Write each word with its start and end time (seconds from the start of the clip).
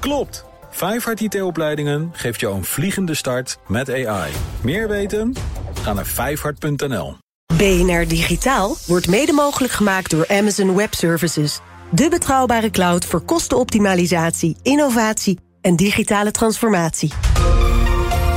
Klopt! 0.00 0.44
Vijfhart 0.70 1.20
IT-opleidingen 1.20 2.10
geeft 2.12 2.40
jou 2.40 2.54
een 2.54 2.64
vliegende 2.64 3.14
start 3.14 3.58
met 3.66 3.90
AI. 3.90 4.32
Meer 4.62 4.88
weten? 4.88 5.34
Ga 5.82 5.92
naar 5.92 6.06
vijfhart.nl. 6.06 7.16
BNR 7.56 8.08
Digitaal 8.08 8.76
wordt 8.86 9.08
mede 9.08 9.32
mogelijk 9.32 9.72
gemaakt 9.72 10.10
door 10.10 10.28
Amazon 10.28 10.76
Web 10.76 10.94
Services. 10.94 11.60
De 11.90 12.08
betrouwbare 12.08 12.70
cloud 12.70 13.04
voor 13.04 13.20
kostenoptimalisatie, 13.20 14.56
innovatie 14.62 15.38
en 15.60 15.76
digitale 15.76 16.30
transformatie. 16.30 17.12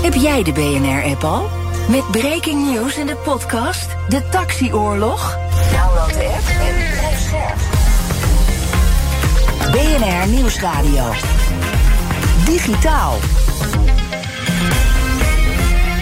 Heb 0.02 0.14
jij 0.14 0.44
de 0.44 0.52
BNR-app 0.52 1.24
al? 1.24 1.50
Met 1.90 2.12
breaking 2.12 2.72
news 2.72 2.98
in 2.98 3.06
de 3.06 3.16
podcast 3.16 3.88
De 4.10 4.30
Taxioorlog? 4.30 5.38
Download 5.72 6.14
de 6.14 6.26
app 6.26 6.48
en 6.62 6.76
blijf 6.92 7.20
scherp. 7.20 7.60
BNR 9.72 10.28
Nieuwsradio. 10.28 11.12
Digitaal. 12.46 13.43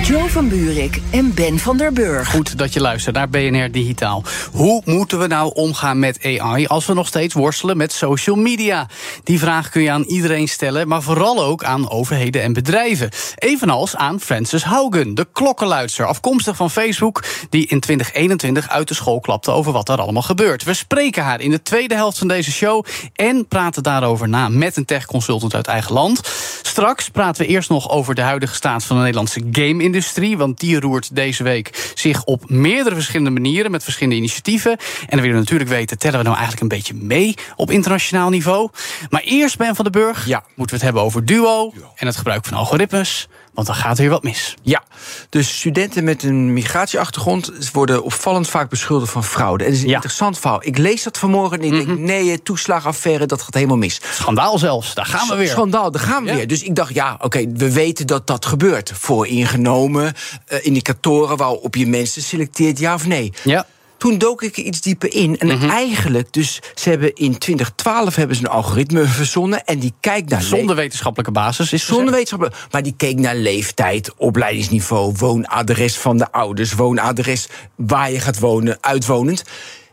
Jo 0.04 0.28
van 0.28 0.50
Buurik 0.50 1.02
en 1.12 1.34
Ben 1.34 1.60
van 1.60 1.78
der 1.78 1.94
Burg. 1.94 2.30
Goed 2.30 2.58
dat 2.58 2.74
je 2.74 2.82
luistert 2.82 3.16
naar 3.16 3.30
BNR 3.30 3.72
Digitaal. 3.72 4.24
Hoe 4.52 4.82
moeten 4.86 5.20
we 5.20 5.28
nou 5.28 5.54
omgaan 5.54 6.00
met 6.00 6.40
AI 6.40 6.68
als 6.68 6.86
we 6.86 6.94
nog 6.94 7.08
steeds 7.08 7.34
worstelen 7.34 7.78
met 7.78 7.92
social 7.92 8.36
media? 8.36 8.88
Die 9.24 9.40
vraag 9.40 9.70
kun 9.70 9.82
je 9.82 9.92
aan 9.92 10.04
iedereen 10.04 10.48
stellen, 10.48 10.88
maar 10.88 11.02
vooral 11.02 11.44
ook 11.44 11.64
aan 11.64 11.90
overheden 11.90 12.42
en 12.42 12.54
bedrijven. 12.54 13.10
Evenals 13.36 13.96
aan 13.96 14.20
Frances 14.20 14.64
Haugen, 14.64 15.16
de 15.16 15.28
klokkenluidster, 15.32 16.06
afkomstig 16.06 16.56
van 16.56 16.72
Facebook, 16.72 17.24
die 17.50 17.68
in 17.68 17.80
2021 17.80 18.70
uit 18.70 18.88
de 18.88 18.94
school 18.94 19.20
klapte 19.20 19.52
over 19.52 19.72
wat 19.72 19.90
er 19.90 20.02
allemaal 20.02 20.22
gebeurt. 20.22 20.64
We 20.64 20.74
spreken 20.74 21.24
haar 21.24 21.42
in 21.42 21.52
de 21.52 21.62
tweede 21.62 21.96
helft 21.96 22.18
van 22.18 22.28
deze 22.28 22.52
show 22.52 22.86
en 23.16 23.48
praten 23.48 23.84
daarover 23.84 24.30
na 24.30 24.50
met 24.50 24.78
een 24.78 24.86
tech-consultant 24.86 25.56
uit 25.56 25.68
eigen 25.68 25.94
land. 25.94 26.22
Straks 26.62 27.10
praten 27.10 27.46
we 27.46 27.52
eerst 27.52 27.70
nog 27.70 27.90
over 27.90 28.16
de 28.16 28.22
huidige 28.22 28.56
staat 28.56 28.84
van 28.84 28.96
de 28.96 29.02
Nederlandse 29.02 29.42
game-industrie 29.52 29.91
industrie. 29.94 30.38
Want 30.38 30.60
die 30.60 30.80
roert 30.80 31.16
deze 31.16 31.44
week 31.44 31.92
zich 31.96 32.24
op 32.24 32.50
meerdere 32.50 32.96
verschillende 32.96 33.42
manieren 33.42 33.72
met 33.72 33.84
verschillende 33.84 34.18
initiatieven. 34.20 34.72
En 34.72 35.08
dan 35.10 35.20
willen 35.20 35.34
we 35.34 35.40
natuurlijk 35.40 35.70
weten, 35.70 35.98
tellen 35.98 36.18
we 36.18 36.24
nou 36.24 36.38
eigenlijk 36.38 36.62
een 36.62 36.78
beetje 36.78 36.94
mee 36.94 37.36
op 37.56 37.72
internationaal 37.72 38.30
niveau? 38.30 38.70
Maar 39.10 39.22
eerst, 39.22 39.58
Ben 39.58 39.76
van 39.76 39.84
den 39.84 40.02
Burg, 40.02 40.28
ja. 40.28 40.44
moeten 40.56 40.66
we 40.66 40.74
het 40.74 40.82
hebben 40.82 41.02
over 41.02 41.26
duo 41.26 41.74
en 41.96 42.08
het 42.08 42.16
gebruik 42.16 42.46
van 42.46 42.58
algoritmes. 42.58 43.28
Want 43.54 43.68
dan 43.68 43.76
gaat 43.76 43.96
er 43.96 44.02
weer 44.02 44.12
wat 44.12 44.24
mis. 44.24 44.56
Ja, 44.62 44.84
dus 45.30 45.58
studenten 45.58 46.04
met 46.04 46.24
een 46.24 46.54
migratieachtergrond 46.54 47.52
worden 47.72 48.04
opvallend 48.04 48.50
vaak 48.50 48.70
beschuldigd 48.70 49.12
van 49.12 49.24
fraude. 49.24 49.64
En 49.64 49.70
het 49.70 49.80
is 49.80 49.86
een 49.86 49.94
interessant 49.94 50.40
verhaal. 50.40 50.60
Ik 50.64 50.78
lees 50.78 51.04
dat 51.04 51.18
vanmorgen 51.18 51.60
en 51.60 51.66
ik 51.66 51.72
denk, 51.72 51.88
mhm. 51.88 52.04
nee, 52.04 52.44
toeslagaffaire, 52.44 53.26
dat 53.26 53.42
gaat 53.42 53.54
helemaal 53.54 53.78
mis. 53.78 54.02
Schandaal 54.12 54.58
zelfs, 54.58 54.94
daar 54.94 55.06
gaan 55.06 55.28
we 55.28 55.36
weer. 55.36 55.48
Schandaal, 55.48 55.92
daar 55.92 56.02
gaan 56.02 56.24
we 56.24 56.34
weer. 56.34 56.48
Dus 56.48 56.64
ik 56.64 56.76
dacht, 56.76 56.94
ja, 56.94 57.18
oké, 57.20 57.52
we 57.54 57.72
weten 57.72 58.08
dat 58.08 58.28
dat 58.28 58.46
gebeurt. 58.46 58.92
Vooringenomen 58.96 60.14
uh, 60.50 60.66
indicatoren 60.66 61.38
waarop 61.38 61.76
je 61.76 61.88
mensen 61.88 62.22
selecteert, 62.22 62.80
ja 62.80 62.94
of 62.94 63.08
nee. 63.08 63.34
Ja 63.44 63.66
toen 64.02 64.18
dook 64.18 64.44
ik 64.44 64.58
er 64.58 64.64
iets 64.64 64.82
dieper 64.82 65.14
in. 65.14 65.40
En 65.40 65.48
mhm. 65.48 65.70
eigenlijk, 65.70 66.34
dus 66.34 66.60
ze 66.76 66.90
hebben 66.90 67.16
in 67.16 67.38
2012 67.38 68.16
hebben 68.16 68.36
ze 68.36 68.42
een 68.44 68.50
algoritme 68.50 69.06
verzonnen. 69.06 69.66
En 69.66 69.80
die 69.80 69.94
kijkt 70.00 70.30
naar. 70.30 70.42
Zonder 70.42 70.76
wetenschappelijke 70.76 71.32
basis 71.32 71.74
is 71.74 71.86
Zonder 71.86 72.12
wetenschappelijke. 72.12 72.60
Maar 72.72 72.84
die 72.84 72.94
keek 72.98 73.20
naar 73.20 73.36
leeftijd, 73.36 74.14
opleidingsniveau, 74.18 75.14
woonadres 75.18 75.98
van 75.98 76.18
de 76.18 76.32
ouders, 76.32 76.74
woonadres 76.74 77.48
waar 77.76 78.12
je 78.12 78.20
gaat 78.20 78.40
wonen, 78.40 78.78
uitwonend 78.80 79.44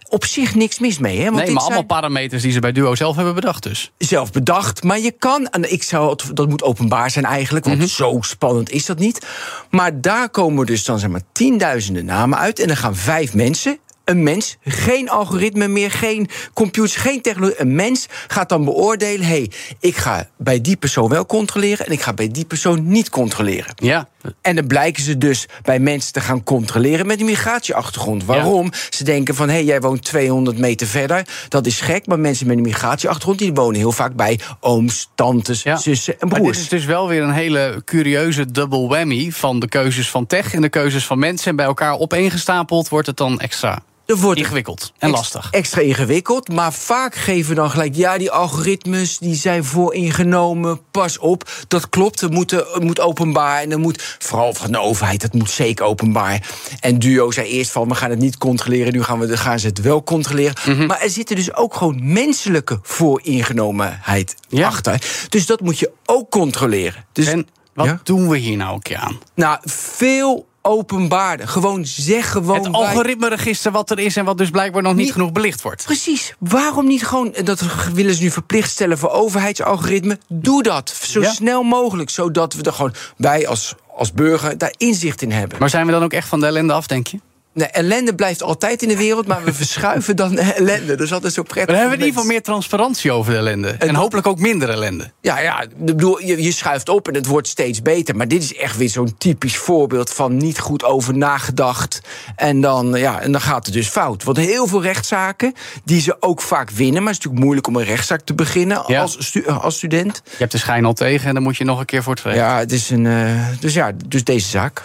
op 0.09 0.25
zich 0.25 0.55
niks 0.55 0.79
mis 0.79 0.99
mee. 0.99 1.19
Hè? 1.19 1.25
Want 1.25 1.37
nee, 1.37 1.51
maar 1.51 1.63
allemaal 1.63 1.83
parameters 1.83 2.43
die 2.43 2.53
ze 2.53 2.61
bij 2.61 2.73
Duo 2.73 2.95
zelf 2.95 3.17
hebben 3.17 3.35
bedacht 3.35 3.63
dus. 3.63 3.93
Zelf 3.99 4.33
bedacht, 4.33 4.83
maar 4.83 4.99
je 4.99 5.11
kan... 5.11 5.47
En 5.47 5.73
ik 5.73 5.83
zou, 5.83 6.19
dat 6.35 6.49
moet 6.49 6.63
openbaar 6.63 7.11
zijn 7.11 7.25
eigenlijk, 7.25 7.65
want 7.65 7.79
mhm. 7.79 7.87
zo 7.87 8.19
spannend 8.21 8.71
is 8.71 8.87
dat 8.87 8.99
niet. 8.99 9.27
Maar 9.71 10.01
daar 10.01 10.31
komen 10.31 10.67
dus 10.67 10.85
dan 10.85 10.99
zeg 10.99 11.11
maar 11.11 11.23
tienduizenden 11.33 12.05
namen 12.05 12.39
uit... 12.39 12.59
en 12.59 12.67
dan 12.67 12.77
gaan 12.77 12.97
vijf 12.97 13.35
mensen 13.35 13.79
een 14.09 14.23
mens, 14.23 14.57
geen 14.65 15.09
algoritme 15.09 15.69
meer, 15.69 15.91
geen 15.91 16.29
computers, 16.55 16.97
geen 16.97 17.23
technologie. 17.23 17.61
Een 17.61 17.75
mens 17.75 18.07
gaat 18.29 18.49
dan 18.49 18.65
beoordelen: 18.65 19.27
hé, 19.27 19.37
hey, 19.37 19.51
ik 19.81 19.97
ga 19.97 20.29
bij 20.37 20.61
die 20.61 20.77
persoon 20.77 21.09
wel 21.09 21.27
controleren 21.27 21.87
en 21.87 21.93
ik 21.93 22.01
ga 22.01 22.13
bij 22.13 22.29
die 22.31 22.45
persoon 22.45 22.89
niet 22.89 23.11
controleren. 23.11 23.73
Ja. 23.77 24.09
En 24.41 24.57
dan 24.57 24.67
blijken 24.67 25.03
ze 25.03 25.19
dus 25.19 25.47
bij 25.63 25.79
mensen 25.79 26.13
te 26.13 26.21
gaan 26.21 26.43
controleren 26.43 27.07
met 27.07 27.21
een 27.21 27.27
migratieachtergrond. 27.27 28.25
Waarom? 28.25 28.73
Ze 28.91 29.05
denken 29.05 29.35
van 29.35 29.49
hé, 29.49 29.55
hey, 29.55 29.65
jij 29.65 29.81
woont 29.81 30.05
200 30.05 30.59
meter 30.59 30.87
verder. 30.87 31.27
Dat 31.49 31.67
is 31.67 31.81
gek, 31.81 32.07
maar 32.07 32.19
mensen 32.19 32.47
met 32.47 32.57
een 32.57 32.63
migratieachtergrond 32.63 33.39
die 33.39 33.55
wonen 33.55 33.79
heel 33.79 33.93
vaak 33.93 34.15
bij 34.15 34.41
ooms, 34.61 35.11
tantes, 35.15 35.63
zussen 35.63 36.21
en 36.21 36.29
broers. 36.29 36.43
Maar 36.43 36.53
dit 36.53 36.61
is 36.61 36.69
dus 36.69 36.85
wel 36.85 37.09
weer 37.09 37.23
een 37.23 37.33
hele 37.33 37.83
curieuze 37.85 38.51
double 38.51 38.87
whammy 38.87 39.31
van 39.31 39.61
de 39.61 39.69
keuzes 39.69 40.11
van 40.11 40.27
tech 40.27 40.55
en 40.55 40.63
de 40.63 40.69
keuzes 40.69 41.07
van 41.07 41.19
mensen. 41.19 41.51
En 41.51 41.57
bij 41.57 41.67
elkaar 41.67 41.99
opeengestapeld 41.99 42.89
wordt 42.89 43.07
het 43.07 43.17
dan 43.17 43.41
extra 43.41 43.83
wordt 44.17 44.41
ingewikkeld 44.41 44.93
en 44.99 45.11
lastig. 45.11 45.49
Extra 45.51 45.81
ingewikkeld, 45.81 46.49
maar 46.49 46.73
vaak 46.73 47.15
geven 47.15 47.49
we 47.49 47.55
dan 47.55 47.71
gelijk... 47.71 47.95
ja, 47.95 48.19
die 48.19 48.31
algoritmes 48.31 49.19
die 49.19 49.35
zijn 49.35 49.65
vooringenomen, 49.65 50.81
pas 50.91 51.19
op. 51.19 51.51
Dat 51.69 51.89
klopt, 51.89 52.21
het 52.21 52.31
moet, 52.31 52.51
het 52.51 52.83
moet 52.83 53.01
openbaar. 53.01 53.63
En 53.63 53.71
dan 53.71 53.81
moet, 53.81 54.17
vooral 54.19 54.55
van 54.55 54.73
de 54.73 54.79
overheid, 54.79 55.21
dat 55.21 55.33
moet 55.33 55.51
zeker 55.51 55.85
openbaar. 55.85 56.49
En 56.81 56.99
Duo 56.99 57.31
zei 57.31 57.49
eerst 57.49 57.71
van, 57.71 57.89
we 57.89 57.95
gaan 57.95 58.11
het 58.11 58.19
niet 58.19 58.39
controleren... 58.39 58.93
nu 58.93 59.03
gaan, 59.03 59.19
we, 59.19 59.37
gaan 59.37 59.59
ze 59.59 59.67
het 59.67 59.81
wel 59.81 60.03
controleren. 60.03 60.55
Mhm. 60.67 60.87
Maar 60.87 61.01
er 61.01 61.11
zitten 61.11 61.37
dus 61.37 61.55
ook 61.55 61.75
gewoon 61.75 62.13
menselijke 62.13 62.79
vooringenomenheid 62.83 64.35
achter. 64.51 65.27
Dus 65.29 65.47
dat 65.47 65.61
moet 65.61 65.79
je 65.79 65.91
ook 66.05 66.31
controleren. 66.31 67.05
Dus, 67.13 67.27
en 67.27 67.47
wat 67.75 68.07
doen 68.07 68.29
we 68.29 68.39
hier 68.39 68.57
nou 68.57 68.75
een 68.75 68.83
keer 68.83 68.97
aan? 68.97 69.19
Nou, 69.35 69.59
veel 69.65 70.48
openbaarde. 70.63 71.47
Gewoon 71.47 71.87
zeg 71.87 72.31
gewoon. 72.31 72.65
Het 72.65 72.73
algoritmeregister 72.73 73.73
wat 73.73 73.91
er 73.91 73.99
is 73.99 74.17
en 74.17 74.25
wat 74.25 74.39
dus 74.39 74.51
blijkbaar 74.51 74.83
nog 74.83 74.95
niet, 74.95 75.13
genoeg 75.13 75.33
belicht 75.33 75.63
wordt. 75.63 75.85
Precies. 75.85 76.35
Waarom 76.39 76.87
niet 76.87 77.07
gewoon, 77.07 77.35
dat 77.45 77.63
willen 77.93 78.15
ze 78.15 78.23
nu 78.23 78.31
verplicht 78.31 78.71
stellen 78.71 78.99
voor 78.99 79.11
overheidsalgoritme? 79.11 80.19
Doe 80.29 80.63
dat 80.63 80.97
zo 81.03 81.23
snel 81.23 81.63
mogelijk, 81.63 82.11
zodat 82.11 82.55
we 82.55 82.63
er 82.63 82.73
gewoon, 82.73 82.95
wij 83.17 83.49
als, 83.49 83.75
als 83.97 84.13
burger, 84.13 84.59
daar 84.59 84.75
inzicht 84.77 85.23
in 85.23 85.33
hebben. 85.33 85.59
Maar 85.59 85.71
zijn 85.71 85.87
we 85.87 85.93
dan 85.93 86.03
ook 86.03 86.13
echt 86.13 86.29
van 86.29 86.41
de 86.41 86.47
ellende 86.47 86.73
af, 86.73 86.87
denk 86.87 87.07
je? 87.07 87.21
Nee, 87.59 87.69
ellende 87.69 88.15
blijft 88.15 88.43
altijd 88.43 88.83
in 88.83 88.89
de 88.89 88.97
wereld, 88.97 89.27
maar 89.27 89.45
we 89.45 89.53
verschuiven 89.65 90.17
dan 90.17 90.39
ellende. 90.39 90.95
Dus 90.95 91.11
dat 91.11 91.25
is 91.25 91.35
zo 91.35 91.43
prettig. 91.43 91.75
We 91.75 91.81
hebben 91.81 91.99
in 91.99 92.05
ieder 92.05 92.15
geval 92.15 92.33
meer 92.35 92.43
transparantie 92.43 93.13
over 93.13 93.33
de 93.33 93.39
ellende. 93.39 93.69
En, 93.69 93.95
hopelijk 93.95 94.27
ook 94.27 94.39
minder 94.39 94.71
ellende. 94.71 95.11
Ja, 95.21 95.39
ja 95.39 95.67
bedoel, 95.77 96.21
je, 96.21 96.43
je 96.43 96.53
schuift 96.53 96.89
op 96.89 97.09
en 97.09 97.15
het 97.15 97.27
wordt 97.27 97.49
steeds 97.49 97.83
beter. 97.83 98.17
Maar 98.17 98.29
dit 98.29 98.43
is 98.43 98.55
echt 98.55 98.77
weer 98.77 98.89
zo'n 98.89 99.15
typisch 99.19 99.57
voorbeeld 99.57 100.11
van 100.11 100.37
niet 100.37 100.59
goed 100.59 100.85
over 100.85 101.17
nagedacht. 101.17 102.01
En 102.37 102.61
dan, 102.61 102.93
ja, 102.95 103.21
en 103.21 103.33
dan 103.33 103.41
gaat 103.41 103.67
het 103.67 103.75
dus 103.75 103.89
fout. 103.89 104.25
Want 104.25 104.37
heel 104.37 104.67
veel 104.67 104.83
rechtszaken, 104.83 105.55
die 105.85 106.01
ze 106.01 106.17
ook 106.21 106.43
vaak 106.43 106.71
winnen. 106.71 107.03
Maar 107.03 107.13
het 107.13 107.19
is 107.19 107.25
natuurlijk 107.25 107.45
moeilijk 107.45 107.67
om 107.67 107.77
een 107.77 107.85
rechtszaak 107.85 108.21
te 108.21 108.35
beginnen 108.35 108.85
als, 108.85 109.45
als 109.47 109.77
student. 109.77 110.23
Je 110.25 110.37
hebt 110.39 110.53
de 110.53 110.59
schijn 110.59 110.85
al 110.85 110.93
tegen 110.93 111.29
en 111.29 111.35
dan 111.35 111.43
moet 111.43 111.57
je 111.57 111.65
nog 111.65 111.79
een 111.79 111.87
keer 111.87 112.03
voor 112.03 112.15
het 112.23 112.35
Ja, 112.35 112.59
het 112.59 112.73
is 112.73 112.91
een. 112.91 113.05
Uh, 113.05 113.47
dus 113.61 113.75
ja, 113.75 113.93
dus 114.07 114.25
deze 114.25 114.49
zaak. 114.49 114.85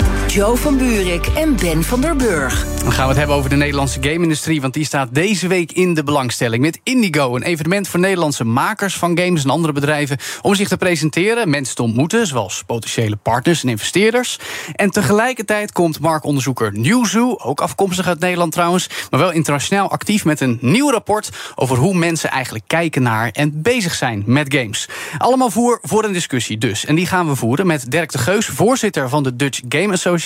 Joe 0.33 0.57
van 0.57 0.77
Buurik 0.77 1.27
en 1.27 1.55
Ben 1.55 1.83
van 1.83 2.01
der 2.01 2.15
Burg. 2.15 2.65
Dan 2.83 2.91
gaan 2.91 3.03
we 3.03 3.09
het 3.09 3.17
hebben 3.17 3.35
over 3.35 3.49
de 3.49 3.55
Nederlandse 3.55 3.97
game-industrie... 4.01 4.61
want 4.61 4.73
die 4.73 4.85
staat 4.85 5.13
deze 5.13 5.47
week 5.47 5.71
in 5.71 5.93
de 5.93 6.03
belangstelling. 6.03 6.63
Met 6.63 6.79
Indigo, 6.83 7.35
een 7.35 7.43
evenement 7.43 7.87
voor 7.87 7.99
Nederlandse 7.99 8.43
makers 8.43 8.95
van 8.95 9.17
games... 9.17 9.43
en 9.43 9.49
andere 9.49 9.73
bedrijven 9.73 10.17
om 10.41 10.55
zich 10.55 10.67
te 10.67 10.77
presenteren, 10.77 11.49
mensen 11.49 11.75
te 11.75 11.83
ontmoeten... 11.83 12.27
zoals 12.27 12.63
potentiële 12.65 13.15
partners 13.15 13.63
en 13.63 13.69
investeerders. 13.69 14.39
En 14.75 14.89
tegelijkertijd 14.89 15.71
komt 15.71 15.99
marktonderzoeker 15.99 16.71
Newzoo... 16.73 17.35
ook 17.37 17.61
afkomstig 17.61 18.07
uit 18.07 18.19
Nederland 18.19 18.51
trouwens... 18.51 18.89
maar 19.09 19.19
wel 19.19 19.31
internationaal 19.31 19.91
actief 19.91 20.25
met 20.25 20.39
een 20.39 20.57
nieuw 20.61 20.91
rapport... 20.91 21.29
over 21.55 21.77
hoe 21.77 21.93
mensen 21.93 22.29
eigenlijk 22.29 22.67
kijken 22.67 23.03
naar 23.03 23.29
en 23.29 23.61
bezig 23.61 23.93
zijn 23.93 24.23
met 24.25 24.55
games. 24.55 24.89
Allemaal 25.17 25.51
voor, 25.51 25.79
voor 25.81 26.03
een 26.03 26.13
discussie 26.13 26.57
dus. 26.57 26.85
En 26.85 26.95
die 26.95 27.07
gaan 27.07 27.27
we 27.27 27.35
voeren 27.35 27.67
met 27.67 27.91
Dirk 27.91 28.11
de 28.11 28.17
Geus... 28.17 28.45
voorzitter 28.45 29.09
van 29.09 29.23
de 29.23 29.35
Dutch 29.35 29.59
Game 29.69 29.93
Association 29.93 30.20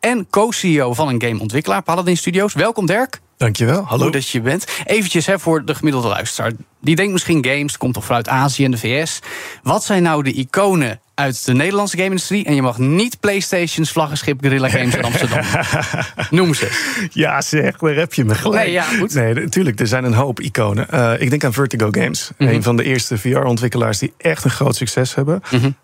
en 0.00 0.26
co-CEO 0.30 0.94
van 0.94 1.08
een 1.08 1.22
gameontwikkelaar, 1.22 1.82
Paladin 1.82 2.16
Studios. 2.16 2.54
Welkom 2.54 2.86
Dirk. 2.86 3.20
Dankjewel, 3.36 3.82
hallo. 3.82 4.04
Goed 4.04 4.12
dat 4.12 4.28
je 4.28 4.40
bent. 4.40 4.64
Eventjes 4.84 5.26
hè, 5.26 5.38
voor 5.38 5.64
de 5.64 5.74
gemiddelde 5.74 6.08
luisteraar. 6.08 6.52
Die 6.80 6.96
denkt 6.96 7.12
misschien 7.12 7.44
games, 7.44 7.76
komt 7.76 7.94
toch 7.94 8.04
vanuit 8.04 8.28
Azië 8.28 8.64
en 8.64 8.70
de 8.70 8.78
VS. 8.78 9.18
Wat 9.62 9.84
zijn 9.84 10.02
nou 10.02 10.22
de 10.22 10.32
iconen 10.32 11.00
uit 11.18 11.44
de 11.44 11.52
Nederlandse 11.52 11.96
game-industrie. 11.96 12.44
En 12.44 12.54
je 12.54 12.62
mag 12.62 12.78
niet 12.78 13.20
PlayStation's 13.20 13.90
vlaggenschip 13.90 14.40
Guerrilla 14.40 14.68
Games 14.68 14.94
in 14.94 15.04
Amsterdam. 15.04 15.44
Noem 16.30 16.54
ze. 16.54 16.68
Ja, 17.12 17.40
zeg, 17.40 17.76
daar 17.76 17.94
heb 17.94 18.14
je 18.14 18.24
me 18.24 18.34
gelijk. 18.34 18.62
Nee, 18.62 18.72
ja, 18.72 18.82
goed. 18.82 19.14
Nee, 19.14 19.34
natuurlijk, 19.34 19.80
er 19.80 19.86
zijn 19.86 20.04
een 20.04 20.14
hoop 20.14 20.40
iconen. 20.40 20.86
Uh, 20.94 21.12
ik 21.18 21.30
denk 21.30 21.44
aan 21.44 21.52
Vertigo 21.52 21.88
Games. 21.90 22.30
Mhm. 22.36 22.50
Een 22.50 22.62
van 22.62 22.76
de 22.76 22.84
eerste 22.84 23.18
VR-ontwikkelaars 23.18 23.98
die 23.98 24.12
echt 24.18 24.44
een 24.44 24.50
groot 24.50 24.76
succes 24.76 25.14
hebben. 25.14 25.42
Mm 25.50 25.76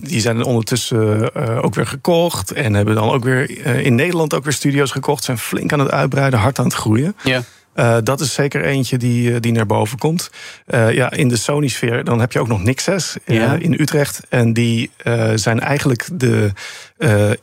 die 0.00 0.20
zijn 0.20 0.42
ondertussen 0.42 1.30
uh, 1.36 1.64
ook 1.64 1.74
weer 1.74 1.86
gekocht. 1.86 2.52
En 2.52 2.74
hebben 2.74 2.94
dan 2.94 3.10
ook 3.10 3.24
weer 3.24 3.50
uh, 3.50 3.84
in 3.84 3.94
Nederland 3.94 4.34
ook 4.34 4.44
weer 4.44 4.52
studio's 4.52 4.90
gekocht. 4.90 5.24
Zijn 5.24 5.38
flink 5.38 5.72
aan 5.72 5.78
het 5.78 5.90
uitbreiden, 5.90 6.38
hard 6.38 6.58
aan 6.58 6.64
het 6.64 6.74
groeien. 6.74 7.16
Ja. 7.24 7.42
Dat 8.02 8.20
is 8.20 8.34
zeker 8.34 8.64
eentje 8.64 8.96
die, 8.96 9.40
die 9.40 9.52
naar 9.52 9.66
boven 9.66 9.98
komt. 9.98 10.30
ja, 10.66 11.10
in 11.10 11.28
de 11.28 11.36
Sony-sfeer 11.36 12.04
dan 12.04 12.20
heb 12.20 12.32
je 12.32 12.40
ook 12.40 12.48
nog 12.48 12.62
Nixes 12.62 13.16
in 13.58 13.76
Utrecht. 13.78 14.20
En 14.28 14.52
die 14.52 14.90
zijn 15.34 15.60
eigenlijk 15.60 16.08
de, 16.12 16.52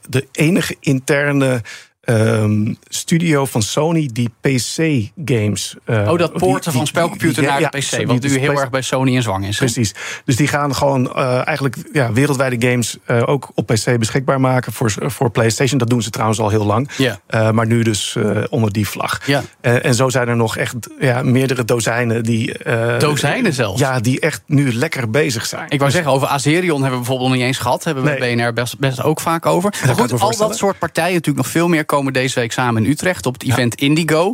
de 0.09 0.27
enige 0.31 0.75
interne 0.79 1.61
um, 2.05 2.77
studio 2.87 3.45
van 3.45 3.61
Sony 3.61 4.09
die 4.13 4.29
PC-games. 4.41 5.75
Uh, 5.85 6.11
oh, 6.11 6.17
dat 6.17 6.33
poorten 6.33 6.71
van 6.71 6.87
spelcomputer 6.87 7.43
naar 7.43 7.59
de 7.59 7.77
PC. 7.77 8.05
wat 8.07 8.21
nu 8.21 8.39
heel 8.39 8.59
erg 8.59 8.69
bij 8.69 8.81
Sony 8.81 9.15
in 9.15 9.21
zwang 9.21 9.47
is. 9.47 9.57
Precies. 9.57 9.93
Dus 10.25 10.35
die 10.35 10.47
gaan 10.47 10.75
gewoon 10.75 11.13
uh, 11.15 11.47
eigenlijk 11.47 11.75
ja, 11.93 12.13
wereldwijde 12.13 12.67
games 12.69 12.97
uh, 13.07 13.23
ook 13.25 13.51
op 13.53 13.65
PC 13.65 13.99
beschikbaar 13.99 14.39
maken 14.39 14.73
voor, 14.73 14.93
voor 14.97 15.29
PlayStation. 15.29 15.77
Dat 15.77 15.89
doen 15.89 16.01
ze 16.01 16.09
trouwens 16.09 16.39
al 16.39 16.49
heel 16.49 16.65
lang. 16.65 16.89
Yeah. 16.97 17.51
maar 17.51 17.67
nu 17.67 17.83
dus 17.83 18.17
onder 18.49 18.71
die 18.71 18.87
vlag. 18.87 19.19
Ja. 19.25 19.43
en 19.61 19.95
zo 19.95 20.09
zijn 20.09 20.27
er 20.27 20.35
nog 20.35 20.57
echt 20.57 20.75
ja, 20.99 21.23
meerdere 21.23 21.65
dozijnen 21.65 22.23
die. 22.23 22.57
dozijnen 22.99 23.53
zelfs? 23.53 23.79
Ja, 23.79 23.99
die 23.99 24.19
echt 24.19 24.41
nu 24.45 24.73
lekker 24.73 25.09
bezig 25.09 25.45
zijn. 25.45 25.65
Ik 25.69 25.79
wou 25.79 25.91
zeggen, 25.91 26.11
over 26.11 26.27
Azerion 26.27 26.81
hebben 26.81 26.99
we 26.99 27.05
bijvoorbeeld 27.05 27.29
nog 27.29 27.37
niet 27.37 27.47
eens 27.47 27.57
gehad. 27.57 27.83
Hebben 27.83 28.03
we 28.03 28.09
nee. 28.09 28.35
BNR 28.35 28.53
best, 28.53 28.79
best 28.79 29.03
ook 29.03 29.19
vaak 29.19 29.45
over. 29.45 29.73
Maar 29.85 29.95
goed, 29.95 30.21
al 30.21 30.37
dat 30.37 30.57
soort 30.57 30.79
partijen 30.79 31.13
natuurlijk 31.13 31.45
nog 31.45 31.53
veel 31.53 31.67
meer 31.67 31.85
komen 31.85 31.94
deze 32.13 32.39
week 32.39 32.51
samen 32.51 32.83
in 32.85 32.91
Utrecht 32.91 33.25
op 33.25 33.33
het 33.33 33.43
event 33.43 33.75
Indigo. 33.75 34.33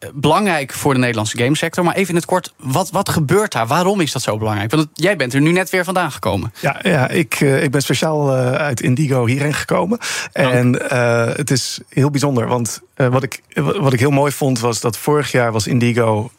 Eh, 0.00 0.08
belangrijk 0.14 0.72
voor 0.72 0.92
de 0.94 1.00
Nederlandse 1.00 1.38
gamesector. 1.38 1.84
Maar 1.84 1.94
even 1.94 2.08
in 2.08 2.14
het 2.14 2.24
kort, 2.24 2.52
wat, 2.56 2.90
wat 2.90 3.08
gebeurt 3.08 3.52
daar? 3.52 3.66
Waarom 3.66 4.00
is 4.00 4.12
dat 4.12 4.22
zo 4.22 4.38
belangrijk? 4.38 4.70
Want 4.70 4.86
jij 4.94 5.16
bent 5.16 5.34
er 5.34 5.40
nu 5.40 5.52
net 5.52 5.70
weer 5.70 5.84
vandaan 5.84 6.12
gekomen. 6.12 6.52
Ja, 6.60 6.78
ja 6.82 7.08
ik, 7.08 7.40
uh, 7.40 7.62
ik 7.62 7.70
ben 7.70 7.82
speciaal 7.82 8.36
uh, 8.36 8.52
uit 8.52 8.80
Indigo 8.80 9.26
hierheen 9.26 9.54
gekomen. 9.54 9.98
En 10.32 10.74
uh, 10.92 11.26
het 11.26 11.50
is 11.50 11.80
heel 11.88 12.10
bijzonder, 12.10 12.46
want 12.46 12.80
wat, 12.94 13.22
ik, 13.22 13.42
wat 13.54 13.92
ik 13.92 13.98
heel 13.98 14.10
mooi 14.10 14.32
vond 14.32 14.60
was 14.60 14.80
dat 14.80 14.96
vorig 14.96 15.32
jaar 15.32 15.52
was 15.52 15.66
Indigo 15.66 16.30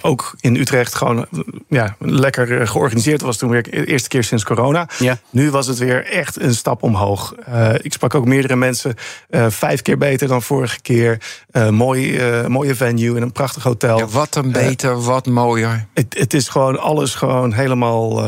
ook 0.00 0.34
in 0.40 0.56
Utrecht 0.56 0.94
gewoon 0.94 1.26
ja, 1.68 1.96
lekker 1.98 2.68
georganiseerd. 2.68 3.20
was 3.20 3.36
toen 3.36 3.50
weer 3.50 3.62
de 3.62 3.84
eerste 3.84 4.08
keer 4.08 4.24
sinds 4.24 4.44
corona. 4.44 4.88
Ja. 4.98 5.18
Nu 5.30 5.50
was 5.50 5.66
het 5.66 5.78
weer 5.78 6.06
echt 6.06 6.40
een 6.40 6.54
stap 6.54 6.82
omhoog. 6.82 7.34
ik 7.80 7.92
sprak 7.92 8.14
ook 8.14 8.24
meerdere 8.24 8.56
mensen, 8.56 8.94
vijf 9.48 9.82
keer 9.82 9.98
beter 9.98 10.28
dan 10.28 10.42
vorige 10.42 10.80
keer. 10.80 11.20
mooi, 11.70 12.20
mooie 12.46 12.74
venue 12.84 13.16
in 13.16 13.22
een 13.22 13.32
prachtig 13.32 13.62
hotel. 13.62 13.98
Ja, 13.98 14.06
wat 14.06 14.36
een 14.36 14.52
beter, 14.52 15.02
wat 15.02 15.26
mooier. 15.26 15.86
Het, 15.94 16.16
het, 16.18 16.34
is 16.34 16.48
gewoon 16.48 16.78
alles 16.78 17.14
gewoon 17.14 17.52
helemaal 17.52 18.24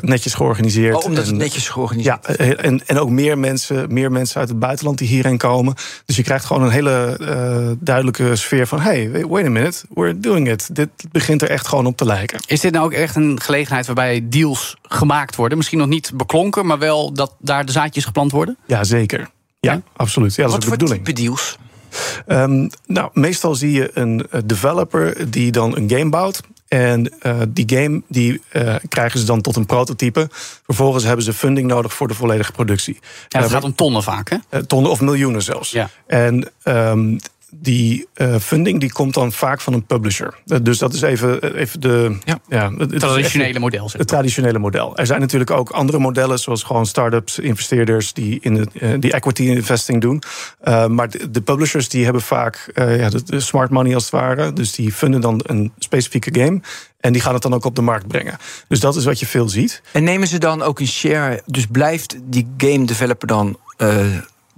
netjes 0.00 0.34
georganiseerd. 0.34 0.94
Oh, 0.94 1.04
omdat 1.04 1.26
het 1.26 1.36
netjes 1.36 1.68
georganiseerd 1.68 2.26
Ja, 2.26 2.34
en, 2.34 2.86
en 2.86 2.98
ook 2.98 3.10
meer 3.10 3.38
mensen, 3.38 3.92
meer 3.92 4.12
mensen 4.12 4.40
uit 4.40 4.48
het 4.48 4.58
buitenland 4.58 4.98
die 4.98 5.08
hierheen 5.08 5.38
komen. 5.38 5.74
Dus 6.06 6.16
je 6.16 6.22
krijgt 6.22 6.44
gewoon 6.44 6.62
een 6.62 6.70
hele 6.70 7.18
uh, 7.20 7.76
duidelijke 7.80 8.36
sfeer 8.36 8.66
van... 8.66 8.80
hey, 8.80 9.10
wait 9.28 9.46
a 9.46 9.50
minute, 9.50 9.84
we're 9.94 10.20
doing 10.20 10.50
it. 10.50 10.74
Dit 10.74 10.88
begint 11.12 11.42
er 11.42 11.50
echt 11.50 11.68
gewoon 11.68 11.86
op 11.86 11.96
te 11.96 12.04
lijken. 12.04 12.40
Is 12.46 12.60
dit 12.60 12.72
nou 12.72 12.84
ook 12.84 12.92
echt 12.92 13.16
een 13.16 13.40
gelegenheid 13.40 13.86
waarbij 13.86 14.26
deals 14.28 14.76
gemaakt 14.82 15.36
worden? 15.36 15.56
Misschien 15.56 15.78
nog 15.78 15.88
niet 15.88 16.10
beklonken, 16.14 16.66
maar 16.66 16.78
wel 16.78 17.12
dat 17.12 17.34
daar 17.38 17.64
de 17.64 17.72
zaadjes 17.72 18.04
geplant 18.04 18.30
worden? 18.30 18.56
Ja, 18.66 18.84
zeker. 18.84 19.30
Ja, 19.60 19.82
absoluut. 19.96 20.34
Ja, 20.34 20.42
dat 20.42 20.52
Wat 20.52 20.62
is 20.62 20.64
de 20.64 20.76
bedoeling. 20.76 21.04
type 21.04 21.20
deals? 21.22 21.58
Um, 22.26 22.68
nou, 22.86 23.10
meestal 23.12 23.54
zie 23.54 23.72
je 23.72 23.90
een 23.94 24.26
developer 24.44 25.30
die 25.30 25.52
dan 25.52 25.76
een 25.76 25.90
game 25.90 26.10
bouwt. 26.10 26.40
En 26.68 27.12
uh, 27.22 27.40
die 27.48 27.64
game 27.76 28.02
die 28.08 28.40
uh, 28.52 28.74
krijgen 28.88 29.20
ze 29.20 29.26
dan 29.26 29.40
tot 29.40 29.56
een 29.56 29.66
prototype. 29.66 30.28
Vervolgens 30.64 31.04
hebben 31.04 31.24
ze 31.24 31.32
funding 31.32 31.68
nodig 31.68 31.92
voor 31.92 32.08
de 32.08 32.14
volledige 32.14 32.52
productie. 32.52 32.98
Ja, 33.28 33.40
het 33.40 33.50
gaat 33.50 33.64
om 33.64 33.74
tonnen 33.74 34.02
vaak, 34.02 34.30
hè? 34.30 34.66
Tonnen 34.66 34.90
of 34.90 35.00
miljoenen 35.00 35.42
zelfs. 35.42 35.70
Ja. 35.70 35.90
En 36.06 36.50
um, 36.64 37.18
die 37.54 38.06
uh, 38.14 38.36
funding 38.36 38.80
die 38.80 38.92
komt 38.92 39.14
dan 39.14 39.32
vaak 39.32 39.60
van 39.60 39.72
een 39.72 39.86
publisher. 39.86 40.34
Uh, 40.46 40.58
dus 40.62 40.78
dat 40.78 40.94
is 40.94 41.02
even, 41.02 41.56
even 41.56 41.80
de. 41.80 42.18
Ja. 42.24 42.38
ja 42.48 42.72
het 42.76 43.00
traditionele 43.00 43.58
model. 43.58 43.90
Het 43.92 44.08
traditionele 44.08 44.58
model. 44.58 44.96
Er 44.96 45.06
zijn 45.06 45.20
natuurlijk 45.20 45.50
ook 45.50 45.70
andere 45.70 45.98
modellen, 45.98 46.38
zoals 46.38 46.62
gewoon 46.62 46.86
start-ups, 46.86 47.38
investeerders 47.38 48.12
die, 48.12 48.38
in 48.40 48.68
uh, 48.72 48.94
die 48.98 49.12
equity 49.12 49.42
investing 49.42 50.00
doen. 50.00 50.22
maar 50.88 51.10
de, 51.10 51.30
de, 51.30 51.40
publishers 51.40 51.88
die 51.88 52.04
hebben 52.04 52.22
vaak 52.22 52.70
ja, 52.74 53.08
de, 53.08 53.22
de, 53.22 53.40
smart 53.40 53.70
money 53.70 53.94
als 53.94 54.02
het 54.02 54.12
ware. 54.12 54.52
Dus 54.52 54.72
die 54.72 54.92
funden 54.92 55.20
dan 55.20 55.40
een 55.42 55.72
specifieke 55.78 56.40
game. 56.40 56.60
En 57.00 57.12
die 57.12 57.22
gaan 57.22 57.34
het 57.34 57.42
dan 57.42 57.54
ook 57.54 57.64
op 57.64 57.74
de 57.74 57.82
markt 57.82 58.06
brengen. 58.06 58.36
Dus 58.68 58.80
dat 58.80 58.96
is 58.96 59.04
wat 59.04 59.20
je 59.20 59.26
veel 59.26 59.48
ziet. 59.48 59.82
En 59.92 60.04
nemen 60.04 60.28
ze 60.28 60.38
dan 60.38 60.62
ook 60.62 60.80
een 60.80 60.88
share? 60.88 61.42
Dus 61.46 61.66
blijft 61.66 62.16
die 62.24 62.48
game 62.56 62.84
developer 62.84 63.26
dan 63.28 63.58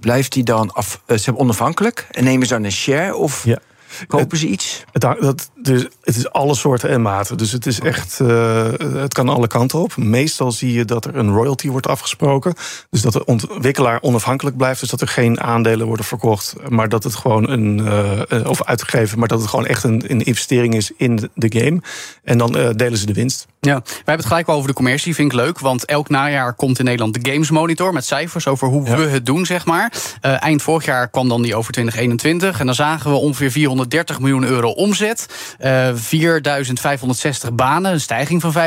blijft 0.05 0.31
die 0.31 0.43
dan 0.43 0.73
af, 0.73 1.01
uh, 1.07 1.17
ze 1.17 1.37
onafhankelijk 1.37 2.07
en 2.11 2.23
nemen 2.23 2.47
ze 2.47 2.53
dan 2.53 2.63
een 2.63 2.71
share? 2.71 3.15
Of 3.15 3.45
ja. 3.45 3.59
kopen 4.07 4.37
ze 4.37 4.47
iets? 4.47 4.83
Het, 4.91 5.01
dat, 5.01 5.51
dus, 5.65 5.85
het 6.03 6.15
is 6.15 6.29
alle 6.31 6.55
soorten 6.55 6.89
en 6.89 7.01
maten. 7.01 7.37
Dus 7.37 7.51
het 7.51 7.65
is 7.65 7.79
echt, 7.79 8.19
uh, 8.21 8.67
het 8.93 9.13
kan 9.13 9.29
alle 9.29 9.47
kanten 9.47 9.79
op. 9.79 9.97
Meestal 9.97 10.51
zie 10.51 10.73
je 10.73 10.85
dat 10.85 11.05
er 11.05 11.15
een 11.15 11.31
royalty 11.31 11.69
wordt 11.69 11.87
afgesproken. 11.87 12.53
Dus 12.89 13.01
dat 13.01 13.13
de 13.13 13.25
ontwikkelaar 13.25 14.01
onafhankelijk 14.01 14.57
blijft. 14.57 14.79
Dus 14.79 14.89
dat 14.89 15.01
er 15.01 15.07
geen 15.07 15.41
aandelen 15.41 15.87
worden 15.87 16.05
verkocht. 16.05 16.55
Maar 16.69 16.89
dat 16.89 17.03
het 17.03 17.15
gewoon 17.15 17.49
een, 17.49 17.77
uh, 17.77 18.49
of 18.49 18.63
uitgegeven, 18.63 19.19
maar 19.19 19.27
dat 19.27 19.39
het 19.39 19.49
gewoon 19.49 19.65
echt 19.65 19.83
een, 19.83 20.03
een 20.07 20.21
investering 20.21 20.75
is 20.75 20.91
in 20.97 21.29
de 21.33 21.59
game. 21.59 21.81
En 22.23 22.37
dan 22.37 22.51
delen 22.51 22.97
ze 22.97 23.05
de 23.05 23.13
winst. 23.13 23.45
Ja, 23.59 23.71
wij 23.71 23.93
hebben 23.95 24.15
het 24.15 24.25
gelijk 24.25 24.49
over 24.49 24.67
de 24.67 24.73
commercie, 24.73 25.15
vind 25.15 25.31
ik 25.31 25.37
leuk. 25.37 25.59
Want 25.59 25.85
elk 25.85 26.09
najaar 26.09 26.53
komt 26.53 26.79
in 26.79 26.85
Nederland 26.85 27.23
de 27.23 27.31
Games 27.31 27.49
Monitor 27.49 27.93
met 27.93 28.05
cijfers 28.05 28.47
over 28.47 28.67
hoe 28.67 28.83
we 28.83 29.07
het 29.07 29.25
doen, 29.25 29.45
zeg 29.45 29.65
maar. 29.65 29.93
Eind 30.21 30.61
vorig 30.61 30.85
jaar 30.85 31.09
kwam 31.09 31.29
dan 31.29 31.41
die 31.41 31.55
over 31.55 31.71
2021. 31.71 32.59
En 32.59 32.65
dan 32.65 32.75
zagen 32.75 33.11
we 33.11 33.17
ongeveer 33.17 33.51
430 33.51 34.19
miljoen 34.19 34.43
euro 34.43 34.69
omzet. 34.69 35.25
Uh, 35.59 35.89
4560 35.95 37.53
banen, 37.53 37.91
een 37.91 38.01
stijging 38.01 38.41
van 38.41 38.53
5% 38.53 38.57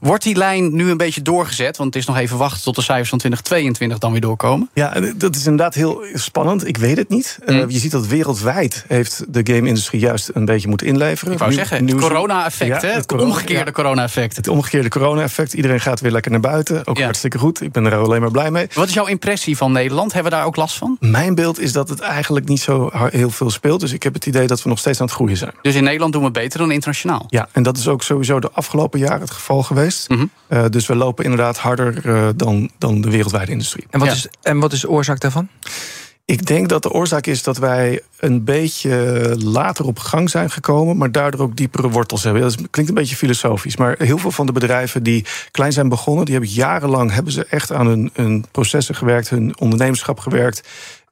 Wordt 0.00 0.22
die 0.22 0.36
lijn 0.36 0.74
nu 0.74 0.90
een 0.90 0.96
beetje 0.96 1.22
doorgezet? 1.22 1.76
Want 1.76 1.94
het 1.94 2.02
is 2.02 2.08
nog 2.08 2.18
even 2.18 2.36
wachten 2.36 2.62
tot 2.62 2.74
de 2.74 2.82
cijfers 2.82 3.08
van 3.08 3.18
2022 3.18 3.98
dan 3.98 4.12
weer 4.12 4.20
doorkomen. 4.20 4.70
Ja, 4.74 4.94
dat 5.16 5.36
is 5.36 5.44
inderdaad 5.44 5.74
heel 5.74 6.04
spannend. 6.14 6.66
Ik 6.66 6.76
weet 6.76 6.96
het 6.96 7.08
niet. 7.08 7.38
Uh, 7.46 7.64
je 7.68 7.78
ziet 7.78 7.90
dat 7.90 8.06
wereldwijd 8.06 8.84
heeft 8.88 9.24
de 9.28 9.40
game-industrie 9.52 10.00
juist 10.00 10.30
een 10.34 10.44
beetje 10.44 10.68
moeten 10.68 10.86
inleveren. 10.86 11.32
Ik 11.32 11.38
wou 11.38 11.52
zeggen, 11.52 11.86
het 11.86 12.00
corona-effect, 12.00 12.82
ja, 12.82 12.88
het, 12.88 13.12
omgekeerde 13.12 13.72
corona 13.72 14.02
effect 14.02 14.36
Het 14.36 14.48
omgekeerde 14.48 14.88
corona-effect. 14.88 15.52
Iedereen 15.52 15.80
gaat 15.80 16.00
weer 16.00 16.12
lekker 16.12 16.30
naar 16.30 16.40
buiten. 16.40 16.86
Ook 16.86 17.00
hartstikke 17.00 17.38
goed. 17.38 17.62
Ik 17.62 17.72
ben 17.72 17.84
er 17.84 17.94
alleen 17.94 18.20
maar 18.20 18.30
blij 18.30 18.50
mee. 18.50 18.66
Wat 18.74 18.88
is 18.88 18.94
jouw 18.94 19.06
impressie 19.06 19.56
van 19.56 19.72
Nederland? 19.72 20.12
Hebben 20.12 20.32
we 20.32 20.38
daar 20.38 20.46
ook 20.46 20.56
last 20.56 20.76
van? 20.76 20.96
Mijn 21.00 21.34
beeld 21.34 21.60
is 21.60 21.72
dat 21.72 21.88
het 21.88 22.00
eigenlijk 22.00 22.48
niet 22.48 22.60
zo 22.60 22.90
heel 22.92 23.30
veel 23.30 23.50
speelt. 23.50 23.80
Dus 23.80 23.92
ik 23.92 24.02
heb 24.02 24.14
het 24.14 24.26
idee 24.26 24.46
dat 24.46 24.62
we 24.62 24.68
nog 24.68 24.78
steeds 24.78 25.00
aan 25.00 25.06
het 25.06 25.14
groeien 25.14 25.36
zijn. 25.36 25.52
Dus 25.62 25.74
in 25.74 25.82
Nederland 25.82 25.97
doen 25.98 26.22
we 26.22 26.30
beter 26.30 26.58
dan 26.58 26.70
internationaal? 26.70 27.26
Ja, 27.28 27.48
en 27.52 27.62
dat 27.62 27.76
is 27.76 27.88
ook 27.88 28.02
sowieso 28.02 28.40
de 28.40 28.50
afgelopen 28.50 28.98
jaren 28.98 29.20
het 29.20 29.30
geval 29.30 29.62
geweest. 29.62 30.08
Mhm. 30.08 30.26
uh, 30.48 30.64
dus 30.70 30.86
we 30.86 30.94
lopen 30.94 31.24
inderdaad 31.24 31.58
harder 31.58 32.06
uh, 32.06 32.28
dan, 32.36 32.70
dan 32.78 33.00
de 33.00 33.10
wereldwijde 33.10 33.52
industrie. 33.52 33.86
En 33.90 33.98
wat, 33.98 34.08
is, 34.08 34.28
en 34.42 34.58
wat 34.58 34.72
is 34.72 34.80
de 34.80 34.90
oorzaak 34.90 35.20
daarvan? 35.20 35.48
Ik 36.28 36.46
denk 36.46 36.68
dat 36.68 36.82
de 36.82 36.90
oorzaak 36.90 37.26
is 37.26 37.42
dat 37.42 37.58
wij 37.58 38.00
een 38.18 38.44
beetje 38.44 39.34
later 39.38 39.84
op 39.84 39.98
gang 39.98 40.30
zijn 40.30 40.50
gekomen, 40.50 40.96
maar 40.96 41.12
daardoor 41.12 41.40
ook 41.40 41.56
diepere 41.56 41.90
wortels 41.90 42.24
hebben. 42.24 42.42
Dat 42.42 42.54
klinkt 42.54 42.90
een 42.90 42.96
beetje 42.96 43.16
filosofisch, 43.16 43.76
maar 43.76 43.94
heel 43.98 44.18
veel 44.18 44.30
van 44.30 44.46
de 44.46 44.52
bedrijven 44.52 45.02
die 45.02 45.24
klein 45.50 45.72
zijn 45.72 45.88
begonnen, 45.88 46.24
die 46.24 46.34
hebben 46.34 46.52
jarenlang 46.52 47.12
hebben 47.12 47.32
ze 47.32 47.44
echt 47.44 47.72
aan 47.72 47.86
hun, 47.86 48.10
hun 48.12 48.44
processen 48.50 48.94
gewerkt, 48.94 49.28
hun 49.28 49.58
ondernemerschap 49.58 50.18
gewerkt. 50.18 50.68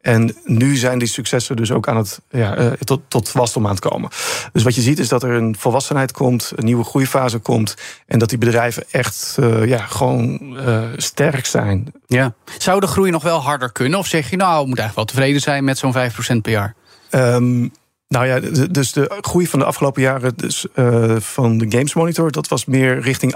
En 0.06 0.36
nu 0.44 0.76
zijn 0.76 0.98
die 0.98 1.08
successen 1.08 1.56
dus 1.56 1.72
ook 1.72 1.88
aan 1.88 1.96
het, 1.96 2.20
ja, 2.30 2.58
uh, 2.58 2.72
tot, 2.72 3.00
tot 3.08 3.32
wasdom 3.32 3.64
aan 3.64 3.70
het 3.70 3.80
komen. 3.80 4.10
Dus 4.52 4.62
wat 4.62 4.74
je 4.74 4.80
ziet 4.80 4.98
is 4.98 5.08
dat 5.08 5.22
er 5.22 5.30
een 5.30 5.56
volwassenheid 5.58 6.12
komt, 6.12 6.52
een 6.56 6.64
nieuwe 6.64 6.84
groeifase 6.84 7.38
komt. 7.38 7.74
En 8.06 8.18
dat 8.18 8.28
die 8.28 8.38
bedrijven 8.38 8.84
echt 8.90 9.36
uh, 9.40 9.66
ja, 9.66 9.78
gewoon 9.78 10.56
uh, 10.66 10.82
sterk 10.96 11.46
zijn. 11.46 11.92
Ja. 12.06 12.34
Zou 12.58 12.80
de 12.80 12.86
groei 12.86 13.10
nog 13.10 13.22
wel 13.22 13.42
harder 13.42 13.72
kunnen? 13.72 13.98
Of 13.98 14.06
zeg 14.06 14.30
je 14.30 14.36
nou, 14.36 14.60
we 14.60 14.66
moeten 14.66 14.84
eigenlijk 14.84 14.96
wel 14.96 15.04
tevreden 15.04 15.40
zijn 15.40 15.64
met 15.64 15.78
zo'n 15.78 15.94
5% 15.94 16.40
per 16.42 16.52
jaar? 16.52 16.74
Um, 17.10 17.72
nou 18.08 18.26
ja, 18.26 18.66
dus 18.70 18.92
de 18.92 19.18
groei 19.20 19.46
van 19.46 19.58
de 19.58 19.64
afgelopen 19.64 20.02
jaren 20.02 20.32
dus, 20.36 20.66
uh, 20.74 21.16
van 21.18 21.58
de 21.58 21.66
Games 21.68 21.94
Monitor... 21.94 22.30
dat 22.30 22.48
was 22.48 22.64
meer 22.64 23.00
richting 23.00 23.34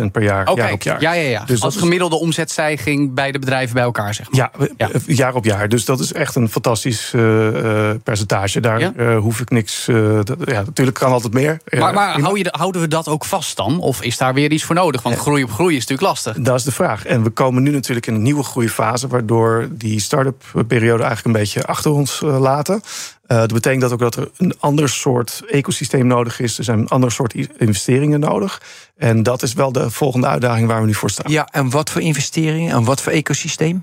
18% 0.00 0.04
per 0.12 0.22
jaar, 0.22 0.48
okay. 0.48 0.64
jaar 0.64 0.72
op 0.72 0.82
jaar. 0.82 1.00
Ja, 1.00 1.12
ja, 1.12 1.28
ja. 1.28 1.44
Dus 1.44 1.62
Als 1.62 1.76
gemiddelde 1.76 2.16
is... 2.16 2.22
omzetstijging 2.22 3.14
bij 3.14 3.32
de 3.32 3.38
bedrijven 3.38 3.74
bij 3.74 3.82
elkaar, 3.82 4.14
zeg 4.14 4.30
maar. 4.30 4.50
Ja, 4.58 4.66
ja, 4.76 4.90
jaar 5.06 5.34
op 5.34 5.44
jaar. 5.44 5.68
Dus 5.68 5.84
dat 5.84 6.00
is 6.00 6.12
echt 6.12 6.34
een 6.34 6.48
fantastisch 6.48 7.12
uh, 7.12 7.90
percentage. 8.02 8.60
Daar 8.60 8.80
ja? 8.80 9.16
hoef 9.16 9.40
ik 9.40 9.50
niks... 9.50 9.84
Dat, 10.24 10.36
ja, 10.44 10.62
natuurlijk 10.62 10.98
kan 10.98 11.12
altijd 11.12 11.32
meer. 11.32 11.60
Maar, 11.78 11.94
maar 11.94 12.20
hou 12.20 12.38
je, 12.38 12.48
houden 12.50 12.80
we 12.80 12.88
dat 12.88 13.08
ook 13.08 13.24
vast 13.24 13.56
dan? 13.56 13.80
Of 13.80 14.02
is 14.02 14.16
daar 14.16 14.34
weer 14.34 14.50
iets 14.50 14.64
voor 14.64 14.74
nodig? 14.74 15.02
Want 15.02 15.16
groei 15.16 15.42
op 15.42 15.50
groei 15.50 15.76
is 15.76 15.80
natuurlijk 15.80 16.08
lastig. 16.08 16.36
Dat 16.36 16.58
is 16.58 16.64
de 16.64 16.72
vraag. 16.72 17.04
En 17.04 17.22
we 17.22 17.30
komen 17.30 17.62
nu 17.62 17.70
natuurlijk 17.70 18.06
in 18.06 18.14
een 18.14 18.22
nieuwe 18.22 18.42
groeifase... 18.42 19.08
waardoor 19.08 19.68
die 19.70 20.00
start-up 20.00 20.42
periode 20.66 21.02
eigenlijk 21.02 21.24
een 21.24 21.42
beetje 21.42 21.64
achter 21.64 21.90
ons 21.90 22.20
laten... 22.20 22.82
Uh, 23.26 23.38
dat 23.38 23.52
betekent 23.52 23.80
dat 23.80 23.92
ook 23.92 23.98
dat 23.98 24.16
er 24.16 24.30
een 24.36 24.54
ander 24.58 24.88
soort 24.88 25.42
ecosysteem 25.48 26.06
nodig 26.06 26.40
is. 26.40 26.58
Er 26.58 26.64
zijn 26.64 26.78
een 26.78 26.88
ander 26.88 27.12
soort 27.12 27.34
investeringen 27.56 28.20
nodig. 28.20 28.62
En 28.96 29.22
dat 29.22 29.42
is 29.42 29.52
wel 29.52 29.72
de 29.72 29.90
volgende 29.90 30.26
uitdaging 30.26 30.68
waar 30.68 30.80
we 30.80 30.86
nu 30.86 30.94
voor 30.94 31.10
staan. 31.10 31.30
Ja, 31.30 31.48
en 31.50 31.70
wat 31.70 31.90
voor 31.90 32.00
investeringen 32.00 32.72
en 32.72 32.84
wat 32.84 33.00
voor 33.00 33.12
ecosysteem? 33.12 33.82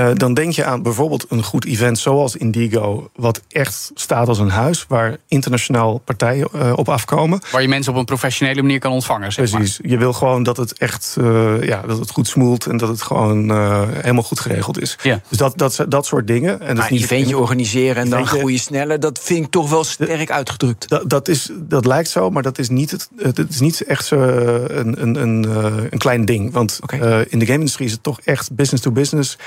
Uh, 0.00 0.10
dan 0.14 0.34
denk 0.34 0.52
je 0.52 0.64
aan 0.64 0.82
bijvoorbeeld 0.82 1.26
een 1.28 1.42
goed 1.42 1.64
event 1.64 1.98
zoals 1.98 2.36
Indigo, 2.36 3.10
wat 3.14 3.40
echt 3.48 3.90
staat 3.94 4.28
als 4.28 4.38
een 4.38 4.50
huis, 4.50 4.84
waar 4.88 5.16
internationaal 5.28 5.98
partijen 5.98 6.48
uh, 6.54 6.72
op 6.76 6.88
afkomen. 6.88 7.40
Waar 7.52 7.62
je 7.62 7.68
mensen 7.68 7.92
op 7.92 7.98
een 7.98 8.04
professionele 8.04 8.62
manier 8.62 8.78
kan 8.78 8.92
ontvangen. 8.92 9.32
Zeg 9.32 9.50
Precies. 9.50 9.78
Je 9.82 9.98
wil 9.98 10.12
gewoon 10.12 10.42
dat 10.42 10.56
het 10.56 10.78
echt 10.78 11.16
uh, 11.20 11.62
ja, 11.62 11.82
dat 11.86 11.98
het 11.98 12.10
goed 12.10 12.28
smoelt 12.28 12.66
en 12.66 12.76
dat 12.76 12.88
het 12.88 13.02
gewoon 13.02 13.50
helemaal 13.94 14.22
goed 14.22 14.40
geregeld 14.40 14.80
is. 14.80 14.98
Ja. 15.02 15.20
Dus 15.28 15.38
dat, 15.38 15.58
dat, 15.58 15.84
dat 15.88 16.06
soort 16.06 16.26
dingen. 16.26 16.60
En 16.60 16.76
dat 16.76 16.90
een 16.90 16.96
eventje 16.96 17.38
organiseren 17.38 18.02
en 18.02 18.10
dan 18.10 18.26
groeien 18.26 18.58
sneller, 18.58 19.00
dat 19.00 19.18
vind 19.22 19.44
ik 19.44 19.50
toch 19.50 19.70
wel 19.70 19.84
sterk 19.84 20.30
uitgedrukt. 20.30 20.88
Dat, 20.88 21.10
dat, 21.10 21.28
is, 21.28 21.50
dat 21.54 21.86
lijkt 21.86 22.08
zo, 22.08 22.30
maar 22.30 22.42
dat 22.42 22.58
is 22.58 22.68
niet, 22.68 22.90
het, 22.90 23.08
het 23.16 23.50
is 23.50 23.60
niet 23.60 23.80
echt 23.80 24.06
zo 24.06 24.20
een, 24.20 25.02
een, 25.02 25.22
een, 25.22 25.44
een 25.90 25.98
klein 25.98 26.24
ding. 26.24 26.52
Want 26.52 26.78
okay. 26.82 27.26
in 27.28 27.38
de 27.38 27.46
game-industrie 27.46 27.86
is 27.86 27.92
het 27.92 28.02
toch 28.02 28.20
echt 28.20 28.54
business 28.54 28.82
to 28.82 28.90
business. 28.90 29.38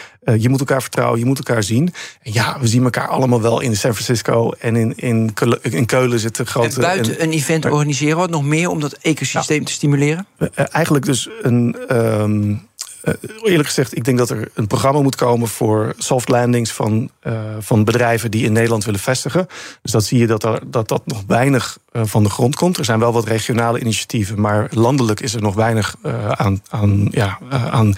Je 0.43 0.49
moet 0.49 0.59
elkaar 0.59 0.81
vertrouwen, 0.81 1.19
je 1.19 1.25
moet 1.25 1.37
elkaar 1.37 1.63
zien. 1.63 1.93
En 2.21 2.33
ja, 2.33 2.57
we 2.59 2.67
zien 2.67 2.83
elkaar 2.83 3.07
allemaal 3.07 3.41
wel 3.41 3.61
in 3.61 3.75
San 3.75 3.93
Francisco 3.93 4.51
en 4.51 4.75
in, 4.75 4.93
in, 4.95 5.33
in 5.61 5.85
Keulen 5.85 6.19
zitten 6.19 6.45
grote. 6.45 6.75
En 6.75 6.81
buiten 6.81 7.23
een 7.23 7.31
event 7.31 7.65
organiseren, 7.65 8.17
wat 8.17 8.29
nog 8.29 8.43
meer 8.43 8.69
om 8.69 8.79
dat 8.79 8.93
ecosysteem 8.93 9.59
ja. 9.59 9.65
te 9.65 9.71
stimuleren? 9.71 10.25
Uh, 10.39 10.47
eigenlijk 10.71 11.05
dus 11.05 11.29
een. 11.41 11.77
Um, 11.91 12.71
uh, 13.03 13.13
eerlijk 13.43 13.67
gezegd, 13.67 13.95
ik 13.95 14.03
denk 14.03 14.17
dat 14.17 14.29
er 14.29 14.49
een 14.53 14.67
programma 14.67 15.01
moet 15.01 15.15
komen 15.15 15.47
voor 15.47 15.93
soft 15.97 16.29
landings 16.29 16.71
van, 16.71 17.09
uh, 17.23 17.33
van 17.59 17.83
bedrijven 17.83 18.31
die 18.31 18.45
in 18.45 18.53
Nederland 18.53 18.85
willen 18.85 18.99
vestigen. 18.99 19.47
Dus 19.81 19.91
dat 19.91 20.03
zie 20.03 20.19
je 20.19 20.27
dat 20.27 20.43
er, 20.43 20.59
dat, 20.65 20.87
dat 20.87 21.05
nog 21.05 21.23
weinig 21.27 21.77
van 21.93 22.23
de 22.23 22.29
grond 22.29 22.55
komt. 22.55 22.77
Er 22.77 22.85
zijn 22.85 22.99
wel 22.99 23.13
wat 23.13 23.27
regionale 23.27 23.79
initiatieven, 23.79 24.41
maar 24.41 24.67
landelijk 24.71 25.19
is 25.19 25.33
er 25.33 25.41
nog 25.41 25.55
weinig 25.55 25.95
aan, 26.37 26.61
aan, 26.69 27.07
ja, 27.11 27.37
aan 27.49 27.95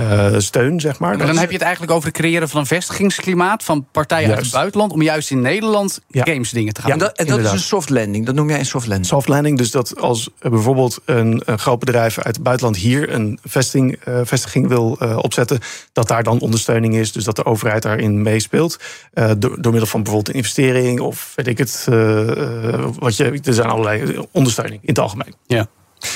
uh, 0.00 0.34
steun, 0.38 0.80
zeg 0.80 0.98
maar. 0.98 1.16
Maar 1.16 1.26
dan 1.26 1.36
heb 1.36 1.48
je 1.48 1.54
het 1.54 1.62
eigenlijk 1.62 1.92
over 1.92 2.08
het 2.08 2.16
creëren 2.16 2.48
van 2.48 2.60
een 2.60 2.66
vestigingsklimaat 2.66 3.64
van 3.64 3.86
partijen 3.92 4.28
juist. 4.28 4.36
uit 4.36 4.46
het 4.46 4.54
buitenland 4.54 4.92
om 4.92 5.02
juist 5.02 5.30
in 5.30 5.40
Nederland 5.40 6.00
ja. 6.08 6.24
games 6.24 6.50
dingen 6.50 6.72
te 6.72 6.80
gaan 6.80 6.90
ja, 6.90 6.96
doen. 6.96 7.06
En 7.06 7.14
dat, 7.14 7.26
en 7.26 7.42
dat 7.42 7.46
is 7.46 7.52
een 7.52 7.66
soft 7.66 7.88
landing. 7.88 8.26
Dat 8.26 8.34
noem 8.34 8.48
jij 8.48 8.58
een 8.58 8.66
soft 8.66 8.86
landing. 8.86 9.08
Soft 9.08 9.28
landing, 9.28 9.58
dus 9.58 9.70
dat 9.70 10.00
als 10.00 10.30
bijvoorbeeld 10.40 11.00
een, 11.04 11.42
een 11.44 11.58
groot 11.58 11.78
bedrijf 11.78 12.18
uit 12.18 12.34
het 12.34 12.44
buitenland 12.44 12.76
hier 12.76 13.12
een 13.12 13.38
vesting, 13.44 13.98
uh, 14.08 14.20
vestiging 14.24 14.68
wil 14.68 14.98
uh, 15.02 15.16
opzetten, 15.16 15.58
dat 15.92 16.08
daar 16.08 16.22
dan 16.22 16.40
ondersteuning 16.40 16.94
is, 16.94 17.12
dus 17.12 17.24
dat 17.24 17.36
de 17.36 17.44
overheid 17.44 17.82
daarin 17.82 18.22
meespeelt. 18.22 18.78
door, 19.12 19.36
door 19.38 19.72
middel 19.72 19.86
van 19.86 20.02
bijvoorbeeld 20.02 20.28
een 20.28 20.40
investering 20.40 21.00
of 21.00 21.32
weet 21.34 21.46
ik 21.46 21.58
het. 21.58 21.84
wat 22.98 23.16
je, 23.16 23.37
er 23.44 23.54
zijn 23.54 23.68
allerlei 23.68 24.26
ondersteuning 24.30 24.80
in 24.82 24.88
het 24.88 24.98
algemeen. 24.98 25.34
Ja. 25.46 25.68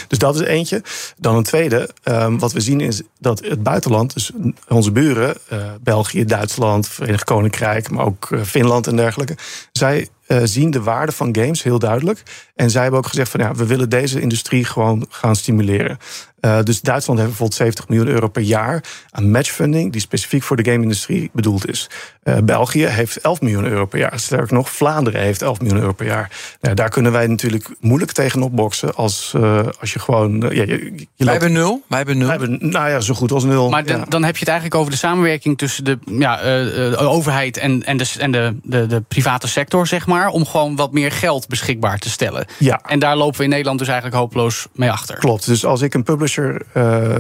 Dus 0.09 0.19
dat 0.19 0.35
is 0.35 0.41
eentje. 0.41 0.83
Dan 1.17 1.37
een 1.37 1.43
tweede. 1.43 1.91
Um, 2.05 2.38
wat 2.38 2.52
we 2.52 2.61
zien 2.61 2.81
is 2.81 3.02
dat 3.19 3.45
het 3.45 3.62
buitenland, 3.62 4.14
dus 4.14 4.31
onze 4.69 4.93
buren, 4.93 5.37
uh, 5.52 5.59
België, 5.81 6.25
Duitsland, 6.25 6.88
Verenigd 6.88 7.25
Koninkrijk, 7.25 7.91
maar 7.91 8.05
ook 8.05 8.31
uh, 8.31 8.43
Finland 8.43 8.87
en 8.87 8.97
dergelijke, 8.97 9.37
zij 9.73 10.09
uh, 10.26 10.38
zien 10.45 10.71
de 10.71 10.83
waarde 10.83 11.12
van 11.12 11.37
games 11.37 11.62
heel 11.62 11.79
duidelijk. 11.79 12.23
En 12.55 12.71
zij 12.71 12.83
hebben 12.83 13.00
ook 13.00 13.07
gezegd 13.07 13.31
van 13.31 13.41
ja, 13.41 13.55
we 13.55 13.67
willen 13.67 13.88
deze 13.88 14.21
industrie 14.21 14.64
gewoon 14.64 15.07
gaan 15.09 15.37
stimuleren. 15.37 15.99
Uh, 16.44 16.62
dus 16.62 16.80
Duitsland 16.80 17.18
heeft 17.18 17.30
bijvoorbeeld 17.30 17.61
70 17.61 17.88
miljoen 17.88 18.08
euro 18.08 18.28
per 18.28 18.42
jaar 18.42 18.84
aan 19.11 19.30
matchfunding, 19.30 19.92
die 19.92 20.00
specifiek 20.00 20.42
voor 20.42 20.56
de 20.56 20.70
game-industrie 20.70 21.30
bedoeld 21.32 21.68
is. 21.68 21.90
Uh, 22.25 22.37
België 22.44 22.87
heeft 22.87 23.16
11 23.16 23.40
miljoen 23.40 23.64
euro 23.64 23.87
per 23.87 23.99
jaar. 23.99 24.20
Sterker 24.20 24.54
nog, 24.54 24.70
Vlaanderen 24.70 25.20
heeft 25.20 25.42
11 25.42 25.61
miljoen 25.61 25.78
euro 25.78 25.92
per 25.92 26.06
jaar. 26.06 26.30
Nou, 26.61 26.75
daar 26.75 26.88
kunnen 26.88 27.12
wij 27.12 27.26
natuurlijk 27.26 27.75
moeilijk 27.80 28.12
tegenop 28.12 28.56
boksen 28.56 28.94
als, 28.94 29.32
uh, 29.37 29.61
als 29.80 29.92
je 29.92 29.99
gewoon. 29.99 30.40
ja, 30.40 30.49
je, 30.49 30.92
je 30.94 31.25
wij 31.25 31.32
hebben 31.32 31.52
nul. 31.52 31.82
Wij 31.88 31.99
hebben 31.99 32.18
nul. 32.18 32.28
Wij 32.28 32.37
hebben, 32.37 32.70
nou 32.70 32.90
ja, 32.90 33.00
zo 33.00 33.14
goed 33.14 33.32
als 33.32 33.44
nul. 33.44 33.68
Maar 33.68 33.84
de, 33.84 33.92
ja. 33.92 34.04
dan 34.08 34.25
heb 34.25 34.34
je 34.34 34.40
het 34.40 34.49
eigenlijk 34.49 34.80
over 34.80 34.92
de 34.92 34.99
samenwerking 34.99 35.58
tussen 35.58 35.84
de, 35.84 35.99
ja, 36.04 36.37
de 36.37 36.96
overheid 36.96 37.56
en, 37.56 37.84
en, 37.84 37.96
de, 37.96 38.12
en 38.18 38.32
de, 38.32 38.56
de, 38.62 38.87
de 38.87 39.00
private 39.00 39.49
sector, 39.49 39.87
zeg 39.87 40.06
maar, 40.06 40.28
om 40.28 40.46
gewoon 40.46 40.76
wat 40.76 40.92
meer 40.92 41.12
geld 41.12 41.49
beschikbaar 41.49 41.99
te 41.99 42.11
stellen. 42.11 42.46
Ja. 42.58 42.80
En 42.87 42.99
daar 42.99 43.16
lopen 43.16 43.38
we 43.38 43.44
in 43.44 43.50
Nederland 43.50 43.78
dus 43.78 43.88
eigenlijk 43.88 44.16
hopeloos 44.16 44.66
mee 44.72 44.90
achter. 44.90 45.18
Klopt. 45.18 45.46
Dus 45.46 45.64
als 45.64 45.80
ik 45.80 45.94
een 45.94 46.02
publisher 46.02 46.31
Uh, 46.36 46.54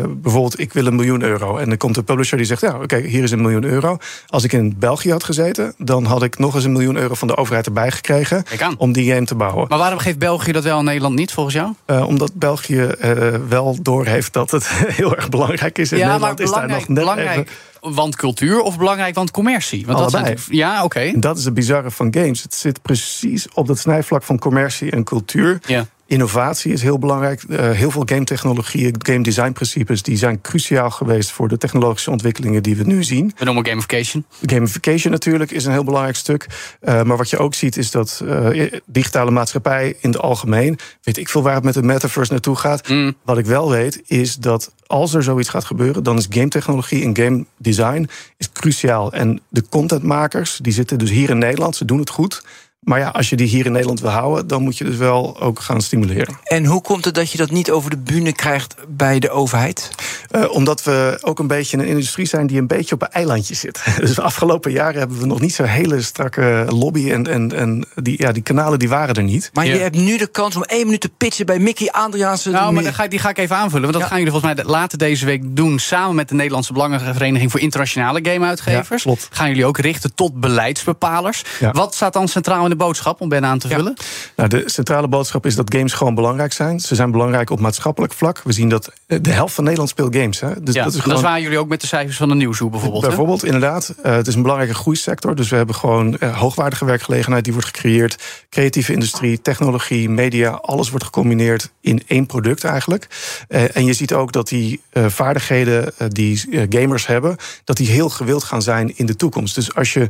bijvoorbeeld, 0.08 0.60
ik 0.60 0.72
wil 0.72 0.86
een 0.86 0.96
miljoen 0.96 1.22
euro. 1.22 1.56
En 1.56 1.68
dan 1.68 1.76
komt 1.76 1.94
de 1.94 2.02
publisher 2.02 2.36
die 2.36 2.46
zegt: 2.46 2.60
Ja, 2.60 2.74
oké, 2.74 2.82
okay, 2.82 3.02
hier 3.02 3.22
is 3.22 3.30
een 3.30 3.40
miljoen 3.40 3.64
euro. 3.64 3.96
Als 4.26 4.44
ik 4.44 4.52
in 4.52 4.74
België 4.78 5.10
had 5.10 5.24
gezeten, 5.24 5.74
dan 5.78 6.04
had 6.04 6.22
ik 6.22 6.38
nog 6.38 6.54
eens 6.54 6.64
een 6.64 6.72
miljoen 6.72 6.96
euro 6.96 7.14
van 7.14 7.28
de 7.28 7.36
overheid 7.36 7.66
erbij 7.66 7.90
gekregen. 7.90 8.44
om 8.76 8.92
die 8.92 9.12
game 9.12 9.26
te 9.26 9.34
bouwen. 9.34 9.66
Maar 9.68 9.78
waarom 9.78 9.98
geeft 9.98 10.18
België 10.18 10.52
dat 10.52 10.64
wel 10.64 10.78
en 10.78 10.84
Nederland 10.84 11.14
niet, 11.14 11.32
volgens 11.32 11.54
jou? 11.54 11.72
Uh, 11.86 12.06
omdat 12.06 12.34
België 12.34 12.88
uh, 13.04 13.34
wel 13.48 13.78
doorheeft 13.82 14.32
dat 14.32 14.50
het 14.50 14.68
heel 14.98 15.16
erg 15.16 15.28
belangrijk 15.28 15.78
is. 15.78 15.92
In 15.92 15.98
ja, 15.98 16.06
Nederland 16.06 16.38
maar 16.38 16.46
is 16.46 16.52
daar 16.52 16.68
nog 16.68 16.88
net 16.88 16.96
belangrijk. 16.96 17.38
Even... 17.38 17.94
Want 17.94 18.16
cultuur 18.16 18.60
of 18.60 18.78
belangrijk 18.78 19.14
want 19.14 19.30
commercie? 19.30 19.86
Want 19.86 19.98
Allebei. 19.98 20.24
Dat 20.24 20.40
zijn, 20.40 20.56
ja, 20.56 20.74
oké. 20.84 20.84
Okay. 20.84 21.14
Dat 21.18 21.38
is 21.38 21.44
het 21.44 21.54
bizarre 21.54 21.90
van 21.90 22.14
games. 22.14 22.42
Het 22.42 22.54
zit 22.54 22.82
precies 22.82 23.46
op 23.54 23.66
dat 23.66 23.78
snijvlak 23.78 24.22
van 24.22 24.38
commercie 24.38 24.90
en 24.90 25.04
cultuur. 25.04 25.60
Ja. 25.66 25.86
Innovatie 26.12 26.72
is 26.72 26.82
heel 26.82 26.98
belangrijk. 26.98 27.42
Uh, 27.48 27.70
heel 27.70 27.90
veel 27.90 28.02
game 28.04 28.24
technologieën, 28.24 28.94
game 28.98 29.22
design 29.22 29.52
principes, 29.52 30.02
die 30.02 30.16
zijn 30.16 30.40
cruciaal 30.40 30.90
geweest 30.90 31.30
voor 31.30 31.48
de 31.48 31.58
technologische 31.58 32.10
ontwikkelingen 32.10 32.62
die 32.62 32.76
we 32.76 32.84
nu 32.84 33.04
zien. 33.04 33.32
We 33.36 33.44
noemen 33.44 33.66
gamification. 33.66 34.24
Gamification 34.46 35.12
natuurlijk 35.12 35.50
is 35.50 35.64
een 35.64 35.72
heel 35.72 35.84
belangrijk 35.84 36.16
stuk. 36.16 36.46
Uh, 36.82 37.02
maar 37.02 37.16
wat 37.16 37.30
je 37.30 37.38
ook 37.38 37.54
ziet 37.54 37.76
is 37.76 37.90
dat 37.90 38.22
uh, 38.24 38.72
digitale 38.86 39.30
maatschappij 39.30 39.96
in 40.00 40.10
het 40.10 40.18
algemeen, 40.18 40.78
weet 41.02 41.16
ik 41.16 41.28
veel 41.28 41.42
waar 41.42 41.54
het 41.54 41.64
met 41.64 41.74
de 41.74 41.82
metaverse 41.82 42.32
naartoe 42.32 42.56
gaat. 42.56 42.88
Mm. 42.88 43.14
Wat 43.24 43.38
ik 43.38 43.46
wel 43.46 43.70
weet 43.70 44.02
is 44.06 44.36
dat 44.36 44.72
als 44.86 45.14
er 45.14 45.22
zoiets 45.22 45.48
gaat 45.48 45.64
gebeuren, 45.64 46.02
dan 46.02 46.18
is 46.18 46.26
game 46.30 46.48
technologie 46.48 47.04
en 47.04 47.16
game 47.16 47.44
design 47.58 48.08
is 48.36 48.52
cruciaal. 48.52 49.12
En 49.12 49.40
de 49.48 49.64
contentmakers, 49.68 50.58
die 50.62 50.72
zitten 50.72 50.98
dus 50.98 51.10
hier 51.10 51.30
in 51.30 51.38
Nederland, 51.38 51.76
ze 51.76 51.84
doen 51.84 51.98
het 51.98 52.10
goed. 52.10 52.42
Maar 52.82 52.98
ja, 52.98 53.08
als 53.08 53.30
je 53.30 53.36
die 53.36 53.46
hier 53.46 53.66
in 53.66 53.72
Nederland 53.72 54.00
wil 54.00 54.10
houden, 54.10 54.46
dan 54.46 54.62
moet 54.62 54.78
je 54.78 54.84
dus 54.84 54.96
wel 54.96 55.40
ook 55.40 55.60
gaan 55.60 55.80
stimuleren. 55.80 56.38
En 56.44 56.64
hoe 56.64 56.80
komt 56.80 57.04
het 57.04 57.14
dat 57.14 57.30
je 57.30 57.38
dat 57.38 57.50
niet 57.50 57.70
over 57.70 57.90
de 57.90 57.96
bühne 57.96 58.32
krijgt 58.32 58.74
bij 58.88 59.18
de 59.18 59.30
overheid? 59.30 59.90
Uh, 60.30 60.50
omdat 60.50 60.82
we 60.82 61.18
ook 61.20 61.38
een 61.38 61.46
beetje 61.46 61.78
een 61.78 61.84
industrie 61.84 62.26
zijn 62.26 62.46
die 62.46 62.58
een 62.58 62.66
beetje 62.66 62.94
op 62.94 63.02
een 63.02 63.10
eilandje 63.10 63.54
zit. 63.54 63.82
Dus 64.00 64.14
de 64.14 64.22
afgelopen 64.22 64.72
jaren 64.72 64.98
hebben 64.98 65.18
we 65.18 65.26
nog 65.26 65.40
niet 65.40 65.54
zo'n 65.54 65.66
hele 65.66 66.02
strakke 66.02 66.64
lobby. 66.68 67.10
En, 67.10 67.26
en, 67.26 67.52
en 67.52 67.84
die, 67.94 68.22
ja, 68.22 68.32
die 68.32 68.42
kanalen 68.42 68.78
die 68.78 68.88
waren 68.88 69.14
er 69.14 69.22
niet. 69.22 69.50
Maar 69.52 69.66
ja. 69.66 69.72
je 69.72 69.78
hebt 69.78 69.96
nu 69.96 70.18
de 70.18 70.26
kans 70.26 70.56
om 70.56 70.62
één 70.62 70.84
minuut 70.84 71.00
te 71.00 71.08
pitchen 71.08 71.46
bij 71.46 71.58
Mickey 71.58 71.90
Adriaanse. 71.90 72.50
Nou, 72.50 72.72
maar 72.72 72.84
ga, 72.84 73.06
die 73.06 73.18
ga 73.18 73.28
ik 73.28 73.38
even 73.38 73.56
aanvullen. 73.56 73.82
Want 73.82 73.92
dat 73.92 74.02
ja. 74.02 74.08
gaan 74.08 74.18
jullie 74.18 74.32
volgens 74.32 74.54
mij 74.54 74.64
later 74.64 74.98
deze 74.98 75.26
week 75.26 75.42
doen. 75.56 75.78
Samen 75.78 76.14
met 76.14 76.28
de 76.28 76.34
Nederlandse 76.34 76.72
Belangenvereniging 76.72 77.50
voor 77.50 77.60
Internationale 77.60 78.20
Gameuitgevers. 78.22 79.02
Ja, 79.02 79.14
gaan 79.30 79.48
jullie 79.48 79.66
ook 79.66 79.78
richten 79.78 80.14
tot 80.14 80.40
beleidsbepalers. 80.40 81.44
Wat 81.72 81.94
staat 81.94 82.12
dan 82.12 82.28
centraal 82.28 82.64
in 82.64 82.71
de 82.72 82.84
boodschap 82.84 83.20
om 83.20 83.28
Ben 83.28 83.44
aan 83.44 83.58
te 83.58 83.68
vullen? 83.68 83.94
Ja. 83.96 84.04
Nou, 84.36 84.48
de 84.48 84.62
centrale 84.66 85.08
boodschap 85.08 85.46
is 85.46 85.54
dat 85.54 85.74
games 85.74 85.92
gewoon 85.92 86.14
belangrijk 86.14 86.52
zijn. 86.52 86.80
Ze 86.80 86.94
zijn 86.94 87.10
belangrijk 87.10 87.50
op 87.50 87.60
maatschappelijk 87.60 88.12
vlak. 88.12 88.40
We 88.44 88.52
zien 88.52 88.68
dat 88.68 88.92
de 89.06 89.30
helft 89.30 89.54
van 89.54 89.64
Nederland 89.64 89.90
speelt 89.90 90.16
games. 90.16 90.40
Hè? 90.40 90.62
Dus 90.62 90.74
ja, 90.74 90.84
dat 90.84 90.94
is 90.94 91.00
gewoon... 91.00 91.14
Dat 91.14 91.24
waren 91.24 91.42
jullie 91.42 91.58
ook 91.58 91.68
met 91.68 91.80
de 91.80 91.86
cijfers 91.86 92.16
van 92.16 92.28
de 92.28 92.34
Nieuwshoe 92.34 92.70
bijvoorbeeld. 92.70 93.02
Bijvoorbeeld, 93.02 93.40
hè? 93.40 93.46
inderdaad. 93.46 93.94
Uh, 94.04 94.14
het 94.14 94.26
is 94.26 94.34
een 94.34 94.42
belangrijke 94.42 94.74
groeisector. 94.74 95.34
Dus 95.34 95.48
we 95.48 95.56
hebben 95.56 95.74
gewoon 95.74 96.16
uh, 96.20 96.38
hoogwaardige 96.38 96.84
werkgelegenheid 96.84 97.44
die 97.44 97.52
wordt 97.52 97.68
gecreëerd. 97.68 98.22
Creatieve 98.50 98.92
industrie, 98.92 99.42
technologie, 99.42 100.10
media. 100.10 100.50
Alles 100.50 100.90
wordt 100.90 101.04
gecombineerd 101.04 101.70
in 101.80 102.02
één 102.06 102.26
product 102.26 102.64
eigenlijk. 102.64 103.06
Uh, 103.48 103.76
en 103.76 103.84
je 103.84 103.92
ziet 103.92 104.12
ook 104.12 104.32
dat 104.32 104.48
die 104.48 104.80
vaardigheden 104.92 105.92
die 106.08 106.66
gamers 106.68 107.06
hebben... 107.06 107.36
dat 107.64 107.76
die 107.76 107.88
heel 107.88 108.08
gewild 108.08 108.44
gaan 108.44 108.62
zijn 108.62 108.96
in 108.96 109.06
de 109.06 109.16
toekomst. 109.16 109.54
Dus 109.54 109.74
als 109.74 109.92
je 109.92 110.08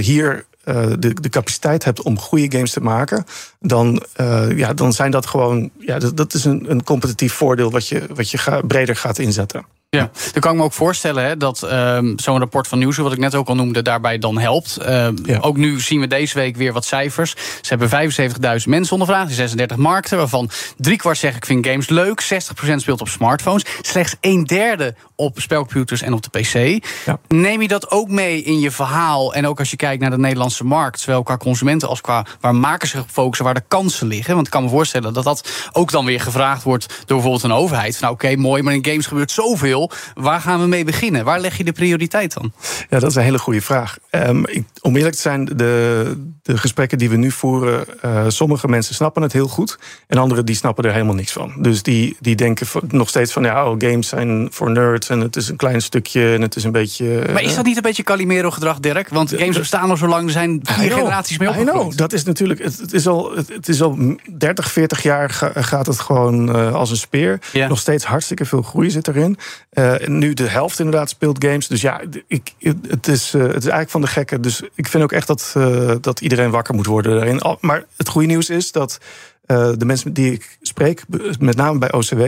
hier 0.00 0.44
uh, 0.68 0.86
de, 0.98 1.14
de 1.20 1.28
capaciteit 1.28 1.84
hebt 1.84 2.02
om 2.02 2.18
goede 2.18 2.52
games 2.52 2.70
te 2.70 2.80
maken, 2.80 3.24
dan, 3.60 4.02
uh, 4.20 4.58
ja, 4.58 4.74
dan 4.74 4.92
zijn 4.92 5.10
dat 5.10 5.26
gewoon. 5.26 5.70
Ja, 5.78 5.98
dat, 5.98 6.34
is 6.34 6.44
een, 6.44 6.70
een 6.70 6.84
competitief 6.84 7.32
voordeel 7.32 7.70
wat 7.70 7.88
je, 7.88 8.02
wat 8.14 8.30
je 8.30 8.62
breder 8.66 8.96
gaat 8.96 9.18
inzetten. 9.18 9.64
Ja, 9.96 10.10
dan 10.32 10.40
kan 10.40 10.52
ik 10.52 10.58
me 10.58 10.64
ook 10.64 10.72
voorstellen 10.72 11.24
hè, 11.24 11.36
dat 11.36 11.62
um, 11.72 12.18
zo'n 12.18 12.38
rapport 12.38 12.68
van 12.68 12.78
Nieuws, 12.78 12.96
wat 12.96 13.12
ik 13.12 13.18
net 13.18 13.34
ook 13.34 13.48
al 13.48 13.54
noemde, 13.54 13.82
daarbij 13.82 14.18
dan 14.18 14.38
helpt. 14.38 14.78
Uh, 14.80 15.08
ja. 15.24 15.38
Ook 15.40 15.56
nu 15.56 15.80
zien 15.80 16.00
we 16.00 16.06
deze 16.06 16.34
week 16.38 16.56
weer 16.56 16.72
wat 16.72 16.84
cijfers. 16.84 17.34
Ze 17.60 17.76
hebben 17.76 18.12
75.000 18.60 18.68
mensen 18.68 18.92
ondervraagd 18.92 19.28
in 19.28 19.34
36 19.34 19.76
markten, 19.76 20.18
waarvan 20.18 20.50
driekwart 20.76 21.18
zegt 21.18 21.36
ik 21.36 21.46
vind 21.46 21.66
games 21.66 21.88
leuk, 21.88 22.22
60% 22.22 22.74
speelt 22.76 23.00
op 23.00 23.08
smartphones, 23.08 23.64
slechts 23.80 24.16
een 24.20 24.44
derde 24.44 24.94
op 25.14 25.40
spelcomputers 25.40 26.02
en 26.02 26.12
op 26.12 26.22
de 26.22 26.40
PC. 26.40 26.84
Ja. 27.06 27.18
Neem 27.28 27.62
je 27.62 27.68
dat 27.68 27.90
ook 27.90 28.08
mee 28.08 28.42
in 28.42 28.60
je 28.60 28.70
verhaal? 28.70 29.34
En 29.34 29.46
ook 29.46 29.58
als 29.58 29.70
je 29.70 29.76
kijkt 29.76 30.00
naar 30.00 30.10
de 30.10 30.18
Nederlandse 30.18 30.64
markt, 30.64 31.00
zowel 31.00 31.22
qua 31.22 31.36
consumenten 31.36 31.88
als 31.88 32.00
qua 32.00 32.26
waar 32.40 32.54
makers 32.54 32.90
zich 32.90 33.04
focussen, 33.10 33.44
waar 33.44 33.54
de 33.54 33.64
kansen 33.68 34.06
liggen. 34.06 34.34
Want 34.34 34.46
ik 34.46 34.52
kan 34.52 34.62
me 34.62 34.68
voorstellen 34.68 35.12
dat 35.12 35.24
dat 35.24 35.70
ook 35.72 35.90
dan 35.90 36.04
weer 36.04 36.20
gevraagd 36.20 36.62
wordt 36.62 36.86
door 36.86 37.04
bijvoorbeeld 37.06 37.42
een 37.42 37.52
overheid. 37.52 38.00
Nou, 38.00 38.12
oké, 38.12 38.24
okay, 38.24 38.36
mooi, 38.36 38.62
maar 38.62 38.74
in 38.74 38.84
games 38.84 39.06
gebeurt 39.06 39.30
zoveel. 39.30 39.85
Waar 40.14 40.40
gaan 40.40 40.60
we 40.60 40.66
mee 40.66 40.84
beginnen? 40.84 41.24
Waar 41.24 41.40
leg 41.40 41.56
je 41.56 41.64
de 41.64 41.72
prioriteit 41.72 42.34
dan? 42.34 42.52
Ja, 42.90 42.98
dat 42.98 43.10
is 43.10 43.16
een 43.16 43.22
hele 43.22 43.38
goede 43.38 43.60
vraag. 43.60 43.98
Um, 44.10 44.46
ik, 44.46 44.64
om 44.80 44.96
eerlijk 44.96 45.14
te 45.14 45.20
zijn, 45.20 45.44
de, 45.44 46.34
de 46.46 46.58
gesprekken 46.58 46.98
die 46.98 47.10
we 47.10 47.16
nu 47.16 47.30
voeren, 47.30 47.84
uh, 48.04 48.24
sommige 48.28 48.68
mensen 48.68 48.94
snappen 48.94 49.22
het 49.22 49.32
heel 49.32 49.48
goed. 49.48 49.78
En 50.06 50.18
anderen 50.18 50.46
die 50.46 50.54
snappen 50.54 50.84
er 50.84 50.92
helemaal 50.92 51.14
niks 51.14 51.32
van. 51.32 51.54
Dus 51.58 51.82
die, 51.82 52.16
die 52.20 52.36
denken 52.36 52.66
nog 52.88 53.08
steeds 53.08 53.32
van 53.32 53.42
ja, 53.42 53.70
oh, 53.70 53.74
games 53.78 54.08
zijn 54.08 54.48
voor 54.50 54.70
nerds 54.70 55.08
en 55.08 55.20
het 55.20 55.36
is 55.36 55.48
een 55.48 55.56
klein 55.56 55.82
stukje 55.82 56.34
en 56.34 56.42
het 56.42 56.56
is 56.56 56.64
een 56.64 56.72
beetje. 56.72 57.24
maar 57.32 57.42
is 57.42 57.54
dat 57.54 57.64
niet 57.64 57.76
een 57.76 57.82
beetje 57.82 58.02
Calimero 58.02 58.50
gedrag, 58.50 58.80
Dirk? 58.80 59.08
Want 59.08 59.34
games 59.36 59.58
bestaan 59.58 59.90
al 59.90 59.96
zo 59.96 60.06
lang, 60.06 60.24
er 60.24 60.30
zijn 60.30 60.60
vier 60.62 60.92
generaties 60.92 61.38
mee 61.38 61.48
opgegroeid. 61.48 61.98
Dat 61.98 62.12
is 62.12 62.24
natuurlijk, 62.24 62.62
het, 62.62 62.78
het, 62.78 62.92
is 62.92 63.06
al, 63.06 63.36
het, 63.36 63.68
is 63.68 63.82
al 63.82 64.16
30, 64.30 64.70
40 64.72 65.02
jaar 65.02 65.30
gaat 65.54 65.86
het 65.86 66.00
gewoon 66.00 66.56
uh, 66.56 66.74
als 66.74 66.90
een 66.90 66.96
speer. 66.96 67.38
Nog 67.52 67.78
steeds 67.78 68.04
hartstikke 68.04 68.44
veel 68.44 68.62
groei 68.62 68.90
zit 68.90 69.08
erin. 69.08 69.38
Uh, 69.72 69.94
nu 70.06 70.34
de 70.34 70.48
helft 70.48 70.78
inderdaad 70.78 71.08
speelt 71.08 71.44
games. 71.44 71.68
Dus 71.68 71.80
ja, 71.80 72.00
ik, 72.26 72.52
het, 72.88 73.08
is, 73.08 73.32
het 73.32 73.42
is 73.42 73.52
eigenlijk 73.52 73.90
van 73.90 74.00
de 74.00 74.06
gekken. 74.06 74.42
Dus 74.42 74.62
ik 74.74 74.86
vind 74.86 75.02
ook 75.02 75.12
echt 75.12 75.26
dat, 75.26 75.54
dat 76.00 76.20
iedereen 76.20 76.35
wakker 76.50 76.74
moet 76.74 76.86
worden 76.86 77.14
daarin. 77.16 77.56
Maar 77.60 77.84
het 77.96 78.08
goede 78.08 78.26
nieuws 78.26 78.50
is 78.50 78.72
dat 78.72 78.98
uh, 79.46 79.72
de 79.76 79.84
mensen 79.84 80.12
die 80.12 80.32
ik 80.32 80.58
spreek, 80.60 81.04
met 81.38 81.56
name 81.56 81.78
bij 81.78 81.92
OCW, 81.92 82.22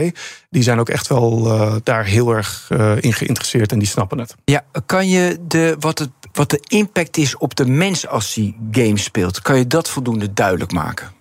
die 0.49 0.63
zijn 0.63 0.79
ook 0.79 0.89
echt 0.89 1.07
wel 1.07 1.45
uh, 1.45 1.75
daar 1.83 2.05
heel 2.05 2.35
erg 2.35 2.69
uh, 2.71 2.91
in 2.99 3.13
geïnteresseerd 3.13 3.71
en 3.71 3.79
die 3.79 3.87
snappen 3.87 4.17
het. 4.19 4.35
Ja, 4.45 4.65
kan 4.85 5.09
je 5.09 5.37
de, 5.47 5.75
wat, 5.79 5.99
het, 5.99 6.09
wat 6.31 6.49
de 6.49 6.59
impact 6.67 7.17
is 7.17 7.37
op 7.37 7.55
de 7.55 7.65
mens 7.65 8.07
als 8.07 8.33
hij 8.33 8.55
games 8.71 9.03
speelt, 9.03 9.41
kan 9.41 9.57
je 9.57 9.67
dat 9.67 9.89
voldoende 9.89 10.33
duidelijk 10.33 10.71
maken? 10.71 11.11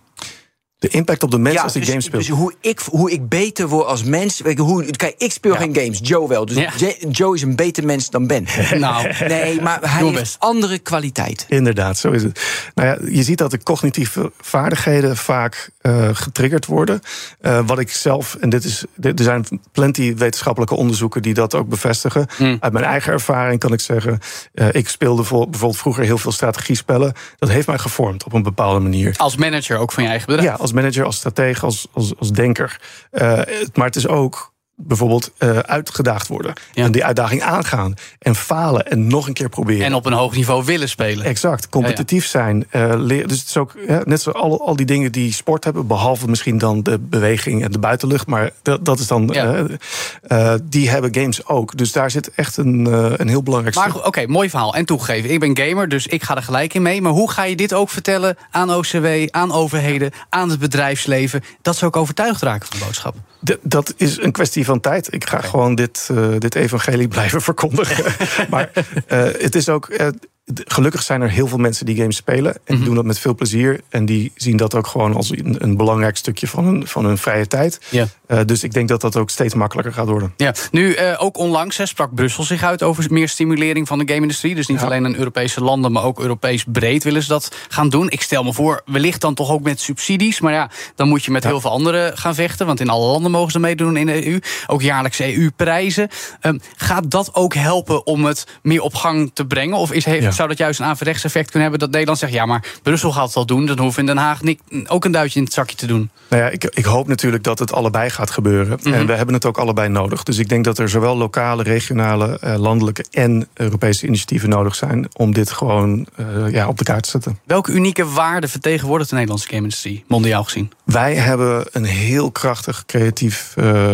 De 0.79 0.89
impact 0.89 1.23
op 1.23 1.31
de 1.31 1.39
mens 1.39 1.59
als 1.59 1.73
die 1.73 1.81
dus, 1.81 1.91
games 1.91 2.05
speelt. 2.05 2.27
Dus 2.27 2.37
hoe 2.37 2.55
ik, 2.61 2.81
hoe 2.91 3.11
ik 3.11 3.29
beter 3.29 3.69
word 3.69 3.87
als 3.87 4.05
mens. 4.05 4.43
Hoe, 4.57 4.91
kijk, 4.91 5.15
ik 5.19 5.33
speel 5.33 5.55
geen 5.55 5.75
games, 5.75 5.99
Joe 6.03 6.29
wel. 6.29 6.47
Dus 6.47 6.57
ja. 6.57 6.93
Joe 7.11 7.35
is 7.35 7.43
een 7.43 7.57
beter 7.57 7.85
mens 7.85 8.11
dan 8.11 8.27
Ben. 8.27 8.47
nou, 8.79 9.07
nee, 9.29 9.61
maar 9.61 9.79
hij 9.81 10.05
heeft 10.05 10.19
best. 10.19 10.37
andere 10.39 10.79
kwaliteit. 10.79 11.47
Inderdaad, 11.49 11.99
zo 11.99 12.11
is 12.11 12.23
het. 12.23 12.41
Nou 12.75 12.89
ja, 12.89 13.11
je 13.11 13.23
ziet 13.23 13.39
dat 13.39 13.51
de 13.51 13.63
cognitieve 13.63 14.33
vaardigheden 14.41 15.17
vaak 15.17 15.71
uh, 15.83 16.09
getriggerd 16.13 16.67
worden. 16.67 17.01
Uh, 17.41 17.61
wat 17.67 17.79
ik 17.79 17.91
zelf, 17.91 18.35
en 18.35 18.49
dit 18.49 18.65
is, 18.65 18.85
er 19.01 19.13
zijn 19.17 19.47
plenty 19.73 20.15
wetenschappelijke 20.15 20.75
onderzoeken 20.75 21.23
die 21.23 21.35
dat 21.35 21.55
ook 21.55 21.69
bevestigen. 21.69 22.27
Mm. 22.39 22.57
Uit 22.61 22.73
mijn 22.73 22.85
eigen 22.85 23.13
ervaring 23.13 23.61
kan 23.61 23.73
ik 23.73 23.81
zeggen. 23.81 24.19
Uh, 24.55 24.67
ik 24.73 24.89
speelde 24.89 25.23
bijvoorbeeld 25.23 25.77
vroeger 25.77 26.05
heel 26.05 26.19
veel 26.19 26.33
strategiespellen. 26.33 27.13
Dat 27.39 27.49
heeft 27.49 27.67
mij 27.67 27.79
gevormd 27.79 28.25
op 28.25 28.33
een 28.33 28.43
bepaalde 28.43 28.81
manier. 28.81 29.15
Als 29.17 29.37
manager 29.37 29.77
ook 29.77 29.93
van 29.93 30.03
je 30.03 30.09
eigen 30.09 30.27
bedrijf? 30.27 30.68
Als 30.69 30.77
manager, 30.77 31.05
als 31.05 31.17
stratege, 31.17 31.65
als, 31.65 31.89
als, 31.93 32.17
als 32.19 32.33
denker. 32.33 32.81
Uh, 33.13 33.43
maar 33.75 33.87
het 33.87 33.97
is 33.97 34.07
ook 34.07 34.53
bijvoorbeeld 34.81 35.31
uh, 35.39 35.59
uitgedaagd 35.59 36.29
worden. 36.29 36.53
Ja. 36.73 36.85
En 36.85 36.93
die 36.93 37.05
uitdaging 37.05 37.43
aangaan. 37.43 37.95
En 38.19 38.35
falen 38.35 38.87
en 38.87 39.07
nog 39.07 39.27
een 39.27 39.33
keer 39.33 39.49
proberen. 39.49 39.87
En 39.87 39.95
op 39.95 40.07
een 40.07 40.13
hoog 40.13 40.35
niveau 40.35 40.65
willen 40.65 40.89
spelen. 40.89 41.25
Exact. 41.25 41.69
Competitief 41.69 42.33
ja, 42.33 42.41
ja. 42.41 42.45
zijn. 42.47 42.67
Uh, 43.01 43.09
dus 43.09 43.39
het 43.39 43.49
is 43.49 43.57
ook 43.57 43.75
net 44.05 44.23
zo 44.23 44.31
al, 44.31 44.67
al 44.67 44.77
die 44.77 44.87
dingen 44.87 45.13
die 45.13 45.33
sport 45.33 45.65
hebben. 45.65 45.87
Behalve 45.87 46.29
misschien 46.29 46.59
dan 46.59 46.83
de 46.83 46.99
beweging 46.99 47.65
en 47.65 47.73
de 47.73 47.79
buitenlucht. 47.79 48.27
Maar 48.27 48.51
dat, 48.63 48.85
dat 48.85 48.99
is 48.99 49.07
dan. 49.07 49.35
Uh, 49.35 50.55
die 50.63 50.91
hebben 50.91 51.15
games 51.15 51.47
ook. 51.47 51.77
Dus 51.77 51.93
daar 51.93 52.11
zit 52.11 52.31
echt 52.35 52.57
een, 52.57 52.85
een 53.21 53.29
heel 53.29 53.43
belangrijk 53.43 53.75
maar 53.75 53.97
oké, 53.97 54.07
okay, 54.07 54.25
mooi 54.25 54.51
verhaal. 54.51 54.75
En 54.75 54.85
toegegeven. 54.85 55.31
Ik 55.31 55.41
ben 55.41 55.57
gamer, 55.57 55.89
dus 55.89 56.07
ik 56.07 56.23
ga 56.23 56.37
er 56.37 56.43
gelijk 56.43 56.75
in 56.75 56.83
mee. 56.83 57.03
Maar 57.03 57.13
hoe 57.13 57.31
ga 57.31 57.43
je 57.45 57.57
dit 57.57 57.75
ook 57.75 57.91
vertellen 57.91 58.37
aan 58.51 58.75
OCW, 58.75 59.07
aan 59.31 59.53
overheden, 59.53 60.13
aan 60.29 60.51
het 60.51 60.59
bedrijfsleven? 60.59 61.43
Dat 61.63 61.77
ze 61.77 61.87
ook 61.87 61.97
overtuigd 61.97 62.43
raken 62.43 62.69
van 62.69 62.79
de 62.79 62.85
boodschap. 62.85 63.15
Dat 63.63 63.95
is 63.97 64.19
een 64.19 64.33
kwestie 64.33 64.65
van 64.65 64.81
tijd. 64.81 65.13
Ik 65.13 65.29
ga 65.29 65.37
okay. 65.37 65.49
gewoon 65.49 65.75
dit, 65.75 66.09
uh, 66.13 66.39
dit 66.39 66.55
evangelie 66.55 67.09
blijven 67.19 67.43
verkondigen. 67.43 68.15
maar 68.51 68.71
uh, 68.75 68.85
het 69.23 69.55
is 69.55 69.69
ook. 69.69 69.89
Uh, 69.89 70.09
gelukkig 70.55 71.03
zijn 71.03 71.21
er 71.21 71.31
heel 71.31 71.47
veel 71.47 71.59
mensen 71.59 71.87
die 71.87 71.97
games 71.97 72.17
spelen. 72.17 72.55
En 72.55 72.61
die 72.65 72.75
mm 72.75 72.77
-hmm. 72.77 72.85
doen 72.85 72.95
dat 72.95 73.05
met 73.05 73.19
veel 73.19 73.35
plezier. 73.35 73.81
En 73.89 74.05
die 74.05 74.33
zien 74.35 74.57
dat 74.57 74.75
ook 74.75 74.87
gewoon 74.87 75.15
als 75.15 75.31
een, 75.31 75.57
een 75.59 75.77
belangrijk 75.77 76.17
stukje 76.17 76.47
van 76.47 76.65
hun, 76.65 76.87
van 76.87 77.05
hun 77.05 77.19
vrije 77.19 77.47
tijd. 77.47 77.81
Ja. 77.89 78.07
Uh, 78.29 78.41
dus 78.47 78.63
ik 78.63 78.73
denk 78.73 78.89
dat 78.89 79.01
dat 79.01 79.17
ook 79.17 79.31
steeds 79.31 79.55
makkelijker 79.55 79.93
gaat 79.93 80.09
worden. 80.09 80.33
Ja. 80.37 80.55
Nu, 80.71 80.97
uh, 80.97 81.15
ook 81.19 81.39
onlangs 81.39 81.77
hè, 81.77 81.87
sprak 81.87 82.15
Brussel 82.15 82.45
zich 82.45 82.63
uit 82.63 82.83
over 82.83 83.07
meer 83.11 83.29
stimulering 83.29 83.87
van 83.89 83.99
de 83.99 84.09
game-industrie. 84.09 84.55
Dus 84.55 84.67
niet 84.67 84.81
ja. 84.81 84.85
alleen 84.85 85.05
in 85.05 85.15
Europese 85.15 85.61
landen, 85.61 85.93
maar 85.93 86.05
ook 86.05 86.21
Europees 86.21 86.65
breed 86.67 87.05
willen 87.05 87.23
ze 87.23 87.29
dat 87.29 87.57
gaan 87.69 87.89
doen. 87.89 88.11
Ik 88.11 88.23
stel 88.23 88.45
me 88.45 88.53
voor, 88.53 88.83
wellicht 88.87 89.21
dan 89.21 89.35
toch 89.35 89.51
ook 89.51 89.63
met 89.63 89.81
subsidies. 89.81 90.41
Maar 90.41 90.53
ja, 90.53 90.71
dan 90.95 91.09
moet 91.09 91.25
je 91.25 91.31
met 91.31 91.43
ja. 91.43 91.49
heel 91.49 91.61
veel 91.61 91.71
anderen 91.71 92.19
gaan 92.19 92.35
vechten. 92.35 92.67
Want 92.67 92.81
in 92.81 92.89
alle 92.89 93.07
landen 93.07 93.31
mogen 93.31 93.53
ze 93.53 93.59
meedoen 93.59 93.97
in 93.97 94.07
de 94.07 94.27
EU. 94.27 94.39
Ook 94.67 94.83
jaarlijks 94.83 95.21
EU-prijzen. 95.21 96.09
Um, 96.41 96.61
gaat 96.77 97.11
dat 97.11 97.35
ook 97.35 97.55
helpen 97.55 98.07
om 98.07 98.25
het 98.25 98.47
meer 98.63 98.83
op 98.83 98.95
gang 98.95 99.31
te 99.35 99.47
brengen? 99.47 99.77
Of 99.77 99.93
is, 99.93 100.05
heeft. 100.05 100.38
Zou 100.39 100.49
dat 100.49 100.59
juist 100.59 100.81
een 100.81 100.87
averechts 100.87 101.25
effect 101.25 101.51
kunnen 101.51 101.63
hebben 101.63 101.79
dat 101.79 101.91
Nederland 101.91 102.19
zegt: 102.19 102.33
ja, 102.33 102.47
maar 102.47 102.65
Brussel 102.83 103.13
gaat 103.13 103.27
het 103.27 103.37
al 103.37 103.47
doen. 103.47 103.67
Dan 103.67 103.79
hoeven 103.79 104.01
in 104.01 104.07
Den 104.07 104.17
Haag 104.17 104.43
niet, 104.43 104.61
ook 104.87 105.05
een 105.05 105.13
duitje 105.13 105.39
in 105.39 105.45
het 105.45 105.55
zakje 105.55 105.77
te 105.77 105.87
doen. 105.87 106.11
Nou 106.29 106.43
ja, 106.43 106.49
ik, 106.49 106.65
ik 106.65 106.85
hoop 106.85 107.07
natuurlijk 107.09 107.45
dat 107.45 107.59
het 107.59 107.73
allebei 107.73 108.11
gaat 108.11 108.31
gebeuren. 108.31 108.69
Mm 108.69 108.79
-hmm. 108.83 108.93
En 108.93 109.07
we 109.07 109.13
hebben 109.13 109.35
het 109.35 109.45
ook 109.45 109.59
allebei 109.59 109.89
nodig. 109.89 110.23
Dus 110.23 110.39
ik 110.39 110.49
denk 110.49 110.65
dat 110.65 110.79
er 110.79 110.89
zowel 110.89 111.17
lokale, 111.17 111.63
regionale, 111.63 112.41
uh, 112.45 112.57
landelijke 112.57 113.05
en 113.11 113.49
Europese 113.55 114.07
initiatieven 114.07 114.49
nodig 114.49 114.75
zijn 114.75 115.09
om 115.17 115.33
dit 115.33 115.51
gewoon 115.51 116.07
uh, 116.17 116.53
ja, 116.53 116.69
op 116.69 116.79
de 116.79 116.85
kaart 116.85 117.03
te 117.03 117.11
zetten. 117.11 117.39
Welke 117.45 117.73
unieke 117.73 118.09
waarden 118.09 118.51
vertegenwoordigt 118.51 119.09
de 119.09 119.15
Nederlandse 119.15 119.49
game-industrie, 119.49 120.05
mondiaal 120.07 120.45
gezien? 120.45 120.73
Wij 120.85 121.15
hebben 121.15 121.67
een 121.73 121.85
heel 121.85 122.31
krachtig 122.31 122.85
creatief 122.87 123.55
uh, 123.59 123.93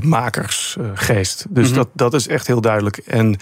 makersgeest. 0.00 1.46
Dus 1.48 1.68
mm 1.68 1.74
-hmm. 1.74 1.82
dat, 1.82 1.88
dat 1.92 2.14
is 2.14 2.28
echt 2.28 2.46
heel 2.46 2.60
duidelijk. 2.60 2.96
En 2.96 3.38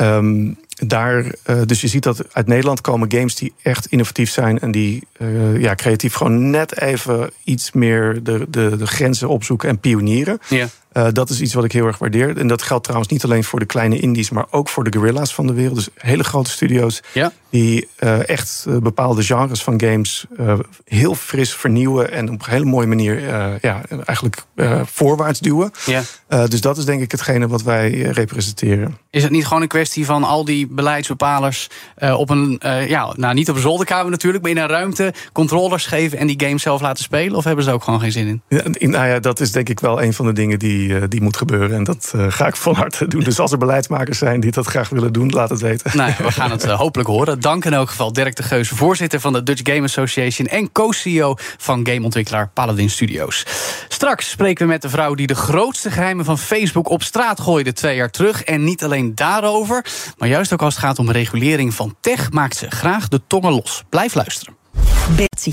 um, 0.00 0.58
daar, 0.86 1.24
uh, 1.24 1.60
dus 1.66 1.80
je 1.80 1.88
ziet 1.88 2.02
dat 2.02 2.34
uit 2.34 2.46
Nederland 2.46 2.80
komen 2.80 3.12
games 3.12 3.34
die 3.34 3.52
echt 3.62 3.86
innovatief 3.86 4.30
zijn 4.30 4.58
en 4.58 4.70
die 4.70 5.06
uh, 5.18 5.60
ja, 5.60 5.74
creatief 5.74 6.14
gewoon 6.14 6.50
net 6.50 6.80
even 6.80 7.30
iets 7.44 7.72
meer 7.72 8.20
de, 8.22 8.46
de, 8.48 8.76
de 8.76 8.86
grenzen 8.86 9.28
opzoeken 9.28 9.68
en 9.68 9.78
pionieren. 9.78 10.38
Ja. 10.48 10.68
Uh, 10.92 11.06
dat 11.12 11.30
is 11.30 11.40
iets 11.40 11.54
wat 11.54 11.64
ik 11.64 11.72
heel 11.72 11.86
erg 11.86 11.98
waardeer. 11.98 12.36
En 12.38 12.46
dat 12.46 12.62
geldt 12.62 12.84
trouwens 12.84 13.12
niet 13.12 13.24
alleen 13.24 13.44
voor 13.44 13.58
de 13.58 13.66
kleine 13.66 13.98
indies, 13.98 14.30
maar 14.30 14.46
ook 14.50 14.68
voor 14.68 14.84
de 14.84 14.98
gorilla's 14.98 15.34
van 15.34 15.46
de 15.46 15.52
wereld. 15.52 15.74
Dus 15.74 15.88
hele 15.94 16.24
grote 16.24 16.50
studio's 16.50 17.02
ja. 17.12 17.32
die 17.50 17.88
uh, 17.98 18.28
echt 18.28 18.64
uh, 18.68 18.76
bepaalde 18.76 19.22
genres 19.22 19.62
van 19.62 19.80
games 19.80 20.26
heel 20.84 21.14
fris 21.14 21.54
vernieuwen 21.54 22.12
en 22.12 22.30
op 22.30 22.42
een 22.46 22.50
hele 22.50 22.64
mooie 22.64 22.86
manier 22.86 23.20
ja, 23.62 23.82
eigenlijk 24.04 24.42
voorwaarts 24.84 25.40
duwen. 25.40 25.70
Ja. 25.86 26.02
dus 26.46 26.60
dat 26.60 26.78
is 26.78 26.84
denk 26.84 27.02
ik 27.02 27.10
hetgene 27.10 27.48
wat 27.48 27.62
wij 27.62 27.90
representeren. 28.00 28.98
Is 29.10 29.22
het 29.22 29.32
niet 29.32 29.46
gewoon 29.46 29.62
een 29.62 29.68
kwestie 29.68 30.04
van 30.04 30.24
al 30.24 30.44
die 30.44 30.66
beleidsbepalers 30.66 31.68
op 32.16 32.30
een, 32.30 32.60
ja, 32.88 33.12
nou 33.16 33.34
niet 33.34 33.50
op 33.50 33.54
een 33.54 33.60
zolderkamer 33.62 34.10
natuurlijk, 34.10 34.42
maar 34.42 34.52
in 34.52 34.58
een 34.58 34.68
ruimte 34.68 35.14
controllers 35.32 35.86
geven 35.86 36.18
en 36.18 36.26
die 36.26 36.40
games 36.40 36.62
zelf 36.62 36.80
laten 36.80 37.04
spelen? 37.04 37.36
Of 37.36 37.44
hebben 37.44 37.64
ze 37.64 37.70
er 37.70 37.76
ook 37.76 37.84
gewoon 37.84 38.00
geen 38.00 38.12
zin 38.12 38.26
in? 38.26 38.42
Ja, 38.48 38.62
nou 38.88 39.06
ja, 39.06 39.20
dat 39.20 39.40
is 39.40 39.52
denk 39.52 39.68
ik 39.68 39.80
wel 39.80 40.02
een 40.02 40.12
van 40.12 40.26
de 40.26 40.32
dingen 40.32 40.58
die 40.58 40.79
die, 40.88 41.08
die 41.08 41.22
moet 41.22 41.36
gebeuren. 41.36 41.76
En 41.76 41.84
dat 41.84 42.12
uh, 42.16 42.24
ga 42.28 42.46
ik 42.46 42.56
van 42.56 42.74
harte 42.74 43.08
doen. 43.08 43.20
Dus 43.20 43.38
als 43.38 43.52
er 43.52 43.58
beleidsmakers 43.58 44.18
zijn 44.18 44.40
die 44.40 44.50
dat 44.50 44.66
graag 44.66 44.88
willen 44.88 45.12
doen, 45.12 45.30
laat 45.30 45.50
het 45.50 45.60
weten. 45.60 45.90
Nou, 45.96 46.12
we 46.18 46.32
gaan 46.32 46.50
het 46.50 46.64
uh, 46.64 46.78
hopelijk 46.78 47.08
horen. 47.08 47.40
Dank 47.40 47.64
in 47.64 47.72
elk 47.72 47.88
geval 47.88 48.12
Dirk 48.12 48.36
de 48.36 48.42
Geus, 48.42 48.68
voorzitter 48.68 49.20
van 49.20 49.32
de 49.32 49.42
Dutch 49.42 49.60
Game 49.64 49.82
Association... 49.82 50.46
en 50.46 50.72
co-CEO 50.72 51.34
van 51.58 51.86
gameontwikkelaar 51.86 52.48
Paladin 52.48 52.90
Studios. 52.90 53.46
Straks 53.88 54.30
spreken 54.30 54.66
we 54.66 54.72
met 54.72 54.82
de 54.82 54.88
vrouw 54.88 55.14
die 55.14 55.26
de 55.26 55.34
grootste 55.34 55.90
geheimen 55.90 56.24
van 56.24 56.38
Facebook 56.38 56.88
op 56.88 57.02
straat 57.02 57.40
gooide 57.40 57.72
twee 57.72 57.96
jaar 57.96 58.10
terug. 58.10 58.42
En 58.42 58.64
niet 58.64 58.84
alleen 58.84 59.14
daarover, 59.14 59.84
maar 60.18 60.28
juist 60.28 60.52
ook 60.52 60.62
als 60.62 60.74
het 60.74 60.84
gaat 60.84 60.98
om 60.98 61.10
regulering 61.10 61.74
van 61.74 61.96
tech... 62.00 62.30
maakt 62.32 62.56
ze 62.56 62.70
graag 62.70 63.08
de 63.08 63.20
tongen 63.26 63.52
los. 63.52 63.82
Blijf 63.88 64.14
luisteren. 64.14 64.54
Betsy. 65.16 65.52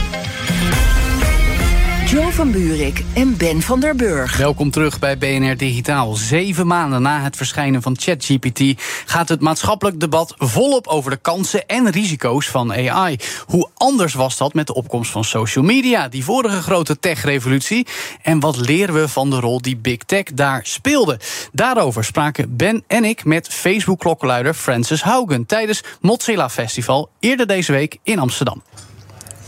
Joe 2.11 2.31
van 2.31 2.51
Buurik 2.51 3.03
en 3.13 3.37
Ben 3.37 3.61
van 3.61 3.79
der 3.79 3.95
Burg. 3.95 4.37
Welkom 4.37 4.71
terug 4.71 4.99
bij 4.99 5.17
BNR 5.17 5.57
Digitaal. 5.57 6.13
Zeven 6.13 6.67
maanden 6.67 7.01
na 7.01 7.21
het 7.21 7.35
verschijnen 7.35 7.81
van 7.81 7.97
ChatGPT 7.99 8.81
gaat 9.05 9.29
het 9.29 9.41
maatschappelijk 9.41 9.99
debat 9.99 10.33
volop 10.37 10.87
over 10.87 11.11
de 11.11 11.17
kansen 11.17 11.67
en 11.67 11.89
risico's 11.89 12.49
van 12.49 12.73
AI. 12.73 13.17
Hoe 13.45 13.69
anders 13.73 14.13
was 14.13 14.37
dat 14.37 14.53
met 14.53 14.67
de 14.67 14.73
opkomst 14.73 15.11
van 15.11 15.23
social 15.23 15.63
media, 15.63 16.07
die 16.07 16.23
vorige 16.23 16.61
grote 16.61 16.99
tech-revolutie? 16.99 17.87
En 18.21 18.39
wat 18.39 18.57
leren 18.57 18.95
we 18.95 19.07
van 19.07 19.29
de 19.29 19.39
rol 19.39 19.61
die 19.61 19.77
Big 19.77 19.97
Tech 19.97 20.23
daar 20.23 20.61
speelde? 20.63 21.19
Daarover 21.51 22.03
spraken 22.03 22.55
Ben 22.57 22.83
en 22.87 23.03
ik 23.03 23.25
met 23.25 23.47
Facebook-klokkenluider 23.47 24.53
Francis 24.53 25.01
Haugen 25.01 25.45
tijdens 25.45 25.83
Mozilla 26.01 26.49
Festival 26.49 27.09
eerder 27.19 27.47
deze 27.47 27.71
week 27.71 27.97
in 28.03 28.19
Amsterdam. 28.19 28.61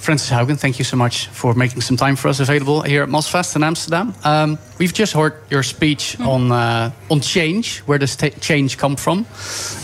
Francis 0.03 0.29
Haugen, 0.29 0.59
thank 0.59 0.79
you 0.79 0.83
so 0.83 0.97
much 0.97 1.27
for 1.27 1.53
making 1.53 1.79
some 1.79 1.95
time 1.95 2.17
for 2.17 2.27
us 2.27 2.41
available 2.41 2.81
here 2.81 3.03
at 3.03 3.09
Mosfest 3.09 3.55
in 3.55 3.63
Amsterdam. 3.63 4.13
Um, 4.25 4.59
we've 4.77 4.93
just 4.93 5.13
heard 5.13 5.35
your 5.49 5.63
speech 5.63 6.17
mm. 6.19 6.27
on 6.27 6.51
uh, 6.51 6.91
on 7.09 7.21
change, 7.21 7.79
where 7.85 7.97
does 7.97 8.17
change 8.41 8.77
come 8.77 8.97
from? 8.97 9.25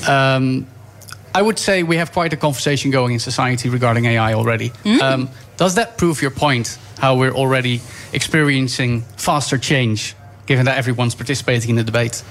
Um, 0.09 0.67
I 1.33 1.41
would 1.41 1.57
say 1.57 1.83
we 1.83 1.95
have 1.95 2.11
quite 2.11 2.33
a 2.33 2.37
conversation 2.37 2.91
going 2.91 3.13
in 3.13 3.19
society 3.19 3.69
regarding 3.69 4.07
AI 4.07 4.33
already. 4.33 4.71
Mm. 4.83 5.01
Um, 5.01 5.29
does 5.55 5.75
that 5.75 5.97
prove 5.97 6.21
your 6.21 6.31
point? 6.31 6.77
How 6.97 7.15
we're 7.15 7.31
already 7.33 7.79
experiencing 8.11 9.03
faster 9.15 9.57
change 9.57 10.15
given 10.49 10.65
that 10.65 10.79
everyone's 10.79 11.13
participating 11.13 11.69
in 11.69 11.75
the 11.75 11.83
debate? 11.83 12.23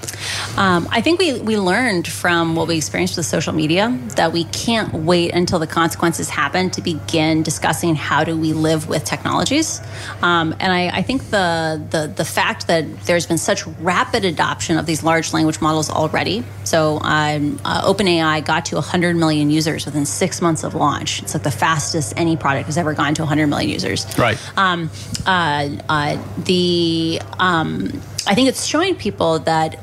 Um, 0.57 0.89
I 0.91 0.99
think 0.99 1.19
we, 1.19 1.39
we 1.39 1.57
learned 1.57 2.05
from 2.05 2.53
what 2.53 2.67
we 2.67 2.75
experienced 2.75 3.15
with 3.15 3.25
social 3.25 3.53
media 3.53 3.97
that 4.17 4.33
we 4.33 4.43
can't 4.43 4.93
wait 4.93 5.33
until 5.33 5.57
the 5.57 5.65
consequences 5.65 6.29
happen 6.29 6.69
to 6.71 6.81
begin 6.81 7.43
discussing 7.43 7.95
how 7.95 8.25
do 8.25 8.37
we 8.37 8.51
live 8.51 8.89
with 8.89 9.05
technologies. 9.05 9.79
Um, 10.21 10.53
and 10.59 10.73
I, 10.73 10.89
I 10.89 11.01
think 11.01 11.29
the, 11.29 11.81
the, 11.91 12.07
the 12.13 12.25
fact 12.25 12.67
that 12.67 13.05
there's 13.05 13.25
been 13.25 13.37
such 13.37 13.65
rapid 13.65 14.25
adoption 14.25 14.77
of 14.77 14.85
these 14.85 15.01
large 15.01 15.31
language 15.31 15.61
models 15.61 15.89
already. 15.89 16.43
So 16.65 16.99
um, 17.01 17.57
uh, 17.63 17.89
OpenAI 17.89 18.43
got 18.43 18.65
to 18.65 18.75
100 18.75 19.15
million 19.15 19.49
users 19.49 19.85
within 19.85 20.05
six 20.05 20.41
months 20.41 20.65
of 20.65 20.75
launch. 20.75 21.23
It's 21.23 21.33
like 21.33 21.43
the 21.43 21.51
fastest 21.51 22.13
any 22.17 22.35
product 22.35 22.65
has 22.65 22.77
ever 22.77 22.93
gone 22.93 23.15
to 23.15 23.21
100 23.21 23.47
million 23.47 23.69
users. 23.69 24.05
Right. 24.17 24.37
Um, 24.57 24.89
uh, 25.25 25.69
uh, 25.87 26.21
the 26.43 27.21
um, 27.39 28.01
I 28.27 28.35
think 28.35 28.49
it's 28.49 28.65
showing 28.65 28.95
people 28.95 29.39
that 29.39 29.79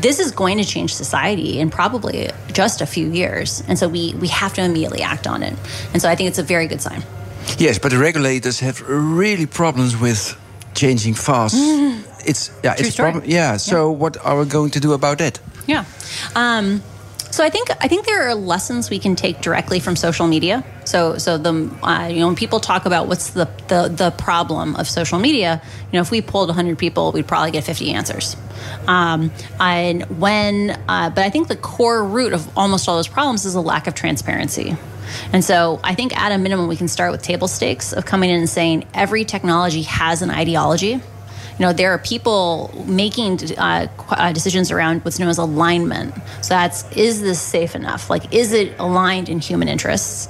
this 0.00 0.18
is 0.18 0.32
going 0.32 0.58
to 0.58 0.64
change 0.64 0.94
society 0.94 1.60
in 1.60 1.70
probably 1.70 2.30
just 2.52 2.80
a 2.80 2.86
few 2.86 3.10
years, 3.10 3.62
and 3.68 3.78
so 3.78 3.88
we 3.88 4.14
we 4.14 4.28
have 4.28 4.52
to 4.54 4.62
immediately 4.62 5.02
act 5.02 5.26
on 5.26 5.42
it. 5.42 5.54
And 5.92 6.02
so 6.02 6.08
I 6.08 6.16
think 6.16 6.28
it's 6.28 6.38
a 6.38 6.42
very 6.42 6.66
good 6.66 6.80
sign. 6.80 7.02
Yes, 7.58 7.78
but 7.78 7.90
the 7.90 7.98
regulators 7.98 8.60
have 8.60 8.80
really 8.88 9.46
problems 9.46 9.96
with 9.96 10.36
changing 10.74 11.14
fast. 11.14 11.54
It's 12.26 12.50
yeah, 12.62 12.74
True 12.74 12.86
it's 12.86 12.98
a 12.98 13.02
problem. 13.02 13.24
Yeah. 13.26 13.56
So 13.56 13.90
what 13.90 14.16
are 14.24 14.38
we 14.38 14.44
going 14.44 14.70
to 14.72 14.80
do 14.80 14.92
about 14.92 15.18
that? 15.18 15.40
Yeah. 15.66 15.84
Um, 16.34 16.82
so 17.30 17.44
I 17.44 17.50
think 17.50 17.70
I 17.80 17.88
think 17.88 18.06
there 18.06 18.28
are 18.28 18.34
lessons 18.34 18.90
we 18.90 18.98
can 18.98 19.14
take 19.14 19.40
directly 19.40 19.80
from 19.80 19.96
social 19.96 20.26
media. 20.26 20.64
So 20.84 21.18
so 21.18 21.38
the 21.38 21.70
uh, 21.82 22.08
you 22.08 22.20
know 22.20 22.26
when 22.26 22.36
people 22.36 22.60
talk 22.60 22.86
about 22.86 23.06
what's 23.08 23.30
the, 23.30 23.48
the 23.68 23.88
the 23.88 24.10
problem 24.10 24.76
of 24.76 24.88
social 24.88 25.18
media, 25.18 25.62
you 25.64 25.96
know 25.96 26.00
if 26.00 26.10
we 26.10 26.22
polled 26.22 26.48
100 26.48 26.78
people, 26.78 27.12
we'd 27.12 27.28
probably 27.28 27.52
get 27.52 27.64
50 27.64 27.92
answers. 27.92 28.36
Um, 28.86 29.30
and 29.58 30.02
when 30.18 30.70
uh, 30.88 31.10
but 31.10 31.24
I 31.24 31.30
think 31.30 31.48
the 31.48 31.56
core 31.56 32.04
root 32.04 32.32
of 32.32 32.58
almost 32.58 32.88
all 32.88 32.96
those 32.96 33.08
problems 33.08 33.44
is 33.44 33.54
a 33.54 33.60
lack 33.60 33.86
of 33.86 33.94
transparency. 33.94 34.76
And 35.32 35.44
so 35.44 35.80
I 35.82 35.94
think 35.94 36.16
at 36.16 36.32
a 36.32 36.38
minimum 36.38 36.68
we 36.68 36.76
can 36.76 36.88
start 36.88 37.12
with 37.12 37.22
table 37.22 37.48
stakes 37.48 37.92
of 37.92 38.06
coming 38.06 38.30
in 38.30 38.38
and 38.38 38.48
saying 38.48 38.86
every 38.94 39.24
technology 39.24 39.82
has 39.82 40.22
an 40.22 40.30
ideology 40.30 41.00
you 41.60 41.66
know 41.66 41.74
there 41.74 41.92
are 41.92 41.98
people 41.98 42.72
making 42.86 43.38
uh, 43.58 43.86
uh, 44.08 44.32
decisions 44.32 44.70
around 44.70 45.04
what's 45.04 45.18
known 45.18 45.28
as 45.28 45.36
alignment. 45.36 46.14
So 46.40 46.54
that's 46.54 46.90
is 46.96 47.20
this 47.20 47.38
safe 47.38 47.74
enough? 47.74 48.08
Like 48.08 48.32
is 48.32 48.54
it 48.54 48.74
aligned 48.78 49.28
in 49.28 49.40
human 49.40 49.68
interests 49.68 50.26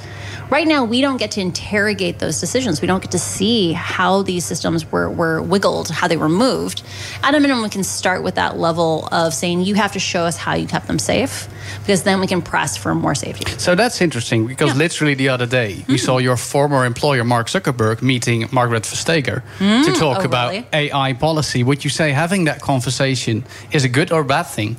right 0.51 0.67
now 0.67 0.85
we 0.85 1.01
don't 1.01 1.17
get 1.19 1.31
to 1.33 1.41
interrogate 1.41 2.19
those 2.19 2.41
decisions 2.41 2.81
we 2.81 2.87
don't 2.87 3.01
get 3.03 3.11
to 3.13 3.19
see 3.19 3.73
how 3.73 4.23
these 4.23 4.45
systems 4.45 4.91
were, 4.91 5.09
were 5.11 5.41
wiggled 5.41 5.89
how 5.89 6.09
they 6.09 6.17
were 6.17 6.29
moved 6.29 6.83
at 7.23 7.35
a 7.35 7.41
minimum 7.41 7.63
we 7.63 7.69
can 7.69 7.85
start 7.85 8.23
with 8.23 8.35
that 8.35 8.59
level 8.59 9.09
of 9.13 9.33
saying 9.33 9.61
you 9.63 9.75
have 9.75 9.93
to 9.93 9.99
show 9.99 10.25
us 10.25 10.37
how 10.37 10.55
you 10.55 10.67
kept 10.67 10.87
them 10.87 10.99
safe 10.99 11.49
because 11.83 12.03
then 12.03 12.21
we 12.21 12.27
can 12.27 12.43
press 12.43 12.77
for 12.77 12.95
more 12.95 13.15
safety 13.15 13.45
So 13.59 13.75
that's 13.75 14.01
interesting 14.01 14.47
because 14.47 14.71
Yeah. 14.71 14.75
literally 14.85 15.15
the 15.15 15.29
other 15.29 15.47
day 15.47 15.85
we 15.89 15.99
saw 15.99 16.19
your 16.19 16.37
former 16.37 16.85
employer 16.85 17.25
Mark 17.25 17.49
Zuckerberg 17.49 18.03
meeting 18.03 18.49
Margaret 18.51 18.83
Verstager 18.85 19.43
to 19.59 19.93
talk 19.93 20.19
Oh, 20.21 20.25
about 20.25 20.51
really? 20.51 20.67
AI 20.73 21.13
policy. 21.13 21.63
Would 21.63 21.85
you 21.85 21.91
say 21.91 22.13
having 22.13 22.45
that 22.47 22.61
conversation 22.61 23.45
is 23.73 23.85
a 23.85 23.89
good 23.89 24.11
or 24.13 24.25
bad 24.25 24.45
thing? 24.45 24.77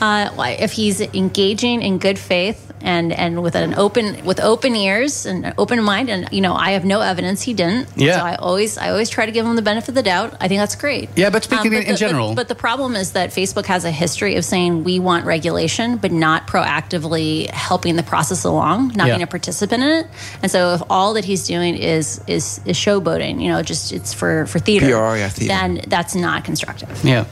uh, 0.00 0.28
if 0.58 0.72
he's 0.72 1.00
engaging 1.00 1.82
in 1.82 1.98
good 1.98 2.18
faith 2.18 2.69
and 2.82 3.12
and 3.12 3.42
with 3.42 3.54
an 3.54 3.74
open 3.74 4.24
with 4.24 4.40
open 4.40 4.74
ears 4.76 5.26
and 5.26 5.44
an 5.46 5.54
open 5.58 5.82
mind 5.82 6.08
and 6.08 6.28
you 6.32 6.40
know 6.40 6.54
I 6.54 6.70
have 6.72 6.84
no 6.84 7.00
evidence 7.00 7.42
he 7.42 7.52
didn't 7.54 7.88
Yeah. 7.96 8.18
so 8.18 8.24
I 8.24 8.34
always 8.36 8.78
I 8.78 8.90
always 8.90 9.10
try 9.10 9.26
to 9.26 9.32
give 9.32 9.44
him 9.46 9.56
the 9.56 9.62
benefit 9.62 9.90
of 9.90 9.94
the 9.94 10.02
doubt 10.02 10.34
I 10.40 10.48
think 10.48 10.60
that's 10.60 10.74
great 10.76 11.08
Um, 11.08 11.14
Yeah, 11.16 11.30
but 11.30 11.44
speaking 11.44 11.72
in- 11.72 11.80
the- 11.84 11.90
in 11.90 11.96
general- 11.96 12.28
but, 12.30 12.36
but 12.36 12.48
the 12.48 12.54
problem 12.54 12.96
is 12.96 13.12
that 13.12 13.30
Facebook 13.30 13.66
has 13.66 13.84
a 13.84 13.90
history 13.90 14.36
of 14.36 14.44
saying 14.44 14.84
we 14.84 14.98
want 14.98 15.24
regulation 15.26 15.96
but 15.98 16.12
not 16.12 16.46
proactively 16.46 17.50
helping 17.50 17.96
the 17.96 18.02
process 18.02 18.44
along 18.44 18.92
not 18.94 19.06
Yeah. 19.08 19.14
being 19.14 19.22
a 19.22 19.26
participant 19.26 19.82
in 19.82 19.88
it 19.90 20.06
and 20.42 20.50
so 20.50 20.74
if 20.74 20.82
all 20.88 21.14
that 21.14 21.24
he's 21.24 21.46
doing 21.46 21.76
is 21.76 22.20
is 22.26 22.60
is 22.64 22.76
showboating 22.76 23.42
you 23.42 23.48
know 23.48 23.62
just 23.62 23.92
it's 23.92 24.12
for 24.14 24.46
for 24.46 24.58
theater 24.58 24.86
PR, 24.86 25.16
yeah, 25.16 25.28
theater. 25.28 25.48
then 25.54 25.80
that's 25.88 26.14
not 26.14 26.44
constructive 26.44 26.88
Yeah. 27.04 27.24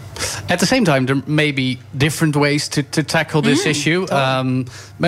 At 0.49 0.59
the 0.59 0.67
same 0.67 0.85
time, 0.85 1.07
there 1.07 1.23
may 1.27 1.53
be 1.53 1.79
different 1.97 2.37
ways 2.37 2.69
to, 2.69 2.83
to 2.83 3.03
tackle 3.03 3.43
this 3.43 3.65
Mm. 3.65 3.71
issue. 3.71 4.07
Um, 4.11 4.65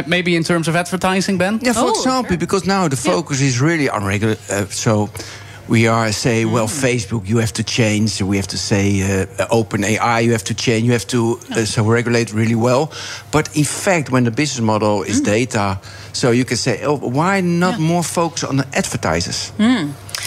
maybe 0.07 0.35
in 0.37 0.45
terms 0.45 0.69
of 0.69 0.75
advertising, 0.77 1.39
Ben? 1.39 1.59
Yeah, 1.63 1.73
for 1.75 1.81
Oh, 1.81 1.91
example, 1.91 2.31
sure. 2.31 2.39
because 2.39 2.67
now 2.67 2.89
the 2.89 2.97
focus 2.97 3.41
is 3.41 3.61
really 3.61 3.89
on 3.89 4.05
regular. 4.05 4.37
Uh, 4.51 4.67
so 4.71 5.09
we 5.69 5.89
are 5.89 6.13
say, 6.13 6.45
well, 6.45 6.67
Mm. 6.69 6.81
Facebook, 6.83 7.29
you 7.29 7.39
have 7.39 7.53
to 7.53 7.63
change. 7.63 8.21
We 8.23 8.37
have 8.37 8.49
to 8.49 8.57
say, 8.59 9.03
uh, 9.03 9.47
open 9.51 9.85
AI, 9.85 10.21
you 10.21 10.33
have 10.33 10.45
to 10.45 10.55
change. 10.55 10.83
You 10.85 10.93
have 10.93 11.07
to 11.07 11.39
uh, 11.57 11.65
so 11.65 11.85
regulate 11.85 12.33
really 12.35 12.55
well. 12.57 12.91
But 13.31 13.49
in 13.57 13.65
fact, 13.65 14.11
when 14.11 14.25
the 14.25 14.31
business 14.31 14.61
model 14.65 15.03
is 15.05 15.21
data, 15.21 15.79
so 16.13 16.31
you 16.33 16.45
can 16.45 16.57
say, 16.57 16.83
oh, 16.85 16.97
why 16.99 17.41
not 17.41 17.75
Mm. 17.75 17.79
Yeah. 17.81 17.87
more 17.93 18.03
focus 18.05 18.45
on 18.45 18.57
the 18.57 18.67
advertisers? 18.75 19.53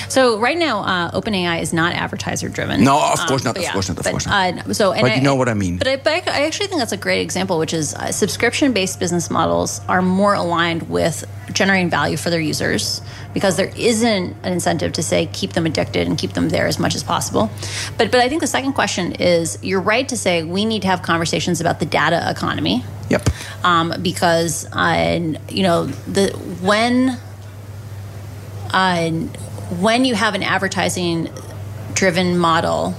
So 0.09 0.39
right 0.39 0.57
now, 0.57 0.81
uh, 0.81 1.11
OpenAI 1.11 1.61
is 1.61 1.73
not 1.73 1.93
advertiser 1.93 2.49
driven. 2.49 2.83
No, 2.83 2.99
of 3.13 3.19
course 3.27 3.43
not, 3.43 3.55
but 3.55 3.65
of 3.65 3.71
course 3.71 3.89
not, 3.89 3.97
of 3.97 4.03
but, 4.03 4.11
course 4.11 4.25
not. 4.25 4.67
Uh, 4.67 4.73
so, 4.73 4.91
and 4.91 5.01
But 5.01 5.15
you 5.15 5.21
know 5.21 5.35
what 5.35 5.49
I 5.49 5.53
mean. 5.53 5.77
But 5.77 5.87
I, 5.87 5.95
but 5.97 6.27
I 6.27 6.43
I 6.43 6.45
actually 6.45 6.67
think 6.67 6.79
that's 6.79 6.91
a 6.91 6.97
great 6.97 7.21
example, 7.21 7.57
which 7.59 7.73
is 7.73 7.93
uh, 7.93 8.11
subscription-based 8.11 8.99
business 8.99 9.29
models 9.29 9.81
are 9.87 10.01
more 10.01 10.33
aligned 10.33 10.89
with 10.89 11.25
generating 11.51 11.89
value 11.89 12.17
for 12.17 12.29
their 12.29 12.39
users 12.39 13.01
because 13.33 13.57
there 13.57 13.71
isn't 13.77 14.35
an 14.43 14.53
incentive 14.53 14.93
to 14.93 15.03
say 15.03 15.27
keep 15.27 15.53
them 15.53 15.65
addicted 15.65 16.07
and 16.07 16.17
keep 16.17 16.33
them 16.33 16.49
there 16.49 16.67
as 16.67 16.79
much 16.79 16.95
as 16.95 17.03
possible. 17.03 17.49
But 17.97 18.11
but 18.11 18.19
I 18.19 18.29
think 18.29 18.41
the 18.41 18.47
second 18.47 18.73
question 18.73 19.13
is 19.13 19.57
you're 19.61 19.81
right 19.81 20.07
to 20.09 20.17
say 20.17 20.43
we 20.43 20.65
need 20.65 20.81
to 20.83 20.87
have 20.87 21.01
conversations 21.01 21.61
about 21.61 21.79
the 21.79 21.85
data 21.85 22.29
economy 22.29 22.83
Yep. 23.09 23.29
um, 23.63 23.93
because 24.01 24.65
uh, 24.71 25.35
you 25.49 25.63
know 25.63 25.85
the 25.85 26.31
when 26.61 27.17
uh, 28.71 29.11
when 29.81 30.05
you 30.05 30.15
have 30.15 30.35
an 30.35 30.43
advertising 30.43 31.29
driven 31.93 32.37
model 32.37 32.95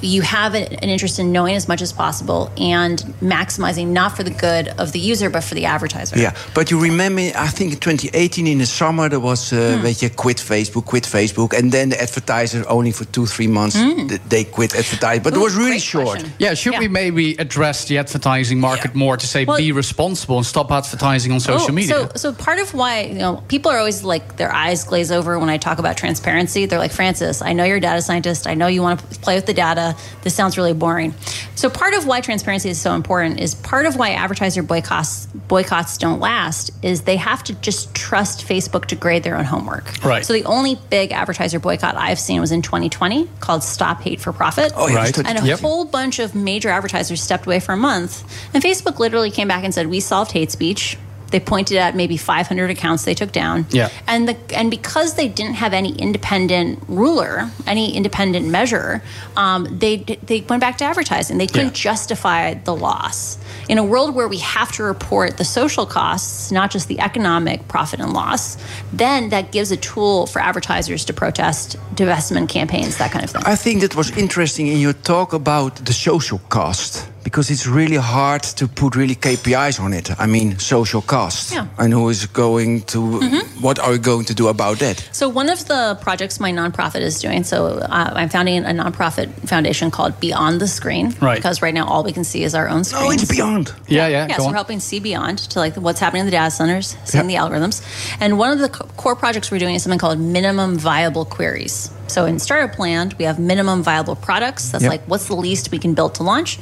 you 0.00 0.22
have 0.22 0.54
an 0.54 0.64
an 0.82 0.88
interest 0.88 1.18
in 1.18 1.32
knowing 1.32 1.56
as 1.56 1.66
much 1.68 1.82
as 1.82 1.92
possible 1.92 2.50
and 2.56 2.98
maximizing 3.20 3.86
not 3.88 4.10
for 4.16 4.22
the 4.24 4.30
good 4.30 4.68
of 4.78 4.92
the 4.92 4.98
user 5.12 5.28
but 5.30 5.42
for 5.44 5.54
the 5.54 5.64
advertiser 5.66 6.16
Yeah, 6.18 6.32
but 6.54 6.70
you 6.70 6.80
remember, 6.80 7.22
I 7.34 7.48
think 7.48 7.72
in 7.72 7.78
2018 7.78 8.46
in 8.46 8.58
the 8.58 8.66
summer 8.66 9.08
there 9.08 9.20
was, 9.20 9.52
uh, 9.52 9.80
weet 9.82 9.98
je, 10.00 10.08
quit 10.10 10.38
Facebook, 10.38 10.84
quit 10.84 11.04
Facebook, 11.06 11.52
and 11.58 11.72
then 11.72 11.88
the 11.90 12.00
advertiser 12.00 12.64
only 12.68 12.92
for 12.92 13.04
two 13.06 13.26
three 13.26 13.48
months 13.48 13.76
th- 13.76 14.20
they 14.28 14.44
quit 14.44 14.74
advertising, 14.74 15.22
but 15.22 15.32
it 15.32 15.36
Hmm. 15.36 15.42
Was 15.44 15.54
really 15.54 15.78
short. 15.80 16.06
question. 16.06 16.32
Yeah, 16.38 16.54
should 16.54 16.72
Yeah. 16.74 16.80
we 16.80 16.88
maybe 16.88 17.34
address 17.38 17.84
the 17.86 17.98
advertising 17.98 18.60
market 18.60 18.94
more 18.94 19.16
to 19.16 19.26
say 19.26 19.44
Well- 19.44 19.56
be 19.58 19.72
responsible 19.72 20.36
and 20.36 20.46
stop 20.46 20.70
advertising 20.70 21.32
on 21.32 21.40
social 21.40 21.70
Oh, 21.70 21.72
media? 21.80 21.94
So, 21.94 22.08
so 22.22 22.32
part 22.32 22.58
of 22.60 22.74
why 22.74 22.94
you 23.12 23.18
know 23.18 23.42
people 23.48 23.70
are 23.72 23.78
always 23.78 24.02
like 24.04 24.24
their 24.36 24.52
eyes 24.52 24.84
glaze 24.84 25.10
over 25.18 25.38
when 25.38 25.48
I 25.54 25.58
talk 25.58 25.78
about 25.78 25.96
transparency. 25.96 26.66
They're 26.66 26.78
like, 26.86 26.92
Francis, 26.94 27.42
I 27.42 27.52
know 27.54 27.64
you're 27.64 27.78
a 27.78 27.80
data 27.90 28.02
scientist. 28.02 28.46
I 28.46 28.54
know 28.54 28.66
you 28.68 28.82
want 28.82 29.00
to 29.00 29.18
play 29.20 29.34
with 29.34 29.46
the 29.46 29.54
data. 29.54 29.87
This 30.22 30.34
sounds 30.34 30.56
really 30.56 30.72
boring. 30.72 31.14
So 31.54 31.68
part 31.70 31.94
of 31.94 32.06
why 32.06 32.20
transparency 32.20 32.68
is 32.68 32.80
so 32.80 32.94
important 32.94 33.40
is 33.40 33.54
part 33.54 33.86
of 33.86 33.96
why 33.96 34.10
advertiser 34.10 34.62
boycotts 34.62 35.26
boycotts 35.26 35.98
don't 35.98 36.20
last 36.20 36.70
is 36.82 37.02
they 37.02 37.16
have 37.16 37.42
to 37.44 37.54
just 37.54 37.94
trust 37.94 38.46
Facebook 38.46 38.86
to 38.86 38.94
grade 38.96 39.22
their 39.22 39.36
own 39.36 39.44
homework. 39.44 40.02
Right. 40.04 40.24
So 40.24 40.32
the 40.32 40.44
only 40.44 40.78
big 40.90 41.12
advertiser 41.12 41.58
boycott 41.58 41.96
I've 41.96 42.18
seen 42.18 42.40
was 42.40 42.52
in 42.52 42.62
2020 42.62 43.28
called 43.40 43.62
Stop 43.62 44.02
Hate 44.02 44.20
for 44.20 44.32
Profit. 44.32 44.72
Oh, 44.76 44.86
yeah, 44.88 44.94
Right. 44.96 45.16
right. 45.16 45.26
And 45.26 45.38
a 45.38 45.46
Yep. 45.46 45.60
whole 45.60 45.84
bunch 45.84 46.18
of 46.18 46.34
major 46.34 46.68
advertisers 46.68 47.22
stepped 47.22 47.46
away 47.46 47.60
for 47.60 47.72
a 47.72 47.76
month. 47.76 48.24
And 48.54 48.62
Facebook 48.62 48.98
literally 48.98 49.30
came 49.30 49.48
back 49.48 49.64
and 49.64 49.72
said, 49.74 49.86
We 49.88 50.00
solved 50.00 50.32
hate 50.32 50.50
speech. 50.52 50.96
They 51.30 51.40
pointed 51.40 51.76
out 51.78 51.94
maybe 51.94 52.16
500 52.16 52.70
accounts 52.70 53.04
they 53.04 53.14
took 53.14 53.32
down. 53.32 53.66
Yeah. 53.70 53.90
And 54.06 54.28
the 54.28 54.36
and 54.56 54.70
because 54.70 55.14
they 55.14 55.28
didn't 55.28 55.54
have 55.54 55.72
any 55.74 55.92
independent 55.96 56.82
ruler, 56.88 57.50
any 57.66 57.94
independent 57.94 58.46
measure, 58.48 59.02
um, 59.36 59.78
they 59.78 59.96
they 60.26 60.40
went 60.48 60.60
back 60.60 60.78
to 60.78 60.84
advertising. 60.84 61.38
They 61.38 61.46
couldn't 61.46 61.76
Yeah. 61.84 61.90
justify 61.92 62.54
the 62.54 62.74
loss. 62.74 63.38
In 63.68 63.76
a 63.78 63.84
world 63.84 64.14
where 64.14 64.28
we 64.28 64.38
have 64.38 64.70
to 64.72 64.82
report 64.82 65.36
the 65.36 65.44
social 65.44 65.84
costs, 65.86 66.50
not 66.50 66.70
just 66.70 66.88
the 66.88 66.98
economic 67.00 67.68
profit 67.68 68.00
and 68.00 68.12
loss, 68.14 68.56
then 68.92 69.28
that 69.28 69.52
gives 69.52 69.70
a 69.70 69.76
tool 69.76 70.26
for 70.26 70.40
advertisers 70.40 71.04
to 71.04 71.12
protest 71.12 71.76
divestment 71.94 72.48
campaigns, 72.48 72.96
that 72.96 73.10
kind 73.12 73.24
of 73.24 73.30
thing. 73.30 73.42
I 73.44 73.56
think 73.56 73.80
that 73.82 73.94
was 73.94 74.10
interesting 74.16 74.68
in 74.68 74.78
your 74.80 74.94
talk 74.94 75.32
about 75.34 75.76
the 75.84 75.92
social 75.92 76.40
cost 76.48 77.06
because 77.24 77.50
it's 77.50 77.66
really 77.66 77.96
hard 77.96 78.42
to 78.42 78.66
put 78.68 78.96
really 78.96 79.14
KPIs 79.14 79.78
on 79.80 79.92
it. 79.92 80.10
I 80.18 80.26
mean, 80.26 80.58
social 80.58 81.02
cost. 81.02 81.52
Yeah. 81.52 81.66
And 81.78 81.92
who 81.92 82.08
is 82.08 82.26
going 82.26 82.82
to, 82.92 82.98
Mhm. 82.98 83.42
what 83.60 83.78
are 83.78 83.90
we 83.92 83.98
going 83.98 84.24
to 84.26 84.34
do 84.34 84.48
about 84.48 84.78
that? 84.78 85.02
So 85.12 85.28
one 85.28 85.48
of 85.50 85.66
the 85.66 85.98
projects 86.00 86.40
my 86.40 86.52
nonprofit 86.52 87.00
is 87.02 87.20
doing. 87.20 87.44
So 87.44 87.78
uh, 87.80 88.12
I'm 88.14 88.28
founding 88.28 88.64
a 88.64 88.70
nonprofit 88.72 89.28
foundation 89.48 89.90
called 89.90 90.18
Beyond 90.20 90.60
the 90.60 90.68
Screen. 90.68 91.14
Right. 91.20 91.36
Because 91.36 91.60
right 91.60 91.74
now 91.74 91.86
all 91.86 92.02
we 92.04 92.12
can 92.12 92.24
see 92.24 92.42
is 92.44 92.54
our 92.54 92.68
own 92.68 92.84
screen. 92.84 93.04
Oh, 93.06 93.10
it's 93.10 93.24
beyond. 93.24 93.72
yeah, 93.88 94.06
yeah, 94.06 94.26
Yeah, 94.26 94.28
go 94.28 94.34
so 94.36 94.42
on. 94.44 94.48
we're 94.50 94.54
helping 94.56 94.80
see 94.80 95.00
beyond 95.00 95.38
to 95.50 95.58
like 95.58 95.74
what's 95.76 96.00
happening 96.00 96.20
in 96.20 96.26
the 96.26 96.32
data 96.32 96.50
centers, 96.50 96.96
seeing 97.04 97.26
the 97.26 97.34
algorithms. 97.34 97.82
And 98.20 98.38
one 98.38 98.50
of 98.52 98.58
the 98.60 98.68
co- 98.70 98.86
core 98.96 99.16
projects 99.16 99.50
we're 99.50 99.58
doing 99.58 99.74
is 99.74 99.82
something 99.82 99.98
called 99.98 100.18
minimum 100.20 100.78
viable 100.78 101.24
queries. 101.24 101.90
So 102.10 102.26
in 102.26 102.38
Startup 102.38 102.78
Land, 102.78 103.14
we 103.18 103.24
have 103.24 103.38
minimum 103.38 103.82
viable 103.82 104.16
products. 104.16 104.70
That's 104.70 104.82
Yep. 104.84 104.90
like 104.90 105.02
what's 105.06 105.26
the 105.26 105.36
least 105.36 105.70
we 105.70 105.78
can 105.78 105.94
build 105.94 106.14
to 106.16 106.22
launch. 106.22 106.58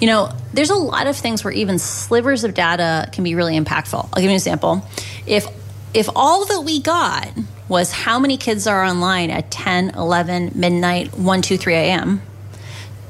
You 0.00 0.06
know, 0.06 0.30
there's 0.54 0.70
a 0.70 0.74
lot 0.74 1.06
of 1.06 1.16
things 1.16 1.44
where 1.44 1.52
even 1.52 1.78
slivers 1.78 2.44
of 2.44 2.54
data 2.54 3.08
can 3.12 3.24
be 3.24 3.34
really 3.34 3.58
impactful. 3.58 4.08
I'll 4.12 4.16
give 4.16 4.24
you 4.24 4.30
an 4.30 4.34
example. 4.36 4.86
If 5.26 5.46
if 5.94 6.08
all 6.14 6.44
that 6.46 6.60
we 6.60 6.80
got 6.80 7.28
was 7.68 7.90
how 7.90 8.18
many 8.18 8.36
kids 8.36 8.66
are 8.66 8.84
online 8.84 9.30
at 9.30 9.50
10, 9.50 9.90
11, 9.90 10.52
midnight, 10.54 11.16
1, 11.18 11.42
2, 11.42 11.56
3 11.56 11.74
a.m., 11.74 12.22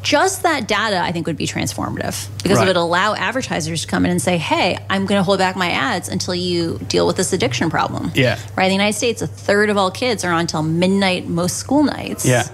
just 0.07 0.45
that 0.45 0.69
data 0.69 0.99
I 1.01 1.11
think 1.11 1.27
would 1.27 1.37
be 1.37 1.47
transformative 1.49 2.29
because 2.42 2.59
Right. 2.59 2.64
it 2.64 2.71
would 2.71 2.77
allow 2.77 3.14
advertisers 3.14 3.83
to 3.83 3.87
come 3.88 4.05
in 4.05 4.12
and 4.12 4.23
say, 4.23 4.38
"Hey, 4.38 4.79
I'm 4.88 5.05
going 5.07 5.19
to 5.19 5.25
hold 5.25 5.38
back 5.38 5.57
my 5.57 5.71
ads 5.71 6.09
until 6.09 6.35
you 6.35 6.79
deal 6.88 7.07
with 7.09 7.16
this 7.16 7.33
addiction 7.33 7.71
problem." 7.71 8.12
Yeah. 8.14 8.38
Right. 8.57 8.64
In 8.66 8.69
the 8.71 8.75
United 8.75 8.97
States, 8.97 9.21
a 9.23 9.27
third 9.27 9.69
of 9.69 9.77
all 9.77 9.90
kids 9.90 10.25
are 10.25 10.33
on 10.33 10.40
until 10.40 10.62
midnight 10.62 11.27
most 11.27 11.57
school 11.57 11.83
nights. 11.83 12.25
Yeah. 12.25 12.45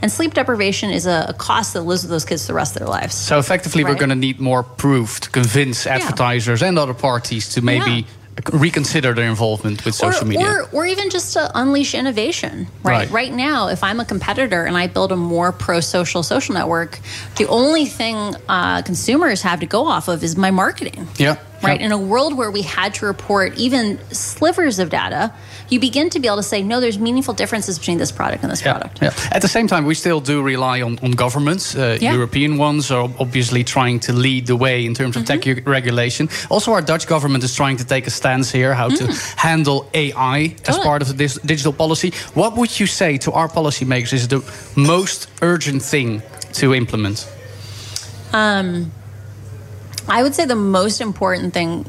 And 0.00 0.10
sleep 0.10 0.32
deprivation 0.34 0.90
is 0.90 1.06
a, 1.06 1.26
a 1.28 1.34
cost 1.34 1.74
that 1.74 1.82
lives 1.82 2.02
with 2.02 2.10
those 2.10 2.24
kids 2.24 2.46
the 2.46 2.54
rest 2.54 2.74
of 2.74 2.80
their 2.80 2.88
lives. 2.88 3.14
So 3.14 3.38
effectively, 3.38 3.84
we're 3.84 3.94
going 3.94 4.08
to 4.08 4.16
need 4.16 4.40
more 4.40 4.62
proof 4.62 5.20
to 5.20 5.30
convince 5.30 5.86
advertisers 5.86 6.62
and 6.62 6.78
other 6.78 6.94
parties 6.94 7.50
to 7.54 7.60
maybe 7.62 7.90
Yeah. 7.92 8.02
Reconsider 8.52 9.12
their 9.12 9.28
involvement 9.28 9.84
with 9.84 9.94
social 9.94 10.24
or, 10.24 10.26
media. 10.26 10.46
Or, 10.46 10.68
or 10.72 10.86
even 10.86 11.10
just 11.10 11.34
to 11.34 11.50
unleash 11.54 11.94
innovation, 11.94 12.66
right? 12.82 13.10
Right. 13.10 13.32
now, 13.32 13.68
if 13.68 13.84
I'm 13.84 14.00
a 14.00 14.04
competitor 14.04 14.64
and 14.64 14.76
I 14.76 14.86
build 14.86 15.12
a 15.12 15.16
more 15.16 15.52
pro 15.52 15.80
social 15.80 16.22
social 16.22 16.54
network, 16.54 16.98
the 17.36 17.46
only 17.48 17.86
thing 17.86 18.34
uh, 18.48 18.82
consumers 18.82 19.42
have 19.42 19.60
to 19.60 19.66
go 19.66 19.86
off 19.86 20.08
of 20.08 20.24
is 20.24 20.36
my 20.36 20.50
marketing. 20.50 21.08
yeah. 21.16 21.36
Right. 21.62 21.78
Yeah. 21.78 21.86
In 21.86 21.92
a 21.92 21.98
world 21.98 22.36
where 22.36 22.50
we 22.50 22.62
had 22.62 22.94
to 22.94 23.06
report 23.06 23.56
even 23.56 24.00
slivers 24.12 24.80
of 24.80 24.90
data, 24.90 25.32
you 25.72 25.80
begin 25.80 26.10
to 26.10 26.20
be 26.20 26.26
able 26.28 26.36
to 26.36 26.42
say, 26.42 26.62
no, 26.62 26.80
there's 26.80 26.98
meaningful 26.98 27.32
differences 27.34 27.78
between 27.78 27.96
this 27.98 28.12
product 28.12 28.42
and 28.42 28.52
this 28.52 28.60
Yeah, 28.62 28.72
product. 28.72 29.00
yeah. 29.02 29.12
At 29.36 29.40
the 29.40 29.48
same 29.48 29.66
time, 29.66 29.86
we 29.86 29.94
still 29.94 30.20
do 30.20 30.42
rely 30.42 30.82
on, 30.82 30.98
on 31.02 31.12
governments. 31.12 31.74
Uh, 31.74 31.96
Yeah. 32.00 32.12
European 32.12 32.58
ones 32.58 32.90
are 32.90 33.08
obviously 33.18 33.64
trying 33.64 34.00
to 34.00 34.12
lead 34.12 34.46
the 34.46 34.56
way 34.56 34.84
in 34.84 34.94
terms 34.94 35.16
of 35.16 35.24
tech 35.24 35.40
Mm-hmm. 35.42 35.68
regulation. 35.70 36.28
Also, 36.50 36.72
our 36.72 36.82
Dutch 36.82 37.06
government 37.06 37.42
is 37.44 37.54
trying 37.54 37.78
to 37.78 37.84
take 37.84 38.06
a 38.06 38.10
stance 38.10 38.52
here 38.58 38.74
how 38.74 38.88
to 38.90 39.04
handle 39.36 39.88
AI 39.94 40.54
as 40.68 40.76
Mm. 40.78 40.82
Part 40.82 41.02
of 41.02 41.08
the 41.08 41.14
dis- 41.14 41.40
digital 41.44 41.72
policy. 41.72 42.12
What 42.34 42.52
would 42.56 42.78
you 42.80 42.86
say 42.86 43.16
to 43.18 43.32
our 43.32 43.48
policymakers 43.48 44.12
is 44.12 44.26
the 44.28 44.40
most 44.76 45.28
urgent 45.40 45.82
thing 45.82 46.22
to 46.60 46.74
implement? 46.74 47.26
Um, 48.32 48.92
I 50.08 50.22
would 50.22 50.34
say 50.34 50.44
the 50.46 50.54
most 50.56 51.00
important 51.00 51.54
thing, 51.54 51.84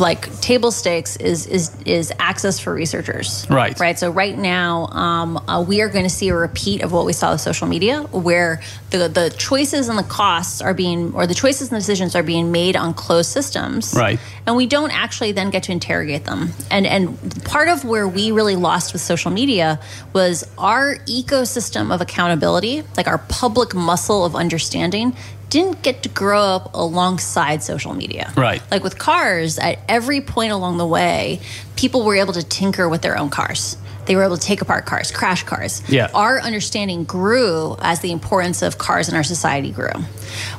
like 0.00 0.40
table 0.40 0.70
stakes, 0.70 1.16
is 1.16 1.46
is 1.46 1.76
is 1.84 2.12
access 2.18 2.58
for 2.58 2.72
researchers. 2.74 3.46
Right. 3.50 3.78
Right. 3.78 3.98
So 3.98 4.10
right 4.10 4.36
now, 4.36 4.86
um, 4.86 5.36
uh, 5.48 5.64
we 5.66 5.80
are 5.82 5.88
going 5.88 6.04
to 6.04 6.10
see 6.10 6.28
a 6.28 6.34
repeat 6.34 6.82
of 6.82 6.92
what 6.92 7.04
we 7.04 7.12
saw 7.12 7.32
with 7.32 7.40
social 7.40 7.66
media, 7.66 8.02
where 8.12 8.60
the 8.90 9.08
the 9.08 9.34
choices 9.36 9.88
and 9.88 9.98
the 9.98 10.02
costs 10.04 10.62
are 10.62 10.74
being, 10.74 11.12
or 11.14 11.26
the 11.26 11.34
choices 11.34 11.70
and 11.70 11.78
decisions 11.78 12.14
are 12.14 12.22
being 12.22 12.50
made 12.50 12.76
on 12.76 12.94
closed 12.94 13.30
systems. 13.30 13.94
Right. 13.94 14.18
And 14.46 14.56
we 14.56 14.66
don't 14.66 14.90
actually 14.90 15.32
then 15.32 15.50
get 15.50 15.64
to 15.64 15.72
interrogate 15.72 16.24
them. 16.24 16.50
And 16.70 16.86
and 16.86 17.44
part 17.44 17.68
of 17.68 17.84
where 17.84 18.08
we 18.08 18.32
really 18.32 18.56
lost 18.56 18.92
with 18.92 19.02
social 19.02 19.30
media 19.30 19.80
was 20.12 20.44
our 20.58 20.96
ecosystem 21.06 21.94
of 21.94 22.00
accountability, 22.00 22.82
like 22.96 23.06
our 23.06 23.18
public 23.18 23.74
muscle 23.74 24.24
of 24.24 24.34
understanding, 24.34 25.16
didn't 25.54 25.82
get 25.82 26.02
to 26.02 26.08
grow 26.08 26.40
up 26.40 26.74
alongside 26.74 27.62
social 27.62 27.94
media. 27.94 28.32
Right. 28.36 28.60
Like 28.72 28.82
with 28.82 28.98
cars, 28.98 29.56
at 29.56 29.78
every 29.88 30.20
point 30.20 30.50
along 30.50 30.78
the 30.78 30.86
way, 30.86 31.38
people 31.76 32.04
were 32.04 32.16
able 32.16 32.32
to 32.34 32.42
tinker 32.42 32.88
with 32.88 33.02
their 33.02 33.16
own 33.18 33.30
cars. 33.30 33.76
They 34.06 34.16
were 34.16 34.24
able 34.24 34.36
to 34.36 34.46
take 34.46 34.60
apart 34.60 34.84
cars, 34.84 35.10
crash 35.10 35.44
cars. 35.44 35.82
Yeah. 35.88 36.10
Our 36.12 36.38
understanding 36.38 37.04
grew 37.04 37.76
as 37.80 38.00
the 38.00 38.12
importance 38.12 38.60
of 38.60 38.76
cars 38.76 39.08
in 39.08 39.14
our 39.16 39.22
society 39.24 39.70
grew. 39.72 39.96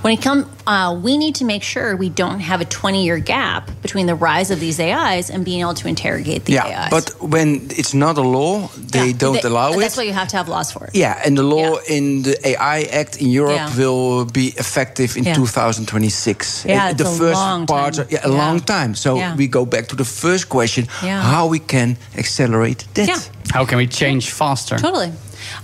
When 0.01 0.13
it 0.17 0.21
comes, 0.23 0.47
uh, 0.65 0.99
we 0.99 1.15
need 1.19 1.36
to 1.36 1.45
make 1.45 1.62
sure 1.62 1.95
we 1.95 2.10
don't 2.10 2.39
have 2.39 2.60
a 2.60 2.65
20-year 2.65 3.19
gap 3.19 3.69
between 3.84 4.08
the 4.08 4.15
rise 4.15 4.49
of 4.49 4.60
these 4.60 4.80
AIs 4.80 5.30
and 5.30 5.45
being 5.45 5.62
able 5.62 5.75
to 5.75 5.88
interrogate 5.88 6.45
the 6.45 6.54
Yeah, 6.54 6.65
AIs. 6.86 6.89
but 6.89 7.06
when 7.21 7.67
it's 7.69 7.93
not 7.93 8.17
a 8.17 8.21
law, 8.21 8.67
they 8.78 9.08
Yeah, 9.10 9.17
don't 9.17 9.41
they- 9.43 9.47
allow 9.47 9.67
and 9.67 9.75
it. 9.78 9.82
That's 9.82 9.97
why 9.97 10.04
you 10.10 10.13
have 10.13 10.28
to 10.30 10.38
have 10.38 10.47
laws 10.49 10.71
for 10.71 10.86
it. 10.86 10.95
Yeah, 10.95 11.21
and 11.23 11.38
the 11.38 11.43
law 11.43 11.78
Yeah. 11.88 11.97
in 11.97 12.23
the 12.23 12.36
AI 12.47 12.82
Act 12.91 13.17
in 13.21 13.30
Europe 13.30 13.58
Yeah. 13.62 13.78
will 13.78 14.25
be 14.25 14.56
effective 14.58 15.15
in 15.17 15.23
Yeah. 15.25 15.36
2026. 15.36 16.63
Yeah, 16.65 16.88
And 16.89 16.99
it's 16.99 17.04
the 17.04 17.15
a 17.15 17.17
first 17.19 17.36
long 17.39 17.65
part, 17.67 17.93
time. 17.95 18.08
yeah, 18.10 18.19
a 18.25 18.30
Yeah. 18.32 18.38
long 18.47 18.60
time. 18.62 18.95
So 18.95 19.17
Yeah. 19.17 19.36
we 19.36 19.47
go 19.47 19.65
back 19.65 19.88
to 19.89 19.95
the 19.95 20.06
first 20.06 20.49
question: 20.49 20.88
Yeah. 21.05 21.21
how 21.21 21.47
we 21.47 21.59
can 21.59 21.97
accelerate 22.17 22.85
that? 22.95 23.07
Yeah. 23.07 23.19
How 23.51 23.65
can 23.65 23.77
we 23.77 23.87
change 23.87 24.31
faster? 24.31 24.77
Totally. 24.77 25.11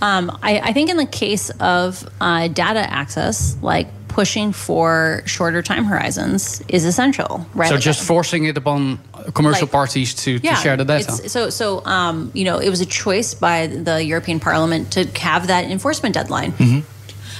Um, 0.01 0.37
I, 0.43 0.59
I 0.69 0.73
think 0.73 0.89
in 0.89 0.97
the 0.97 1.05
case 1.05 1.49
of 1.59 2.07
uh, 2.21 2.47
data 2.47 2.79
access, 2.79 3.57
like 3.61 3.87
pushing 4.07 4.51
for 4.53 5.21
shorter 5.25 5.61
time 5.61 5.85
horizons 5.85 6.61
is 6.67 6.83
essential, 6.85 7.45
right? 7.55 7.69
So 7.69 7.75
Like, 7.75 7.83
just 7.83 8.03
forcing 8.03 8.43
it 8.45 8.57
upon 8.57 8.99
commercial 9.33 9.65
Like- 9.67 9.71
parties 9.71 10.13
to, 10.15 10.37
to 10.39 10.55
share 10.55 10.75
the 10.77 10.83
data. 10.85 11.13
it's- 11.13 11.31
so, 11.31 11.49
so 11.49 11.83
um, 11.85 12.29
you 12.33 12.43
know, 12.43 12.57
it 12.59 12.69
was 12.69 12.81
a 12.81 12.85
choice 12.85 13.33
by 13.33 13.67
the 13.67 14.03
European 14.03 14.39
Parliament 14.39 14.91
to 14.93 15.05
have 15.21 15.47
that 15.47 15.63
enforcement 15.71 16.13
deadline. 16.15 16.51
Mm-hmm. 16.53 16.79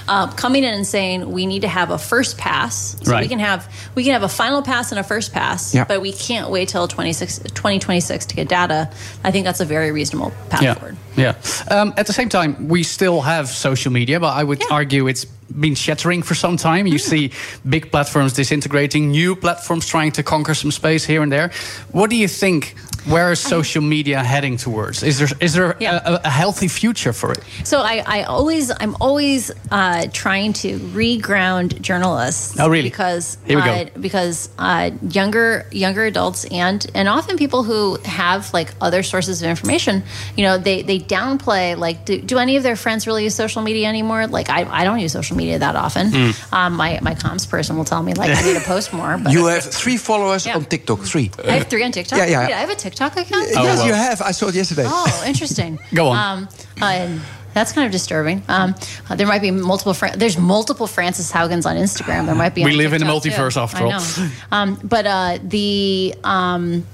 Uh, 0.08 0.26
coming 0.32 0.64
in 0.64 0.74
and 0.74 0.86
saying 0.86 1.30
we 1.30 1.46
need 1.46 1.62
to 1.62 1.68
have 1.68 1.90
a 1.90 1.98
first 1.98 2.36
pass, 2.36 2.96
so 3.02 3.16
we 3.18 3.28
can 3.28 3.38
have 3.38 3.68
we 3.94 4.02
can 4.02 4.12
have 4.12 4.22
a 4.24 4.28
final 4.28 4.62
pass 4.62 4.90
and 4.92 4.98
a 4.98 5.04
first 5.04 5.32
pass, 5.32 5.74
Yeah. 5.74 5.84
but 5.84 6.00
we 6.00 6.12
can't 6.12 6.50
wait 6.50 6.68
till 6.68 6.88
26, 6.88 7.38
2026 7.38 8.26
to 8.26 8.34
get 8.34 8.48
data. 8.48 8.90
I 9.22 9.30
think 9.30 9.44
that's 9.44 9.60
a 9.60 9.64
very 9.64 9.92
reasonable 9.92 10.32
path 10.50 10.62
yeah. 10.62 10.74
forward. 10.74 10.96
Yeah. 11.16 11.34
Um, 11.70 11.94
at 11.96 12.06
the 12.06 12.12
same 12.12 12.28
time, 12.28 12.68
we 12.68 12.82
still 12.82 13.20
have 13.20 13.48
social 13.48 13.92
media, 13.92 14.18
but 14.18 14.34
I 14.34 14.42
would 14.42 14.60
Yeah. 14.60 14.66
argue 14.76 15.06
it's 15.08 15.24
been 15.60 15.74
shattering 15.74 16.22
for 16.22 16.34
some 16.34 16.56
time. 16.56 16.86
You 16.86 16.98
see 16.98 17.30
big 17.68 17.90
platforms 17.90 18.32
disintegrating, 18.32 19.10
new 19.10 19.36
platforms 19.36 19.86
trying 19.86 20.12
to 20.12 20.22
conquer 20.22 20.54
some 20.54 20.70
space 20.72 21.04
here 21.04 21.22
and 21.22 21.30
there. 21.30 21.50
What 21.92 22.08
do 22.10 22.16
you 22.16 22.26
think? 22.28 22.74
Where 23.04 23.32
is 23.32 23.40
social 23.40 23.82
media 23.82 24.22
heading 24.22 24.56
towards? 24.56 25.02
Is 25.02 25.18
there 25.18 25.28
is 25.40 25.54
there 25.54 25.76
Yeah. 25.80 26.00
a, 26.04 26.20
a 26.24 26.30
healthy 26.30 26.68
future 26.68 27.12
for 27.12 27.32
it? 27.32 27.40
So 27.64 27.80
I, 27.80 28.02
I 28.06 28.22
always, 28.24 28.70
I'm 28.70 28.94
always 29.00 29.50
uh, 29.70 30.06
trying 30.12 30.52
to 30.62 30.78
reground 30.78 31.80
journalists. 31.80 32.58
Oh, 32.60 32.68
really? 32.68 32.88
Because 32.90 33.38
Here 33.46 33.56
we 33.58 33.64
go. 33.64 33.70
Uh, 33.72 33.84
because 34.00 34.48
uh, 34.58 34.90
younger 35.10 35.66
younger 35.72 36.04
adults 36.04 36.44
and 36.52 36.86
and 36.94 37.08
often 37.08 37.36
people 37.36 37.64
who 37.64 37.96
have 38.04 38.52
like 38.54 38.70
other 38.80 39.02
sources 39.02 39.42
of 39.42 39.48
information, 39.48 40.04
you 40.36 40.44
know, 40.44 40.56
they 40.58 40.82
they 40.82 40.98
downplay 41.00 41.76
like, 41.76 42.04
do, 42.04 42.20
do 42.20 42.38
any 42.38 42.56
of 42.56 42.62
their 42.62 42.76
friends 42.76 43.06
really 43.08 43.24
use 43.24 43.34
social 43.34 43.62
media 43.62 43.88
anymore? 43.88 44.28
Like 44.28 44.48
I, 44.48 44.62
I 44.82 44.84
don't 44.84 45.00
use 45.00 45.10
social 45.12 45.36
media 45.36 45.58
that 45.58 45.74
often. 45.74 46.10
Hmm. 46.12 46.54
Um, 46.54 46.72
my 46.76 47.00
my 47.02 47.14
comms 47.16 47.48
person 47.48 47.76
will 47.76 47.84
tell 47.84 48.02
me 48.02 48.14
like 48.14 48.30
I 48.30 48.42
need 48.42 48.54
to 48.58 48.64
post 48.64 48.92
more. 48.92 49.18
But 49.18 49.32
You 49.36 49.46
have 49.46 49.64
three 49.64 49.96
followers 49.96 50.46
Yeah. 50.46 50.54
on 50.56 50.66
TikTok. 50.66 51.00
Three. 51.00 51.30
I 51.44 51.52
have 51.58 51.66
three 51.68 51.82
on 51.82 51.90
TikTok. 51.90 52.18
Yeah, 52.18 52.26
yeah. 52.26 52.46
Wait, 52.46 52.54
I 52.54 52.60
have 52.60 52.70
a 52.70 52.74
TikTok 52.76 52.91
account. 53.00 53.28
yes, 53.30 53.54
well. 53.54 53.86
you 53.86 53.92
have. 53.92 54.20
I 54.22 54.30
saw 54.32 54.48
it 54.48 54.54
yesterday. 54.54 54.84
Oh, 54.86 55.24
interesting. 55.26 55.78
Go 55.94 56.08
on. 56.08 56.38
Um, 56.38 56.48
uh, 56.80 57.18
that's 57.54 57.72
kind 57.72 57.84
of 57.86 57.92
disturbing. 57.92 58.42
Um, 58.48 58.74
uh, 59.10 59.14
there 59.14 59.26
might 59.26 59.42
be 59.42 59.50
multiple. 59.50 59.92
Fra- 59.94 60.16
there's 60.16 60.38
multiple 60.38 60.86
Francis 60.86 61.30
Haugans 61.30 61.66
on 61.66 61.76
Instagram. 61.76 62.26
There 62.26 62.34
might 62.34 62.54
be. 62.54 62.64
We 62.64 62.72
on 62.72 62.76
live 62.78 62.92
in 62.94 63.02
a 63.02 63.04
TikTok, 63.04 63.22
too. 63.22 63.30
multiverse 63.30 63.56
after 63.60 63.76
I 63.78 63.82
all. 63.82 63.90
know. 63.90 64.30
Um, 64.50 64.80
but 64.82 65.06
uh, 65.06 65.38
the. 65.42 66.14
Um, 66.24 66.86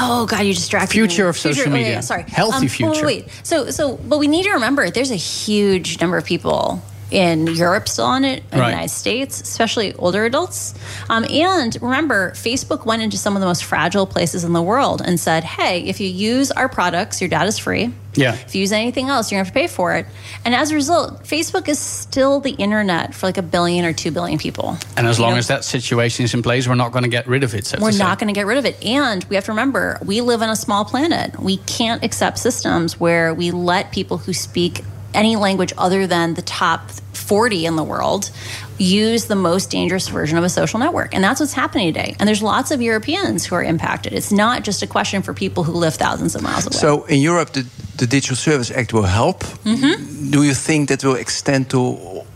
Oh 0.00 0.26
God! 0.26 0.42
You 0.42 0.54
distracted 0.54 0.92
Future 0.92 1.24
me. 1.24 1.28
of 1.30 1.36
social 1.38 1.62
oh, 1.62 1.66
yeah, 1.70 1.72
media. 1.72 1.92
yeah, 1.94 2.00
sorry, 2.00 2.22
Healthy 2.28 2.66
Um, 2.66 2.68
future. 2.68 3.06
Wait, 3.06 3.24
wait. 3.24 3.40
So, 3.42 3.70
so, 3.70 3.96
but 3.96 4.18
we 4.18 4.28
need 4.28 4.44
to 4.44 4.52
remember 4.52 4.90
there's 4.90 5.10
a 5.10 5.16
huge 5.16 6.00
number 6.00 6.16
of 6.16 6.24
people 6.24 6.80
in 7.10 7.46
Europe 7.46 7.88
still 7.88 8.04
on 8.04 8.24
it, 8.24 8.42
in 8.52 8.58
Right. 8.58 8.66
the 8.66 8.70
United 8.72 8.90
States, 8.90 9.40
especially 9.40 9.94
older 9.94 10.24
adults. 10.24 10.74
Um, 11.08 11.24
and 11.30 11.76
remember, 11.80 12.32
Facebook 12.32 12.84
went 12.84 13.02
into 13.02 13.16
some 13.16 13.34
of 13.36 13.40
the 13.40 13.46
most 13.46 13.64
fragile 13.64 14.06
places 14.06 14.44
in 14.44 14.52
the 14.52 14.62
world 14.62 15.02
and 15.04 15.18
said, 15.18 15.44
"Hey, 15.44 15.80
if 15.80 16.00
you 16.00 16.08
use 16.08 16.50
our 16.50 16.68
products, 16.68 17.20
your 17.20 17.28
data's 17.28 17.58
free. 17.58 17.92
Yeah. 18.14 18.34
If 18.34 18.54
you 18.54 18.60
use 18.62 18.72
anything 18.72 19.08
else, 19.08 19.30
you're 19.30 19.38
gonna 19.38 19.46
have 19.46 19.54
to 19.54 19.58
pay 19.60 19.66
for 19.68 19.94
it." 19.94 20.06
And 20.44 20.54
as 20.54 20.70
a 20.70 20.74
result, 20.74 21.24
Facebook 21.24 21.68
is 21.68 21.78
still 21.78 22.40
the 22.40 22.50
internet 22.52 23.14
for 23.14 23.26
like 23.26 23.38
a 23.38 23.42
billion 23.42 23.84
or 23.84 23.92
two 23.92 24.10
billion 24.10 24.38
people. 24.38 24.76
And 24.96 25.06
as 25.06 25.18
You 25.18 25.24
long 25.24 25.32
know? 25.34 25.38
as 25.38 25.46
that 25.48 25.64
situation 25.64 26.24
is 26.24 26.34
in 26.34 26.42
place, 26.42 26.66
we're 26.68 26.74
not 26.74 26.92
going 26.92 27.04
to 27.04 27.08
get 27.10 27.26
rid 27.26 27.42
of 27.44 27.54
it. 27.54 27.66
So 27.66 27.78
We're 27.80 27.92
not 27.92 28.18
going 28.18 28.28
to 28.28 28.34
get 28.38 28.46
rid 28.46 28.58
of 28.58 28.66
it. 28.66 28.82
And 28.84 29.24
we 29.30 29.36
have 29.36 29.44
to 29.46 29.52
remember, 29.52 29.98
we 30.04 30.20
live 30.20 30.42
on 30.42 30.50
a 30.50 30.56
small 30.56 30.84
planet. 30.84 31.40
We 31.40 31.58
can't 31.58 32.02
accept 32.02 32.38
systems 32.38 32.98
where 33.00 33.32
we 33.32 33.50
let 33.50 33.92
people 33.92 34.18
who 34.18 34.32
speak 34.32 34.82
any 35.14 35.36
language 35.36 35.72
other 35.78 36.06
than 36.06 36.34
the 36.34 36.42
top 36.42 36.90
40 37.12 37.66
in 37.66 37.76
the 37.76 37.84
world 37.84 38.30
use 38.78 39.26
the 39.26 39.36
most 39.36 39.70
dangerous 39.70 40.08
version 40.08 40.38
of 40.38 40.44
a 40.44 40.48
social 40.48 40.78
network. 40.78 41.14
And 41.14 41.22
that's 41.22 41.40
what's 41.40 41.52
happening 41.52 41.92
today. 41.92 42.16
And 42.18 42.28
there's 42.28 42.42
lots 42.42 42.70
of 42.70 42.80
Europeans 42.80 43.44
who 43.44 43.54
are 43.56 43.62
impacted. 43.62 44.12
It's 44.12 44.32
not 44.32 44.64
just 44.64 44.82
a 44.82 44.86
question 44.86 45.22
for 45.22 45.34
people 45.34 45.64
who 45.64 45.72
live 45.72 45.94
thousands 45.94 46.34
of 46.34 46.42
miles 46.42 46.66
away. 46.66 46.76
So 46.76 47.04
in 47.04 47.20
Europe, 47.20 47.50
the, 47.52 47.66
the 47.96 48.06
Digital 48.06 48.36
Service 48.36 48.70
Act 48.70 48.92
will 48.92 49.10
help. 49.20 49.40
Mm-hmm. 49.64 50.30
Do 50.30 50.42
you 50.42 50.54
think 50.54 50.88
that 50.88 51.04
will 51.04 51.16
extend 51.16 51.70
to 51.70 51.78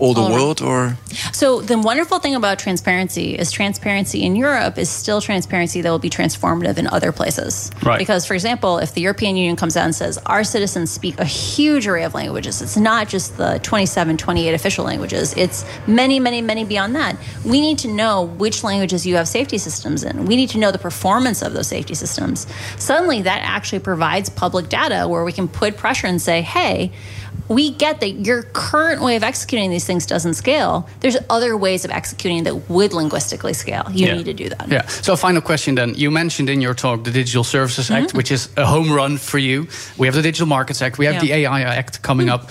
all 0.03 0.15
the 0.15 0.21
All 0.21 0.27
around. 0.27 0.41
world 0.41 0.61
or 0.61 0.97
So 1.33 1.61
the 1.61 1.79
wonderful 1.79 2.19
thing 2.19 2.35
about 2.35 2.59
transparency 2.59 3.39
is 3.43 3.53
transparency 3.53 4.25
in 4.25 4.35
Europe 4.35 4.77
is 4.77 4.91
still 4.91 5.21
transparency 5.21 5.81
that 5.81 5.91
will 5.91 6.01
be 6.01 6.11
transformative 6.11 6.77
in 6.77 6.87
other 6.89 7.13
places. 7.13 7.71
Right. 7.83 7.99
Because, 7.99 8.27
for 8.27 8.35
example, 8.35 8.79
if 8.79 8.95
the 8.95 9.01
European 9.01 9.37
Union 9.37 9.55
comes 9.55 9.77
out 9.77 9.85
and 9.85 9.95
says 9.95 10.19
our 10.27 10.43
citizens 10.43 10.91
speak 10.91 11.21
a 11.21 11.25
huge 11.25 11.87
array 11.87 12.03
of 12.03 12.15
languages, 12.15 12.61
it's 12.61 12.77
not 12.77 13.09
just 13.09 13.37
the 13.37 13.61
27, 13.63 14.17
28 14.17 14.55
official 14.55 14.85
languages, 14.85 15.35
it's 15.37 15.65
many, 15.87 16.19
many, 16.19 16.43
many 16.43 16.65
beyond 16.65 16.97
that. 16.97 17.17
We 17.45 17.61
need 17.61 17.79
to 17.79 17.89
know 17.89 18.25
which 18.25 18.65
languages 18.65 19.07
you 19.07 19.15
have 19.17 19.29
safety 19.29 19.59
systems 19.59 20.03
in. 20.03 20.25
We 20.25 20.35
need 20.35 20.51
to 20.51 20.59
know 20.59 20.73
the 20.73 20.79
performance 20.79 21.43
of 21.43 21.53
those 21.53 21.69
safety 21.69 21.95
systems. 21.95 22.47
Suddenly, 22.77 23.23
that 23.23 23.43
actually 23.45 23.81
provides 23.81 24.29
public 24.31 24.69
data 24.69 25.07
where 25.07 25.25
we 25.25 25.33
can 25.33 25.47
put 25.47 25.77
pressure 25.77 26.09
and 26.09 26.21
say, 26.21 26.43
hey, 26.43 26.91
we 27.49 27.71
get 27.71 28.01
that 28.01 28.11
your 28.27 28.43
current 28.55 29.03
way 29.03 29.17
of 29.17 29.23
executing 29.23 29.71
these 29.71 29.85
things 29.85 30.07
doesn't 30.07 30.35
scale. 30.35 30.89
There's 31.01 31.17
other 31.29 31.57
ways 31.57 31.85
of 31.85 31.91
executing 31.91 32.45
that 32.45 32.71
would 32.71 32.93
linguistically 32.93 33.53
scale. 33.53 33.85
You 33.93 34.07
Yeah. 34.07 34.17
need 34.17 34.25
to 34.27 34.33
do 34.35 34.49
that. 34.49 34.69
Yeah. 34.69 34.87
So, 34.87 35.13
a 35.13 35.17
final 35.17 35.43
question 35.43 35.75
then. 35.75 35.95
You 35.95 36.11
mentioned 36.11 36.49
in 36.49 36.61
your 36.63 36.75
talk 36.75 37.05
the 37.05 37.11
Digital 37.11 37.45
Services 37.45 37.87
Mm-hmm. 37.91 38.05
Act, 38.05 38.15
which 38.15 38.31
is 38.31 38.49
a 38.57 38.65
home 38.65 38.91
run 38.93 39.19
for 39.19 39.39
you. 39.39 39.67
We 39.99 40.07
have 40.07 40.15
the 40.15 40.23
Digital 40.23 40.47
Markets 40.47 40.81
Act. 40.83 40.99
We 40.99 41.07
have 41.07 41.15
Yeah. 41.15 41.21
Mm-hmm. 41.21 41.27
the 41.27 41.47
AI 41.49 41.63
Act 41.63 42.01
coming 42.03 42.31
up. 42.31 42.49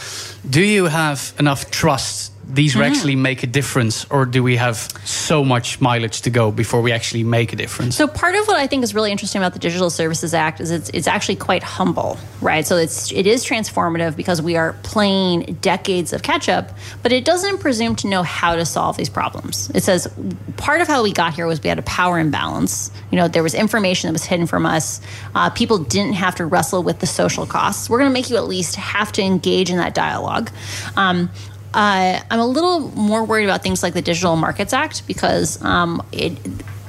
Do 0.49 0.61
you 0.61 0.85
have 0.85 1.33
enough 1.39 1.71
trust? 1.71 2.30
These 2.53 2.75
will 2.75 2.83
actually 2.83 3.15
make 3.15 3.43
a 3.43 3.47
difference, 3.47 4.05
or 4.09 4.25
do 4.25 4.43
we 4.43 4.57
have 4.57 4.75
so 5.05 5.43
much 5.45 5.79
mileage 5.79 6.21
to 6.21 6.29
go 6.29 6.51
before 6.51 6.81
we 6.81 6.91
actually 6.91 7.23
make 7.23 7.53
a 7.53 7.55
difference? 7.55 7.95
So 7.95 8.07
part 8.07 8.35
of 8.35 8.45
what 8.45 8.57
I 8.57 8.67
think 8.67 8.83
is 8.83 8.93
really 8.93 9.11
interesting 9.11 9.41
about 9.41 9.53
the 9.53 9.59
Digital 9.59 9.89
Services 9.89 10.33
Act 10.33 10.59
is 10.59 10.69
it's, 10.69 10.89
it's 10.89 11.07
actually 11.07 11.37
quite 11.37 11.63
humble, 11.63 12.17
right? 12.41 12.67
So 12.67 12.75
it's 12.75 13.11
it 13.13 13.25
is 13.25 13.45
transformative 13.45 14.17
because 14.17 14.41
we 14.41 14.57
are 14.57 14.73
playing 14.83 15.59
decades 15.61 16.11
of 16.11 16.23
catch 16.23 16.49
up, 16.49 16.71
but 17.03 17.13
it 17.13 17.23
doesn't 17.23 17.59
presume 17.59 17.95
to 17.97 18.07
know 18.07 18.21
how 18.21 18.55
to 18.55 18.65
solve 18.65 18.97
these 18.97 19.09
problems. 19.09 19.69
It 19.73 19.83
says 19.83 20.11
part 20.57 20.81
of 20.81 20.87
how 20.87 21.03
we 21.03 21.13
got 21.13 21.33
here 21.33 21.47
was 21.47 21.61
we 21.63 21.69
had 21.69 21.79
a 21.79 21.83
power 21.83 22.19
imbalance. 22.19 22.91
You 23.11 23.17
know, 23.17 23.27
there 23.27 23.43
was 23.43 23.53
information 23.53 24.09
that 24.09 24.13
was 24.13 24.25
hidden 24.25 24.45
from 24.45 24.65
us. 24.65 24.99
Uh, 25.33 25.49
people 25.49 25.77
didn't 25.77 26.13
have 26.13 26.35
to 26.35 26.45
wrestle 26.45 26.83
with 26.83 26.99
the 26.99 27.07
social 27.07 27.45
costs. 27.45 27.89
We're 27.89 27.99
going 27.99 28.09
to 28.09 28.13
make 28.13 28.29
you 28.29 28.35
at 28.35 28.47
least 28.47 28.75
have 28.75 29.11
to 29.13 29.21
engage 29.21 29.69
in 29.69 29.77
that 29.77 29.93
dialogue. 29.93 30.51
Um, 30.97 31.29
uh, 31.73 32.19
I'm 32.29 32.39
a 32.39 32.45
little 32.45 32.79
more 32.95 33.23
worried 33.23 33.45
about 33.45 33.63
things 33.63 33.81
like 33.81 33.93
the 33.93 34.01
Digital 34.01 34.35
Markets 34.35 34.73
Act 34.73 35.07
because 35.07 35.63
um, 35.63 36.05
it, 36.11 36.37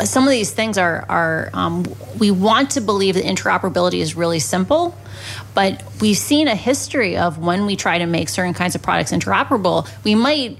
some 0.05 0.25
of 0.25 0.31
these 0.31 0.51
things 0.51 0.77
are, 0.77 1.05
are 1.09 1.51
um, 1.53 1.85
we 2.19 2.31
want 2.31 2.71
to 2.71 2.81
believe 2.81 3.15
that 3.15 3.25
interoperability 3.25 4.01
is 4.01 4.17
really 4.17 4.41
simple, 4.41 4.97
but 5.55 5.83
we've 6.01 6.17
seen 6.17 6.49
a 6.49 6.57
history 6.57 7.17
of 7.17 7.39
when 7.39 7.67
we 7.67 7.77
try 7.77 7.99
to 7.99 8.07
make 8.07 8.29
certain 8.29 8.55
kinds 8.55 8.75
of 8.75 8.83
products 8.83 9.13
interoperable, 9.13 9.89
we 10.03 10.15
might 10.15 10.59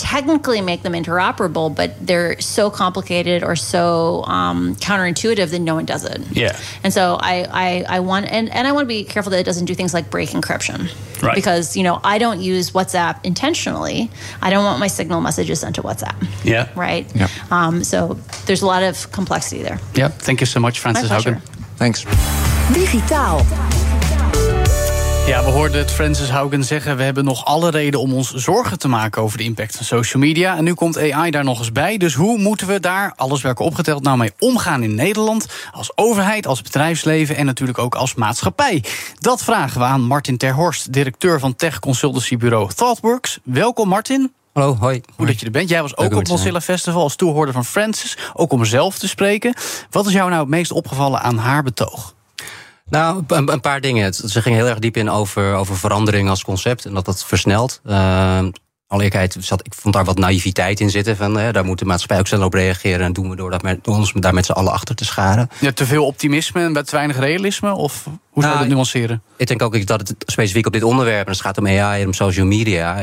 technically 0.00 0.62
make 0.62 0.82
them 0.82 0.94
interoperable, 0.94 1.74
but 1.74 1.94
they're 2.04 2.40
so 2.40 2.70
complicated 2.70 3.44
or 3.44 3.54
so 3.54 4.24
um, 4.24 4.74
counterintuitive 4.76 5.50
that 5.50 5.58
no 5.58 5.74
one 5.74 5.84
does 5.84 6.04
it. 6.04 6.20
Yeah. 6.32 6.58
And 6.82 6.92
so 6.92 7.18
I, 7.20 7.46
I, 7.50 7.96
I 7.96 8.00
want 8.00 8.26
and, 8.32 8.48
and 8.48 8.66
I 8.66 8.72
want 8.72 8.84
to 8.84 8.88
be 8.88 9.04
careful 9.04 9.30
that 9.30 9.38
it 9.38 9.44
doesn't 9.44 9.66
do 9.66 9.74
things 9.74 9.92
like 9.92 10.10
break 10.10 10.30
encryption. 10.30 10.90
Right. 11.22 11.34
Because, 11.34 11.76
you 11.76 11.82
know, 11.82 12.00
I 12.02 12.16
don't 12.16 12.40
use 12.40 12.70
WhatsApp 12.70 13.22
intentionally. 13.24 14.10
I 14.40 14.48
don't 14.48 14.64
want 14.64 14.80
my 14.80 14.86
signal 14.86 15.20
messages 15.20 15.60
sent 15.60 15.74
to 15.74 15.82
WhatsApp. 15.82 16.16
yeah. 16.44 16.70
Right? 16.74 17.14
Yeah. 17.14 17.28
Um, 17.50 17.84
so 17.84 18.14
there's 18.46 18.62
a 18.62 18.66
lot 18.66 18.82
of 18.82 19.12
complexity 19.12 19.62
there. 19.62 19.78
Yeah. 19.94 20.08
Thank 20.08 20.40
you 20.40 20.46
so 20.46 20.60
much, 20.60 20.80
Francis 20.80 21.08
pleasure. 21.08 21.34
Haugen. 21.34 21.76
thanks. 21.76 22.04
Digitaal. 22.72 23.79
Ja, 25.26 25.44
we 25.44 25.50
hoorden 25.50 25.78
het 25.78 25.90
Francis 25.90 26.28
Haugen 26.28 26.64
zeggen. 26.64 26.96
We 26.96 27.02
hebben 27.02 27.24
nog 27.24 27.44
alle 27.44 27.70
reden 27.70 28.00
om 28.00 28.12
ons 28.12 28.34
zorgen 28.34 28.78
te 28.78 28.88
maken 28.88 29.22
over 29.22 29.38
de 29.38 29.44
impact 29.44 29.76
van 29.76 29.84
social 29.84 30.22
media. 30.22 30.56
En 30.56 30.64
nu 30.64 30.74
komt 30.74 31.12
AI 31.12 31.30
daar 31.30 31.44
nog 31.44 31.58
eens 31.58 31.72
bij. 31.72 31.96
Dus 31.96 32.14
hoe 32.14 32.38
moeten 32.38 32.66
we 32.66 32.80
daar, 32.80 33.12
alles 33.16 33.42
welke 33.42 33.62
opgeteld, 33.62 34.02
nou 34.02 34.18
mee 34.18 34.32
omgaan 34.38 34.82
in 34.82 34.94
Nederland? 34.94 35.46
Als 35.72 35.92
overheid, 35.94 36.46
als 36.46 36.62
bedrijfsleven 36.62 37.36
en 37.36 37.46
natuurlijk 37.46 37.78
ook 37.78 37.94
als 37.94 38.14
maatschappij. 38.14 38.84
Dat 39.18 39.42
vragen 39.42 39.80
we 39.80 39.86
aan 39.86 40.00
Martin 40.00 40.36
Terhorst, 40.36 40.92
directeur 40.92 41.40
van 41.40 41.56
tech 41.56 41.78
consultancybureau 41.78 42.70
ThoughtWorks. 42.74 43.38
Welkom 43.44 43.88
Martin. 43.88 44.32
Hallo, 44.52 44.76
hoi. 44.80 45.00
Goed 45.16 45.26
dat 45.26 45.40
je 45.40 45.46
er 45.46 45.52
bent. 45.52 45.68
Jij 45.68 45.82
was 45.82 45.96
ook 45.96 46.14
op. 46.14 46.28
Mozilla 46.28 46.60
Festival 46.60 47.02
als 47.02 47.16
toehoorder 47.16 47.54
van 47.54 47.64
Francis. 47.64 48.18
Ook 48.34 48.52
om 48.52 48.64
zelf 48.64 48.98
te 48.98 49.08
spreken. 49.08 49.54
Wat 49.90 50.06
is 50.06 50.12
jou 50.12 50.28
nou 50.28 50.40
het 50.40 50.50
meest 50.50 50.72
opgevallen 50.72 51.20
aan 51.20 51.38
haar 51.38 51.62
betoog? 51.62 52.14
Nou, 52.90 53.24
een, 53.26 53.52
een 53.52 53.60
paar 53.60 53.80
dingen. 53.80 54.14
Ze 54.14 54.42
ging 54.42 54.56
heel 54.56 54.68
erg 54.68 54.78
diep 54.78 54.96
in 54.96 55.10
over, 55.10 55.54
over 55.54 55.76
verandering 55.76 56.28
als 56.28 56.44
concept 56.44 56.84
en 56.84 56.94
dat 56.94 57.04
dat 57.04 57.24
versnelt. 57.24 57.80
Uh, 57.86 58.38
alle 58.86 59.02
eerlijkheid, 59.02 59.36
zat, 59.40 59.66
ik 59.66 59.74
vond 59.74 59.94
daar 59.94 60.04
wat 60.04 60.18
naïviteit 60.18 60.80
in 60.80 60.90
zitten. 60.90 61.16
Van, 61.16 61.38
eh, 61.38 61.52
daar 61.52 61.64
moet 61.64 61.78
de 61.78 61.84
maatschappij 61.84 62.18
ook 62.18 62.26
snel 62.26 62.44
op 62.44 62.54
reageren. 62.54 63.00
En 63.06 63.12
doen 63.12 63.30
we 63.30 63.36
door, 63.36 63.50
dat 63.50 63.62
met, 63.62 63.84
door 63.84 63.94
ons 63.94 64.12
daar 64.12 64.34
met 64.34 64.46
z'n 64.46 64.52
allen 64.52 64.72
achter 64.72 64.94
te 64.94 65.04
scharen. 65.04 65.48
Ja, 65.60 65.72
te 65.72 65.86
veel 65.86 66.06
optimisme 66.06 66.64
en 66.64 66.72
te 66.72 66.96
weinig 66.96 67.18
realisme? 67.18 67.72
Of 67.74 68.04
hoe 68.04 68.42
zou 68.42 68.46
je 68.46 68.50
Nou, 68.50 68.58
dat 68.58 68.68
nuanceren? 68.68 69.22
Ik 69.36 69.46
denk 69.46 69.62
ook 69.62 69.86
dat 69.86 70.00
het 70.00 70.14
specifiek 70.26 70.66
op 70.66 70.72
dit 70.72 70.82
onderwerp, 70.82 71.22
en 71.22 71.28
als 71.28 71.36
het 71.36 71.46
gaat 71.46 71.58
om 71.58 71.66
AI 71.66 72.00
en 72.00 72.06
om 72.06 72.12
social 72.12 72.46
media. 72.46 73.02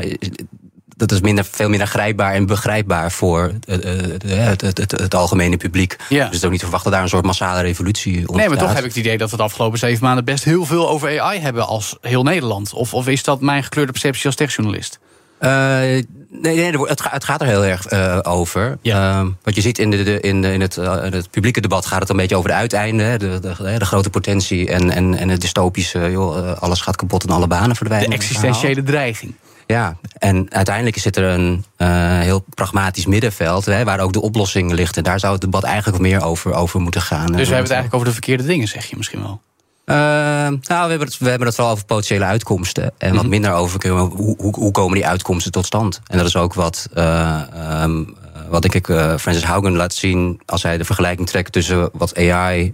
Dat 0.98 1.12
is 1.12 1.20
minder, 1.20 1.44
veel 1.50 1.68
minder 1.68 1.86
grijpbaar 1.86 2.32
en 2.32 2.46
begrijpbaar 2.46 3.12
voor 3.12 3.52
het, 3.66 3.82
het, 4.22 4.62
het, 4.62 4.78
het, 4.78 4.90
het 4.90 5.14
algemene 5.14 5.56
publiek. 5.56 5.96
Ja. 6.08 6.16
Dus 6.16 6.24
het 6.24 6.34
is 6.34 6.44
ook 6.44 6.50
niet 6.50 6.60
te 6.60 6.64
verwachten 6.64 6.90
dat 6.90 6.92
daar 6.92 7.02
een 7.02 7.14
soort 7.14 7.24
massale 7.24 7.60
revolutie 7.60 8.16
ontstaat. 8.16 8.36
Nee, 8.36 8.48
maar 8.48 8.58
toch 8.58 8.68
heb 8.68 8.78
ik 8.78 8.84
het 8.84 8.96
idee 8.96 9.18
dat 9.18 9.30
we 9.30 9.36
de 9.36 9.42
afgelopen 9.42 9.78
zeven 9.78 10.04
maanden 10.04 10.24
best 10.24 10.44
heel 10.44 10.64
veel 10.64 10.88
over 10.88 11.20
AI 11.20 11.40
hebben 11.40 11.66
als 11.66 11.96
heel 12.00 12.22
Nederland. 12.22 12.72
Of, 12.72 12.94
of 12.94 13.08
is 13.08 13.22
dat 13.22 13.40
mijn 13.40 13.62
gekleurde 13.62 13.92
perceptie 13.92 14.26
als 14.26 14.34
techjournalist? 14.34 14.98
Uh, 15.40 15.50
nee, 15.50 16.04
nee 16.30 16.78
het, 16.80 17.00
gaat, 17.00 17.12
het 17.12 17.24
gaat 17.24 17.40
er 17.40 17.46
heel 17.46 17.64
erg 17.64 17.92
uh, 17.92 18.18
over. 18.22 18.78
Ja. 18.82 19.20
Uh, 19.20 19.26
wat 19.42 19.54
je 19.54 19.60
ziet 19.60 19.78
in, 19.78 19.90
de, 19.90 20.02
de, 20.02 20.20
in, 20.20 20.42
de, 20.42 20.52
in, 20.52 20.60
het, 20.60 20.76
in 20.76 21.12
het 21.12 21.30
publieke 21.30 21.60
debat 21.60 21.86
gaat 21.86 22.00
het 22.00 22.08
een 22.08 22.16
beetje 22.16 22.36
over 22.36 22.50
de 22.50 22.56
uiteinden. 22.56 23.18
De, 23.18 23.40
de, 23.40 23.78
de 23.78 23.84
grote 23.84 24.10
potentie 24.10 24.68
en, 24.68 24.90
en, 24.90 25.14
en 25.14 25.28
het 25.28 25.40
dystopische. 25.40 26.10
Joh, 26.10 26.56
alles 26.58 26.80
gaat 26.80 26.96
kapot 26.96 27.24
en 27.24 27.30
alle 27.30 27.46
banen 27.46 27.76
verdwijnen. 27.76 28.10
De 28.10 28.16
existentiële 28.16 28.82
dreiging. 28.82 29.34
Ja, 29.68 29.96
en 30.18 30.46
uiteindelijk 30.50 30.98
zit 30.98 31.16
er 31.16 31.24
een 31.24 31.64
uh, 31.78 31.88
heel 32.20 32.44
pragmatisch 32.54 33.06
middenveld 33.06 33.64
hè, 33.64 33.84
waar 33.84 34.00
ook 34.00 34.12
de 34.12 34.20
oplossing 34.20 34.72
ligt. 34.72 34.96
En 34.96 35.02
daar 35.02 35.20
zou 35.20 35.32
het 35.32 35.40
debat 35.40 35.62
eigenlijk 35.62 36.02
meer 36.02 36.22
over, 36.22 36.54
over 36.54 36.80
moeten 36.80 37.02
gaan. 37.02 37.26
Dus 37.26 37.48
we 37.48 37.54
hebben 37.54 37.56
het 37.56 37.70
eigenlijk 37.70 37.94
over 37.94 38.06
de 38.06 38.12
verkeerde 38.12 38.44
dingen, 38.44 38.68
zeg 38.68 38.86
je 38.86 38.96
misschien 38.96 39.20
wel. 39.20 39.40
Uh, 39.84 39.96
nou, 39.96 40.58
we 40.62 40.74
hebben, 40.88 41.00
het, 41.00 41.18
we 41.18 41.28
hebben 41.28 41.46
het 41.46 41.56
vooral 41.56 41.72
over 41.72 41.84
potentiële 41.84 42.24
uitkomsten. 42.24 42.92
En 42.98 43.14
wat 43.14 43.26
minder 43.26 43.52
over 43.52 43.88
hoe, 43.88 44.36
hoe, 44.38 44.54
hoe, 44.54 44.70
komen 44.70 44.94
die 44.94 45.06
uitkomsten 45.06 45.52
tot 45.52 45.66
stand. 45.66 46.00
En 46.06 46.18
dat 46.18 46.26
is 46.26 46.36
ook 46.36 46.54
wat, 46.54 46.88
uh, 46.94 47.42
um, 47.82 48.16
wat 48.48 48.62
denk 48.62 48.74
ik 48.74 48.88
uh, 48.88 49.16
Francis 49.16 49.44
Haugen 49.44 49.76
laat 49.76 49.94
zien 49.94 50.40
als 50.46 50.62
hij 50.62 50.78
de 50.78 50.84
vergelijking 50.84 51.28
trekt 51.28 51.52
tussen 51.52 51.90
wat 51.92 52.16
AI 52.16 52.72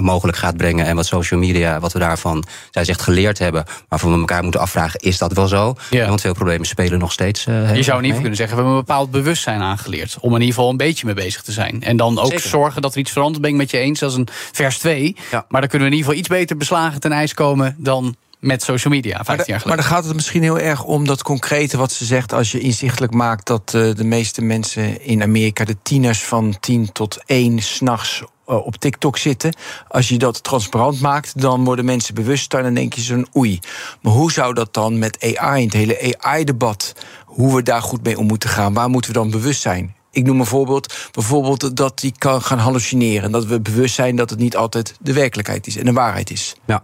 mogelijk 0.00 0.38
gaat 0.38 0.56
brengen 0.56 0.86
en 0.86 0.96
wat 0.96 1.06
social 1.06 1.40
media, 1.40 1.80
wat 1.80 1.92
we 1.92 1.98
daarvan, 1.98 2.44
zij 2.70 2.84
zegt, 2.84 3.02
geleerd 3.02 3.38
hebben. 3.38 3.64
Maar 3.88 3.98
we 3.98 4.10
elkaar 4.10 4.42
moeten 4.42 4.60
afvragen, 4.60 5.00
is 5.00 5.18
dat 5.18 5.32
wel 5.32 5.48
zo? 5.48 5.74
Ja. 5.90 6.08
Want 6.08 6.20
veel 6.20 6.34
problemen 6.34 6.66
spelen 6.66 6.98
nog 6.98 7.12
steeds. 7.12 7.44
Je 7.44 7.52
zou 7.52 7.68
in 7.68 7.74
ieder 7.74 7.96
geval 7.96 8.12
kunnen 8.12 8.36
zeggen, 8.36 8.56
we 8.56 8.62
hebben 8.62 8.72
een 8.72 8.84
bepaald 8.86 9.10
bewustzijn 9.10 9.60
aangeleerd. 9.60 10.16
Om 10.20 10.34
in 10.34 10.40
ieder 10.40 10.54
geval 10.54 10.70
een 10.70 10.76
beetje 10.76 11.06
mee 11.06 11.14
bezig 11.14 11.42
te 11.42 11.52
zijn. 11.52 11.82
En 11.82 11.96
dan 11.96 12.18
ook 12.18 12.30
Zeker. 12.30 12.48
zorgen 12.48 12.82
dat 12.82 12.92
er 12.92 13.00
iets 13.00 13.12
verandert. 13.12 13.42
Ben 13.42 13.50
ik 13.50 13.56
met 13.56 13.70
je 13.70 13.78
eens, 13.78 13.98
dat 13.98 14.10
is 14.10 14.16
een 14.16 14.28
vers 14.52 14.78
2. 14.78 15.16
Ja. 15.30 15.44
Maar 15.48 15.60
dan 15.60 15.70
kunnen 15.70 15.88
we 15.88 15.94
in 15.94 16.00
ieder 16.00 16.12
geval 16.12 16.14
iets 16.14 16.28
beter 16.28 16.56
beslagen 16.56 17.00
ten 17.00 17.12
ijs 17.12 17.34
komen 17.34 17.74
dan 17.78 18.16
met 18.46 18.62
social 18.62 18.92
media, 18.94 19.24
15 19.24 19.34
jaar 19.36 19.46
Maar, 19.48 19.60
geleden. 19.60 19.82
dan 19.82 19.92
gaat 19.92 20.04
het 20.04 20.14
misschien 20.14 20.42
heel 20.42 20.58
erg 20.58 20.84
om 20.84 21.06
dat 21.06 21.22
concrete 21.22 21.76
wat 21.76 21.92
ze 21.92 22.04
zegt. 22.04 22.32
Als 22.32 22.52
je 22.52 22.60
inzichtelijk 22.60 23.12
maakt 23.12 23.46
dat 23.46 23.72
uh, 23.76 23.94
de 23.94 24.04
meeste 24.04 24.42
mensen 24.42 25.02
in 25.02 25.22
Amerika, 25.22 25.64
de 25.64 25.76
tieners 25.82 26.24
van 26.24 26.56
10 26.60 26.92
tot 26.92 27.22
1 27.26 27.58
s'nachts 27.58 28.22
uh, 28.48 28.66
op 28.66 28.76
TikTok 28.76 29.16
zitten. 29.18 29.54
Als 29.88 30.08
je 30.08 30.18
dat 30.18 30.42
transparant 30.42 31.00
maakt, 31.00 31.40
dan 31.40 31.64
worden 31.64 31.84
mensen 31.84 32.14
bewuster. 32.14 32.58
En 32.58 32.64
dan 32.64 32.74
denk 32.74 32.92
je 32.92 33.00
zo'n 33.00 33.26
oei. 33.36 33.60
Maar 34.00 34.12
hoe 34.12 34.32
zou 34.32 34.54
dat 34.54 34.74
dan 34.74 34.98
met 34.98 35.36
AI, 35.36 35.60
in 35.60 35.68
het 35.68 35.76
hele 35.76 36.16
AI-debat, 36.18 36.94
hoe 37.24 37.54
we 37.54 37.62
daar 37.62 37.82
goed 37.82 38.02
mee 38.02 38.18
om 38.18 38.26
moeten 38.26 38.48
gaan? 38.48 38.74
Waar 38.74 38.90
moeten 38.90 39.12
we 39.12 39.18
dan 39.18 39.30
bewust 39.30 39.60
zijn? 39.60 39.94
Ik 40.10 40.24
noem 40.24 40.40
een 40.40 40.46
voorbeeld. 40.46 41.08
Bijvoorbeeld 41.12 41.76
dat 41.76 42.00
die 42.00 42.14
kan 42.18 42.42
gaan 42.42 42.58
hallucineren. 42.58 43.32
Dat 43.32 43.44
we 43.44 43.60
bewust 43.60 43.94
zijn 43.94 44.16
dat 44.16 44.30
het 44.30 44.38
niet 44.38 44.56
altijd 44.56 44.96
de 45.00 45.12
werkelijkheid 45.12 45.66
is 45.66 45.76
en 45.76 45.84
de 45.84 45.92
waarheid 45.92 46.30
is. 46.30 46.54
Ja. 46.56 46.62
Nou, 46.66 46.80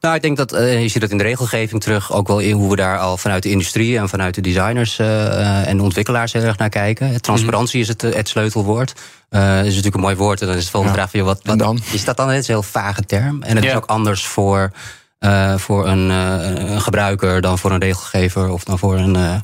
ik 0.00 0.22
denk 0.22 0.36
dat 0.36 0.52
uh, 0.52 0.82
je 0.82 0.88
ziet 0.88 1.00
dat 1.00 1.10
in 1.10 1.18
de 1.18 1.24
regelgeving 1.24 1.80
terug, 1.80 2.12
ook 2.12 2.26
wel 2.28 2.38
in 2.38 2.52
hoe 2.52 2.70
we 2.70 2.76
daar 2.76 2.98
al 2.98 3.16
vanuit 3.16 3.42
de 3.42 3.50
industrie 3.50 3.98
en 3.98 4.08
vanuit 4.08 4.34
de 4.34 4.40
designers 4.40 4.98
uh, 4.98 5.68
en 5.68 5.76
de 5.76 5.82
ontwikkelaars 5.82 6.32
heel 6.32 6.42
erg 6.42 6.58
naar 6.58 6.68
kijken. 6.68 7.20
Transparantie 7.20 7.80
is 7.80 7.88
het, 7.88 8.02
uh, 8.02 8.14
het 8.14 8.28
sleutelwoord. 8.28 8.94
dat 9.28 9.42
is 9.42 9.64
natuurlijk 9.64 9.94
een 9.94 10.00
mooi 10.00 10.16
woord. 10.16 10.40
En 10.40 10.46
dan 10.46 10.56
is 10.56 10.62
het 10.62 10.70
volgende 10.70 10.98
ja. 10.98 11.08
vraag: 11.08 11.24
wat, 11.24 11.40
wat 11.42 11.58
dan? 11.58 11.80
is 11.92 12.04
dat 12.04 12.16
dan? 12.16 12.28
Het 12.28 12.38
is 12.38 12.48
een 12.48 12.54
heel 12.54 12.62
vage 12.62 13.02
term. 13.02 13.42
En 13.42 13.54
het 13.54 13.64
ja. 13.64 13.70
is 13.70 13.76
ook 13.76 13.86
anders 13.86 14.26
voor, 14.26 14.72
voor 15.56 15.86
een, 15.86 16.08
een, 16.08 16.80
gebruiker 16.80 17.40
dan 17.40 17.58
voor 17.58 17.70
een 17.70 17.80
regelgever 17.80 18.48
of 18.50 18.64
dan 18.64 18.78
voor 18.78 18.96
een, 18.96 19.42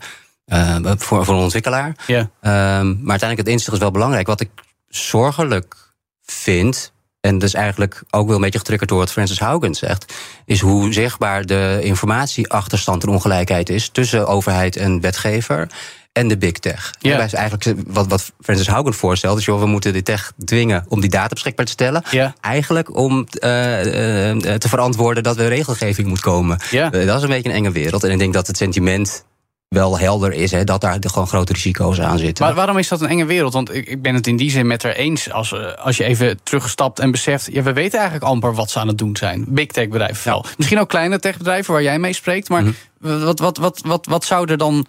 voor, 0.99 1.25
voor 1.25 1.35
een 1.35 1.43
ontwikkelaar. 1.43 1.97
Ja. 2.07 2.19
Um, 2.19 2.29
maar 2.41 3.11
uiteindelijk 3.11 3.39
het 3.39 3.49
inzicht 3.49 3.73
is 3.73 3.79
wel 3.79 3.91
belangrijk. 3.91 4.27
Wat 4.27 4.41
ik 4.41 4.51
zorgelijk 4.89 5.75
vind, 6.23 6.93
en 7.25 7.39
dat 7.39 7.49
is 7.49 7.55
eigenlijk 7.55 8.03
ook 8.11 8.27
wel 8.27 8.37
een 8.37 8.43
beetje 8.43 8.59
getriggerd 8.59 8.91
door 8.91 8.99
wat 8.99 9.13
Francis 9.13 9.39
Haugen 9.39 9.75
zegt, 9.75 10.15
is 10.45 10.61
hoe 10.61 10.93
zichtbaar 10.93 11.47
de 11.47 11.79
informatieachterstand 11.83 13.03
en 13.03 13.09
ongelijkheid 13.09 13.69
is 13.69 13.89
tussen 13.89 14.27
overheid 14.27 14.77
en 14.77 15.01
wetgever 15.01 15.69
en 16.13 16.29
de 16.29 16.39
big 16.39 16.53
tech. 16.53 16.95
Ja. 16.99 17.29
Zijn 17.29 17.43
eigenlijk 17.51 17.81
wat, 17.87 18.07
wat 18.07 18.33
Francis 18.41 18.67
Haugen 18.67 18.95
voorstelt, 18.95 19.39
is 19.39 19.45
joh, 19.45 19.61
we 19.61 19.67
moeten 19.67 19.93
de 19.93 20.03
tech 20.03 20.33
dwingen 20.45 20.85
om 20.89 21.01
die 21.01 21.11
data 21.11 21.29
beschikbaar 21.29 21.67
te 21.67 21.73
stellen. 21.73 22.03
Ja. 22.11 22.35
Eigenlijk 22.41 22.97
om 22.97 23.19
eh, 23.19 23.41
te 23.41 24.69
verantwoorden 24.69 25.23
dat 25.23 25.39
er 25.39 25.49
regelgeving 25.49 26.09
moet 26.09 26.21
komen. 26.21 26.59
Ja. 26.71 26.91
Dat 26.91 27.17
is 27.17 27.23
een 27.23 27.29
beetje 27.29 27.49
een 27.49 27.55
enge 27.55 27.73
wereld. 27.73 28.05
En 28.05 28.11
ik 28.11 28.19
denk 28.19 28.35
dat 28.35 28.47
het 28.47 28.57
sentiment 28.57 29.25
wel 29.75 29.99
helder 29.99 30.33
is, 30.33 30.51
hè, 30.51 30.65
dat 30.65 30.81
daar 30.81 30.99
gewoon 31.01 31.27
grote 31.27 31.53
risico's 31.53 32.01
aan 32.01 32.19
zitten. 32.19 32.45
Maar 32.45 32.55
waarom 32.55 32.79
is 32.79 32.89
dat 32.89 33.01
een 33.01 33.09
enge 33.09 33.25
wereld? 33.25 33.53
Want 33.53 33.75
ik, 33.75 33.89
ik 33.89 34.03
ben 34.03 34.15
het 34.15 34.27
in 34.27 34.37
die 34.37 34.51
zin 34.51 34.67
met 34.67 34.83
haar 34.83 34.93
eens. 34.93 35.31
Als, 35.31 35.53
eh, 35.53 35.73
als 35.75 35.97
je 35.97 36.05
even 36.05 36.39
terugstapt 36.43 36.99
en 36.99 37.11
beseft... 37.11 37.49
Ja, 37.53 37.63
we 37.63 37.73
weten 37.73 37.99
eigenlijk 37.99 38.31
amper 38.31 38.55
wat 38.55 38.71
ze 38.71 38.79
aan 38.79 38.89
het 38.89 38.99
doen 38.99 39.17
zijn. 39.17 39.45
Big 39.49 39.67
tech 39.67 39.89
bedrijven 39.89 40.17
vooral. 40.17 40.45
Misschien 40.57 40.81
ook 40.81 40.89
kleine 40.89 41.19
techbedrijven 41.19 41.73
waar 41.73 41.83
jij 41.83 41.99
mee 41.99 42.13
spreekt. 42.13 42.49
Maar 42.49 42.65
wat, 42.99 43.39
wat, 43.39 43.57
wat, 43.57 43.81
wat, 43.85 44.07
wat 44.07 44.25
zou 44.25 44.51
er 44.51 44.59
dan... 44.59 44.87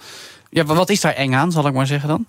Ja, 0.50 0.64
wat 0.64 0.90
is 0.90 1.02
daar 1.02 1.14
eng 1.14 1.34
aan, 1.34 1.52
zal 1.52 1.68
ik 1.68 1.74
maar 1.74 1.88
zeggen 1.88 2.10
dan? 2.10 2.26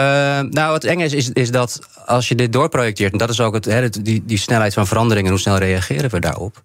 Uh, 0.00 0.04
nou, 0.40 0.70
wat 0.70 0.84
eng 0.84 1.00
is, 1.00 1.12
is, 1.12 1.30
is 1.30 1.50
dat 1.50 1.80
als 2.06 2.28
je 2.28 2.34
dit 2.34 2.52
doorprojecteert, 2.52 3.12
en 3.12 3.18
dat 3.18 3.30
is 3.30 3.40
ook 3.40 3.54
het, 3.54 3.64
hè, 3.64 3.88
die, 3.88 4.22
die 4.24 4.38
snelheid 4.38 4.74
van 4.74 4.86
verandering 4.86 5.26
en 5.26 5.32
hoe 5.32 5.40
snel 5.40 5.58
reageren 5.58 6.10
we 6.10 6.20
daarop, 6.20 6.62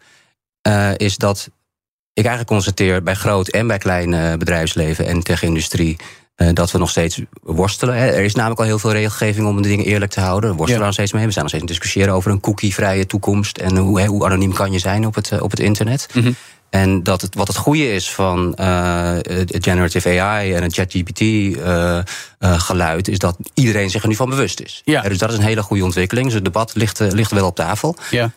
uh, 0.68 0.90
is 0.98 1.18
dat 1.18 1.50
ik 2.16 2.26
eigenlijk 2.26 2.48
constateer 2.48 3.04
bij 3.04 3.14
groot 3.14 3.48
en 3.48 3.68
bij 3.68 3.78
klein 3.78 4.12
uh, 4.12 4.34
bedrijfsleven 4.34 5.06
en 5.06 5.24
tech-industrie. 5.24 5.98
Uh, 6.38 6.50
dat 6.54 6.72
we 6.72 6.78
nog 6.78 6.90
steeds 6.90 7.22
worstelen. 7.42 7.96
Hè. 7.96 8.08
Er 8.08 8.24
is 8.24 8.36
namelijk 8.36 8.60
al 8.60 8.66
heel 8.66 8.80
veel 8.80 8.92
regelgeving 8.92 9.48
om 9.48 9.62
de 9.62 9.68
dingen 9.68 9.86
eerlijk 9.86 10.12
te 10.12 10.20
houden. 10.20 10.50
We 10.50 10.56
worstelen 10.56 10.80
ja. 10.80 10.86
nog 10.86 10.96
steeds 10.96 11.12
mee. 11.14 11.26
We 11.26 11.32
zijn 11.32 11.46
nog 11.46 11.54
steeds 11.54 11.72
discussiëren 11.72 12.14
over 12.14 12.32
een 12.32 12.40
cookie-vrije 12.40 13.06
toekomst. 13.06 13.58
En 13.58 13.78
hoe, 13.78 14.06
hoe 14.06 14.26
anoniem 14.26 14.54
kan 14.54 14.72
je 14.72 14.80
zijn 14.80 15.06
op 15.06 15.16
het, 15.16 15.42
op 15.42 15.52
het 15.52 15.60
internet. 15.60 16.08
Mm 16.14 16.22
-hmm. 16.22 16.36
En 16.70 17.04
dat 17.04 17.22
het, 17.22 17.36
wat 17.36 17.48
het 17.48 17.58
goede 17.58 17.94
is 17.94 18.12
van 18.12 18.58
uh, 18.60 19.16
generative 19.48 20.22
AI 20.22 20.54
en 20.54 20.64
het 20.64 20.74
ChatGPT 20.74 21.22
uh, 21.22 22.00
geluid, 22.40 23.08
is 23.08 23.18
dat 23.18 23.38
iedereen 23.54 23.90
zich 23.90 24.02
er 24.02 24.08
nu 24.08 24.16
van 24.16 24.30
bewust 24.30 24.60
is. 24.60 24.82
Ja. 24.86 25.02
dus 25.02 25.18
dat 25.18 25.32
is 25.32 25.38
een 25.38 25.44
hele 25.44 25.64
goede 25.64 25.84
ontwikkeling. 25.84 26.26
Dus 26.26 26.36
het 26.36 26.46
debat 26.46 26.76
ligt, 26.76 27.00
ligt 27.00 27.32
wel 27.32 27.46
op 27.46 27.56
tafel. 27.56 27.96
Ja. 28.10 28.32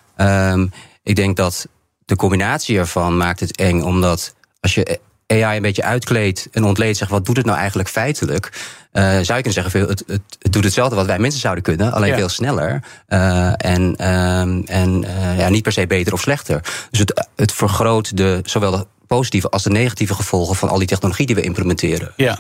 Um, 0.53 0.73
ik 1.03 1.17
denk 1.17 1.37
dat 1.37 1.69
de 2.09 2.17
combinatie 2.17 2.79
ervan 2.79 3.17
maakt 3.17 3.41
het 3.41 3.57
eng, 3.57 3.83
omdat 3.83 4.35
als 4.61 4.75
je 4.75 4.99
AI 5.27 5.57
een 5.57 5.63
beetje 5.63 5.83
uitkleedt 5.83 6.49
en 6.53 6.65
ontleedt, 6.65 6.97
zegt 6.99 7.11
wat 7.11 7.27
doet 7.27 7.37
het 7.37 7.47
nou 7.47 7.59
eigenlijk 7.59 7.89
feitelijk? 7.89 8.53
Uh, 8.93 9.03
zou 9.03 9.17
je 9.17 9.25
kunnen 9.25 9.53
zeggen, 9.53 9.81
het, 9.81 10.05
het, 10.07 10.23
het, 10.39 10.53
doet 10.53 10.65
hetzelfde 10.65 10.97
wat 10.97 11.07
wij 11.07 11.19
mensen 11.19 11.41
zouden 11.41 11.65
kunnen, 11.65 11.93
alleen 11.93 12.11
ja. 12.11 12.17
veel 12.17 12.29
sneller. 12.29 12.83
Uh, 13.09 13.53
en 13.57 13.83
um, 14.09 14.65
en 14.67 15.03
uh, 15.03 15.39
ja, 15.39 15.49
niet 15.49 15.63
per 15.63 15.73
se 15.73 15.87
beter 15.87 16.13
of 16.13 16.21
slechter. 16.21 16.61
Dus 16.91 17.01
het, 17.01 17.29
het 17.37 17.53
vergroot 17.53 18.17
de, 18.17 18.41
zowel 18.45 18.71
de 18.71 18.87
positieve 19.09 19.49
als 19.49 19.63
de 19.63 19.71
negatieve 19.71 20.15
gevolgen 20.15 20.57
van 20.57 20.69
al 20.69 20.79
die 20.79 20.87
technologie 20.87 21.27
die 21.27 21.35
we 21.35 21.43
implementeren. 21.43 22.13
Ja. 22.17 22.37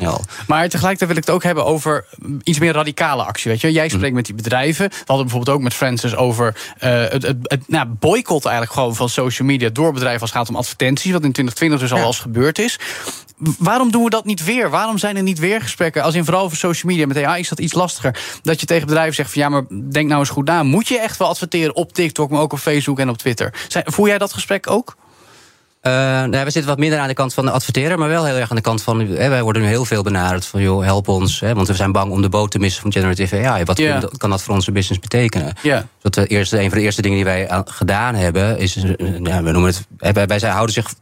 Maar 0.47 0.69
tegelijkertijd 0.69 1.11
wil 1.11 1.19
ik 1.19 1.25
het 1.27 1.31
ook 1.31 1.43
hebben 1.43 1.65
over 1.65 2.05
iets 2.43 2.59
meer 2.59 2.73
radicale 2.73 3.23
actie. 3.23 3.51
Weet 3.51 3.61
je? 3.61 3.73
Jij 3.73 3.89
spreekt 3.89 4.09
mm. 4.09 4.15
met 4.15 4.27
die 4.27 4.35
bedrijven. 4.35 4.89
We 4.89 4.97
hadden 5.07 5.27
bijvoorbeeld 5.27 5.57
ook 5.57 5.63
met 5.63 5.75
Francis 5.75 6.17
over 6.17 6.57
uh, 6.85 6.91
het, 7.09 7.23
het, 7.23 7.37
het 7.43 7.69
nou, 7.69 7.87
boycott 7.87 8.45
eigenlijk 8.45 8.75
gewoon 8.75 8.95
van 8.95 9.09
social 9.09 9.49
media 9.49 9.69
door 9.69 9.93
bedrijven 9.93 10.21
als 10.21 10.31
het 10.31 10.39
gaat 10.39 10.49
om 10.49 10.57
advertenties. 10.57 11.13
Wat 11.13 11.25
in 11.25 11.33
2020 11.33 11.81
dus 11.81 11.93
al 11.93 11.99
ja. 11.99 12.05
als 12.05 12.19
gebeurd 12.19 12.59
is. 12.59 12.79
Waarom 13.59 13.91
doen 13.91 14.05
we 14.05 14.11
dat 14.11 14.25
niet 14.25 14.45
weer? 14.45 14.71
Waarom 14.71 14.99
zijn 14.99 15.17
er 15.17 15.23
niet 15.23 15.39
weer 15.39 15.61
gesprekken? 15.61 16.03
Als 16.03 16.15
in 16.15 16.25
vooral 16.25 16.43
over 16.43 16.57
social 16.57 16.93
media. 16.93 17.07
Met 17.07 17.25
AI 17.25 17.41
is 17.41 17.49
dat 17.49 17.61
iets 17.61 17.75
lastiger. 17.75 18.19
Dat 18.43 18.61
je 18.61 18.67
tegen 18.67 18.87
bedrijven 18.87 19.15
zegt 19.15 19.33
van 19.33 19.43
ja, 19.43 19.49
maar 19.49 19.65
denk 19.91 20.09
nou 20.09 20.21
eens 20.21 20.29
goed 20.29 20.47
na. 20.47 20.63
Moet 20.63 20.89
je 20.89 20.99
echt 20.99 21.17
wel 21.17 21.29
adverteren 21.29 21.75
op 21.75 21.93
TikTok, 21.93 22.31
maar 22.31 22.41
ook 22.41 22.53
op 22.53 22.59
Facebook 22.59 22.99
en 22.99 23.09
op 23.09 23.19
Twitter? 23.19 23.55
Zijn, 23.69 23.85
voel 23.87 24.07
jij 24.07 24.19
dat 24.19 24.33
gesprek 24.33 24.71
ook? 24.71 24.97
Uh, 25.89 25.95
nou, 26.25 26.31
we 26.45 26.51
zitten 26.51 26.67
wat 26.67 26.79
minder 26.79 26.99
aan 26.99 27.09
de 27.09 27.15
kant 27.15 27.35
van 27.35 27.45
de 27.45 27.51
adverteren, 27.51 27.99
maar 27.99 28.09
wel 28.09 28.25
heel 28.25 28.37
erg 28.37 28.51
aan 28.51 28.57
de 28.57 28.63
kant 28.63 28.83
van. 28.83 29.01
Hè, 29.01 29.29
wij 29.29 29.43
worden 29.43 29.63
nu 29.63 29.69
heel 29.69 29.85
veel 29.85 30.03
benaderd 30.03 30.47
van 30.47 30.61
joh, 30.63 30.85
help 30.85 31.09
ons. 31.09 31.41
Hè, 31.41 31.55
want 31.55 31.67
we 31.69 31.75
zijn 31.75 31.93
bang 31.93 32.11
om 32.13 32.23
de 32.23 32.29
boot 32.29 32.51
te 32.51 32.59
missen 32.59 32.83
van 32.83 32.93
generative 32.93 33.47
AI. 33.49 33.65
Wat 33.65 33.83
kan, 34.17 34.31
dat 34.31 34.43
voor 34.43 34.55
onze 34.55 34.73
business 34.73 35.01
betekenen? 35.01 35.55
Ja. 35.63 35.87
Dat 36.03 36.15
de 36.15 36.27
eerste, 36.27 36.61
een 36.61 36.69
van 36.69 36.79
de 36.79 36.85
eerste 36.85 37.03
dingen 37.03 37.17
die 37.17 37.27
wij 37.27 37.49
aan- 37.49 37.63
gedaan 37.71 38.15
hebben, 38.15 38.59
is. 38.59 38.77
eh, 38.77 38.83
Ja, 39.23 39.43
we 39.43 39.51
noemen 39.51 39.75
het. 39.99 40.27
Wij, 40.29 40.39
houden 40.51 40.75
zich 40.75 40.93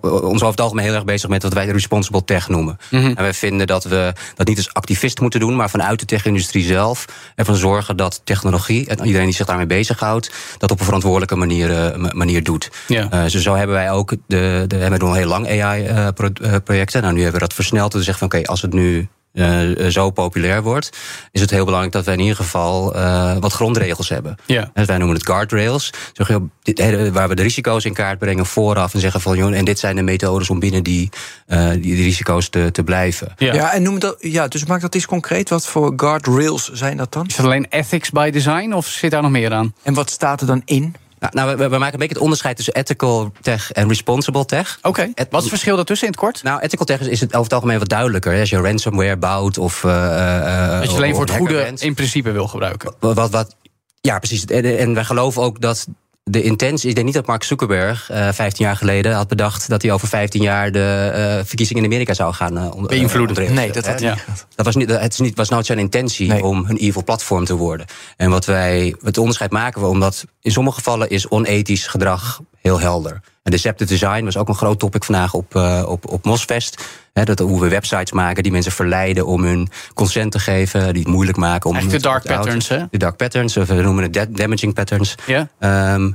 ons 0.00 0.34
over 0.34 0.46
het 0.46 0.60
algemeen 0.60 0.84
heel 0.84 0.94
erg 0.94 1.04
bezig 1.04 1.28
met 1.28 1.42
wat 1.42 1.52
wij 1.52 1.66
responsible 1.66 2.24
tech 2.24 2.48
noemen. 2.48 2.76
Mhm. 2.90 3.06
En 3.06 3.14
wij 3.16 3.34
vinden 3.34 3.66
dat 3.66 3.84
we 3.84 4.12
dat 4.34 4.46
niet 4.46 4.56
als 4.56 4.72
activist 4.72 5.20
moeten 5.20 5.40
doen, 5.40 5.56
maar 5.56 5.70
vanuit 5.70 6.00
de 6.00 6.06
tech-industrie 6.06 6.64
zelf 6.64 7.04
ervan 7.34 7.56
zorgen 7.56 7.96
dat 7.96 8.20
technologie 8.24 8.86
en 8.88 9.04
iedereen 9.04 9.26
die 9.26 9.34
zich 9.34 9.46
daarmee 9.46 9.66
bezighoudt, 9.66 10.30
dat 10.58 10.70
op 10.70 10.78
een 10.78 10.84
verantwoordelijke 10.84 11.36
manier, 11.36 11.84
eh, 11.84 11.96
ma- 11.96 12.10
manier 12.12 12.42
doet. 12.42 12.70
Ja. 12.86 13.10
Eh, 13.10 13.22
dus 13.22 13.42
zo 13.42 13.54
hebben 13.54 13.76
wij 13.76 13.90
ook 13.90 14.14
de, 14.26 14.64
de 14.66 14.88
we 14.88 14.98
doen 14.98 15.08
al 15.08 15.14
heel 15.14 15.28
lang 15.28 15.48
AI-projecten. 15.48 17.02
nou, 17.02 17.14
nu 17.14 17.22
hebben 17.22 17.40
we 17.40 17.46
dat 17.46 17.54
versneld. 17.54 17.92
Dus 17.92 18.04
zeggen 18.04 18.28
van 18.28 18.38
oké, 18.38 18.48
als 18.48 18.62
het 18.62 18.72
nu 18.72 19.08
eh, 19.32 19.86
zo 19.88 20.10
populair 20.10 20.62
wordt, 20.62 20.96
is 21.32 21.40
het 21.40 21.50
heel 21.50 21.64
belangrijk 21.64 21.92
dat 21.92 22.04
wij 22.04 22.14
in 22.14 22.20
ieder 22.20 22.36
geval 22.36 22.94
eh, 22.94 23.36
wat 23.40 23.52
grondregels 23.52 24.08
hebben. 24.08 24.36
Ja. 24.46 24.70
Dus 24.74 24.86
wij 24.86 24.98
noemen 24.98 25.16
het 25.16 25.26
guardrails. 25.26 25.92
Waar 27.12 27.28
we 27.28 27.34
de 27.34 27.42
risico's 27.42 27.84
in 27.84 27.92
kaart 27.92 28.18
brengen 28.18 28.46
vooraf 28.46 28.94
en 28.94 29.00
zeggen 29.00 29.20
van 29.20 29.36
joh, 29.36 29.54
en 29.54 29.64
dit 29.64 29.78
zijn 29.78 29.96
de 29.96 30.02
methodes 30.02 30.50
om 30.50 30.58
binnen 30.58 30.82
die, 30.82 31.08
eh, 31.46 31.70
die, 31.70 31.80
die 31.80 32.02
risico's 32.02 32.48
te, 32.48 32.70
te 32.70 32.84
blijven. 32.84 33.34
Ja. 33.36 33.54
Ja, 33.54 33.72
en 33.72 33.82
noem 33.82 33.98
dat, 33.98 34.16
ja, 34.18 34.48
dus 34.48 34.64
maak 34.64 34.80
dat 34.80 34.94
eens 34.94 35.06
concreet. 35.06 35.48
Wat 35.48 35.66
voor 35.66 35.92
guardrails 35.96 36.70
zijn 36.72 36.96
dat 36.96 37.12
dan? 37.12 37.26
Is 37.26 37.36
dat 37.36 37.46
alleen 37.46 37.66
ethics 37.68 38.10
by 38.10 38.30
design 38.30 38.72
of 38.72 38.86
zit 38.86 39.10
daar 39.10 39.22
nog 39.22 39.30
meer 39.30 39.52
aan? 39.52 39.74
En 39.82 39.94
wat 39.94 40.10
staat 40.10 40.40
er 40.40 40.46
dan 40.46 40.62
in? 40.64 40.94
Nou, 41.20 41.34
nou, 41.34 41.56
we, 41.56 41.68
we 41.68 41.78
maken 41.78 41.92
een 41.92 41.98
beetje 41.98 42.14
het 42.14 42.22
onderscheid 42.22 42.56
tussen 42.56 42.74
ethical 42.74 43.32
tech 43.40 43.72
en 43.72 43.88
responsible 43.88 44.44
tech. 44.44 44.78
Oké. 44.82 45.00
Et- 45.02 45.14
Wat 45.16 45.26
is 45.28 45.38
het 45.40 45.48
verschil 45.48 45.76
daartussen 45.76 46.06
in 46.06 46.12
het 46.12 46.22
kort? 46.22 46.42
Nou, 46.42 46.60
ethical 46.60 46.86
tech 46.86 47.00
is, 47.00 47.06
is 47.06 47.20
het 47.20 47.30
over 47.30 47.42
het 47.44 47.52
algemeen 47.52 47.78
wat 47.78 47.88
duidelijker. 47.88 48.32
hè. 48.32 48.40
Als 48.40 48.50
je 48.50 48.56
ransomware 48.60 49.16
bouwt 49.16 49.58
of. 49.58 49.84
eh, 49.84 49.90
Dat 50.80 50.90
je 50.90 50.96
alleen 50.96 51.14
voor 51.14 51.24
het 51.24 51.36
goede 51.36 51.72
in 51.78 51.94
principe 51.94 52.30
wil 52.30 52.48
gebruiken. 52.48 52.94
Wat, 53.00 53.14
wat, 53.14 53.30
wat- 53.30 53.56
ja, 54.00 54.18
precies. 54.18 54.44
En, 54.44 54.78
en 54.78 54.94
wij 54.94 55.04
geloven 55.04 55.42
ook 55.42 55.60
dat 55.60 55.86
de 56.30 56.42
intentie. 56.42 56.88
Ik 56.88 56.94
denk 56.94 57.06
niet 57.06 57.14
dat 57.14 57.26
Mark 57.26 57.42
Zuckerberg 57.42 58.10
eh 58.10 58.28
15 58.32 58.64
jaar 58.64 58.76
geleden 58.76 59.12
had 59.12 59.28
bedacht 59.28 59.68
dat 59.68 59.82
hij 59.82 59.92
over 59.92 60.08
15 60.08 60.42
jaar 60.42 60.72
de 60.72 61.10
eh, 61.14 61.44
verkiezingen 61.46 61.82
in 61.82 61.90
Amerika 61.90 62.14
zou 62.14 62.34
gaan 62.34 62.58
eh, 62.58 62.64
eh, 62.64 62.82
Beïnvloeden. 62.86 63.54
Nee, 63.54 63.72
dat 63.72 63.86
had 63.86 64.00
hij 64.00 64.10
niet. 64.10 64.46
Dat 64.54 64.66
was, 64.66 64.74
niet, 64.74 64.90
het 64.90 65.12
is 65.12 65.18
niet, 65.18 65.36
was 65.36 65.48
nooit 65.48 65.66
zijn 65.66 65.78
intentie 65.78 66.28
Nee. 66.28 66.44
om 66.44 66.64
een 66.68 66.76
evil 66.76 67.04
platform 67.04 67.44
te 67.44 67.54
worden. 67.54 67.86
En 68.16 68.30
wat 68.30 68.44
wij, 68.44 68.94
het 69.02 69.18
onderscheid 69.18 69.50
maken 69.50 69.80
we 69.80 69.86
omdat 69.86 70.24
in 70.40 70.50
sommige 70.50 70.76
gevallen 70.76 71.10
is 71.10 71.28
onethisch 71.28 71.86
gedrag 71.86 72.40
heel 72.60 72.80
helder. 72.80 73.20
En 73.42 73.50
deceptive 73.50 73.90
design 73.90 74.24
was 74.24 74.36
ook 74.36 74.48
een 74.48 74.54
groot 74.54 74.78
topic 74.78 75.04
vandaag 75.04 75.34
op, 75.34 75.54
eh, 75.54 75.84
op, 75.86 76.08
op 76.08 76.24
Mosfest. 76.24 76.84
Dat 77.12 77.38
hoe 77.38 77.60
we 77.60 77.68
websites 77.68 78.12
maken 78.12 78.42
die 78.42 78.52
mensen 78.52 78.72
verleiden 78.72 79.26
om 79.26 79.44
hun 79.44 79.68
consent 79.94 80.32
te 80.32 80.38
geven, 80.38 80.92
die 80.92 81.02
het 81.02 81.12
moeilijk 81.12 81.38
maken 81.38 81.70
om. 81.70 81.76
Eigenlijk 81.76 82.04
de 82.04 82.10
dark 82.10 82.24
patterns, 82.24 82.68
hè? 82.68 82.84
De 82.90 82.98
dark 82.98 83.16
patterns, 83.16 83.56
of 83.56 83.68
we 83.68 83.74
noemen 83.74 84.02
het 84.02 84.12
da- 84.12 84.26
damaging 84.30 84.74
patterns. 84.74 85.14
Ja. 85.26 85.48
Ehm, 85.58 86.10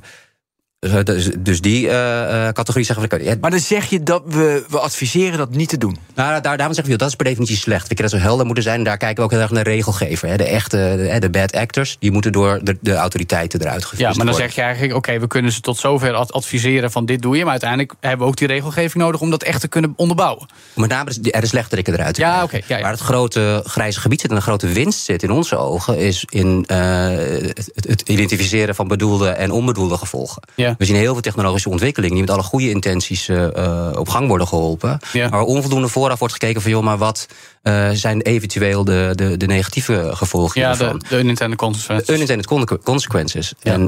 dus, 0.79 1.29
dus 1.39 1.61
die 1.61 1.89
eh, 1.89 2.47
eh, 2.47 2.53
categorie 2.53 2.85
zeggen 2.85 3.09
we. 3.09 3.23
ja, 3.23 3.35
Maar 3.41 3.51
dan 3.51 3.59
zeg 3.59 3.85
je 3.89 4.03
dat 4.03 4.21
we, 4.25 4.63
we 4.69 4.79
adviseren 4.79 5.37
dat 5.37 5.49
niet 5.49 5.69
te 5.69 5.77
doen. 5.77 5.97
nou, 6.15 6.41
daar, 6.41 6.57
daarom 6.57 6.73
zeggen 6.75 6.93
we, 6.93 6.99
dat 6.99 7.07
is 7.09 7.15
per 7.15 7.25
definitie 7.25 7.57
slecht. 7.57 7.87
We 7.87 7.93
kunnen 7.95 8.11
dat 8.11 8.21
zo 8.21 8.27
helder 8.27 8.45
moeten 8.45 8.63
zijn. 8.63 8.77
En 8.77 8.83
daar 8.83 8.97
kijken 8.97 9.17
we 9.17 9.23
ook 9.23 9.31
heel 9.31 9.39
erg 9.39 9.51
naar 9.51 9.63
de 9.63 9.69
regelgever. 9.69 10.27
Hè. 10.29 10.37
De 10.37 10.43
echte, 10.43 10.77
de, 11.11 11.19
de 11.19 11.29
bad 11.29 11.53
actors, 11.55 11.95
die 11.99 12.11
moeten 12.11 12.31
door 12.31 12.59
de, 12.63 12.77
de 12.81 12.93
autoriteiten 12.95 13.61
eruit 13.61 13.83
gevist 13.83 14.01
Ja, 14.01 14.07
maar 14.07 14.15
dan 14.17 14.25
worden. 14.25 14.43
zeg 14.45 14.55
je 14.55 14.61
eigenlijk, 14.61 14.93
oké, 14.95 15.19
we 15.19 15.27
kunnen 15.27 15.51
ze 15.51 15.61
tot 15.61 15.77
zover 15.77 16.13
ad- 16.13 16.33
adviseren 16.33 16.91
van 16.91 17.05
dit 17.05 17.21
doe 17.21 17.35
je. 17.37 17.41
Maar 17.41 17.51
uiteindelijk 17.51 17.93
hebben 17.99 18.19
we 18.19 18.25
ook 18.31 18.37
die 18.37 18.47
regelgeving 18.47 19.03
nodig 19.03 19.21
om 19.21 19.29
dat 19.29 19.43
echt 19.43 19.61
te 19.61 19.67
kunnen 19.67 19.93
onderbouwen. 19.95 20.47
Met 20.75 20.89
name 20.89 21.11
de, 21.21 21.37
de 21.39 21.47
slechterikken 21.47 21.93
eruit 21.93 22.15
te 22.15 22.21
Ja, 22.21 22.43
oké, 22.43 22.55
ja, 22.67 22.75
ja. 22.75 22.81
Waar 22.81 22.91
het 22.91 22.99
grote 22.99 23.61
grijze 23.65 23.99
gebied 23.99 24.21
zit 24.21 24.29
en 24.29 24.35
de 24.35 24.41
grote 24.41 24.67
winst 24.67 25.03
zit 25.03 25.23
in 25.23 25.31
onze 25.31 25.57
ogen... 25.57 25.97
is 25.97 26.25
in 26.29 26.63
eh, 26.67 26.77
het, 27.07 27.71
het 27.87 28.01
identificeren 28.09 28.75
van 28.75 28.87
bedoelde 28.87 29.29
en 29.29 29.51
onbedoelde 29.51 29.97
gevolgen. 29.97 30.41
Ja. 30.55 30.64
We 30.77 30.85
zien 30.85 30.95
heel 30.95 31.13
veel 31.13 31.21
technologische 31.21 31.69
ontwikkelingen... 31.69 32.15
die 32.15 32.25
met 32.25 32.33
alle 32.35 32.43
goede 32.43 32.69
intenties 32.69 33.27
eh, 33.27 33.57
eh, 33.57 33.97
op 33.97 34.09
gang 34.09 34.27
worden 34.27 34.47
geholpen. 34.47 34.99
Ja. 35.13 35.29
Maar 35.29 35.41
onvoldoende 35.41 35.87
vooraf 35.87 36.19
wordt 36.19 36.33
gekeken 36.33 36.61
van... 36.61 36.71
joh, 36.71 36.83
maar 36.83 36.97
wat 36.97 37.27
eh, 37.61 37.89
zijn 37.91 38.21
eventueel 38.21 38.83
de, 38.83 39.11
de, 39.15 39.37
de 39.37 39.45
negatieve 39.45 40.09
gevolgen 40.13 40.61
Ja, 40.61 40.67
hiervan? 40.67 40.99
de, 40.99 41.05
de 41.09 41.19
unintended 41.19 41.57
consequences. 41.57 42.15
Unintended 42.15 42.45
con- 42.45 42.79
consequences. 42.83 43.53
En 43.61 43.87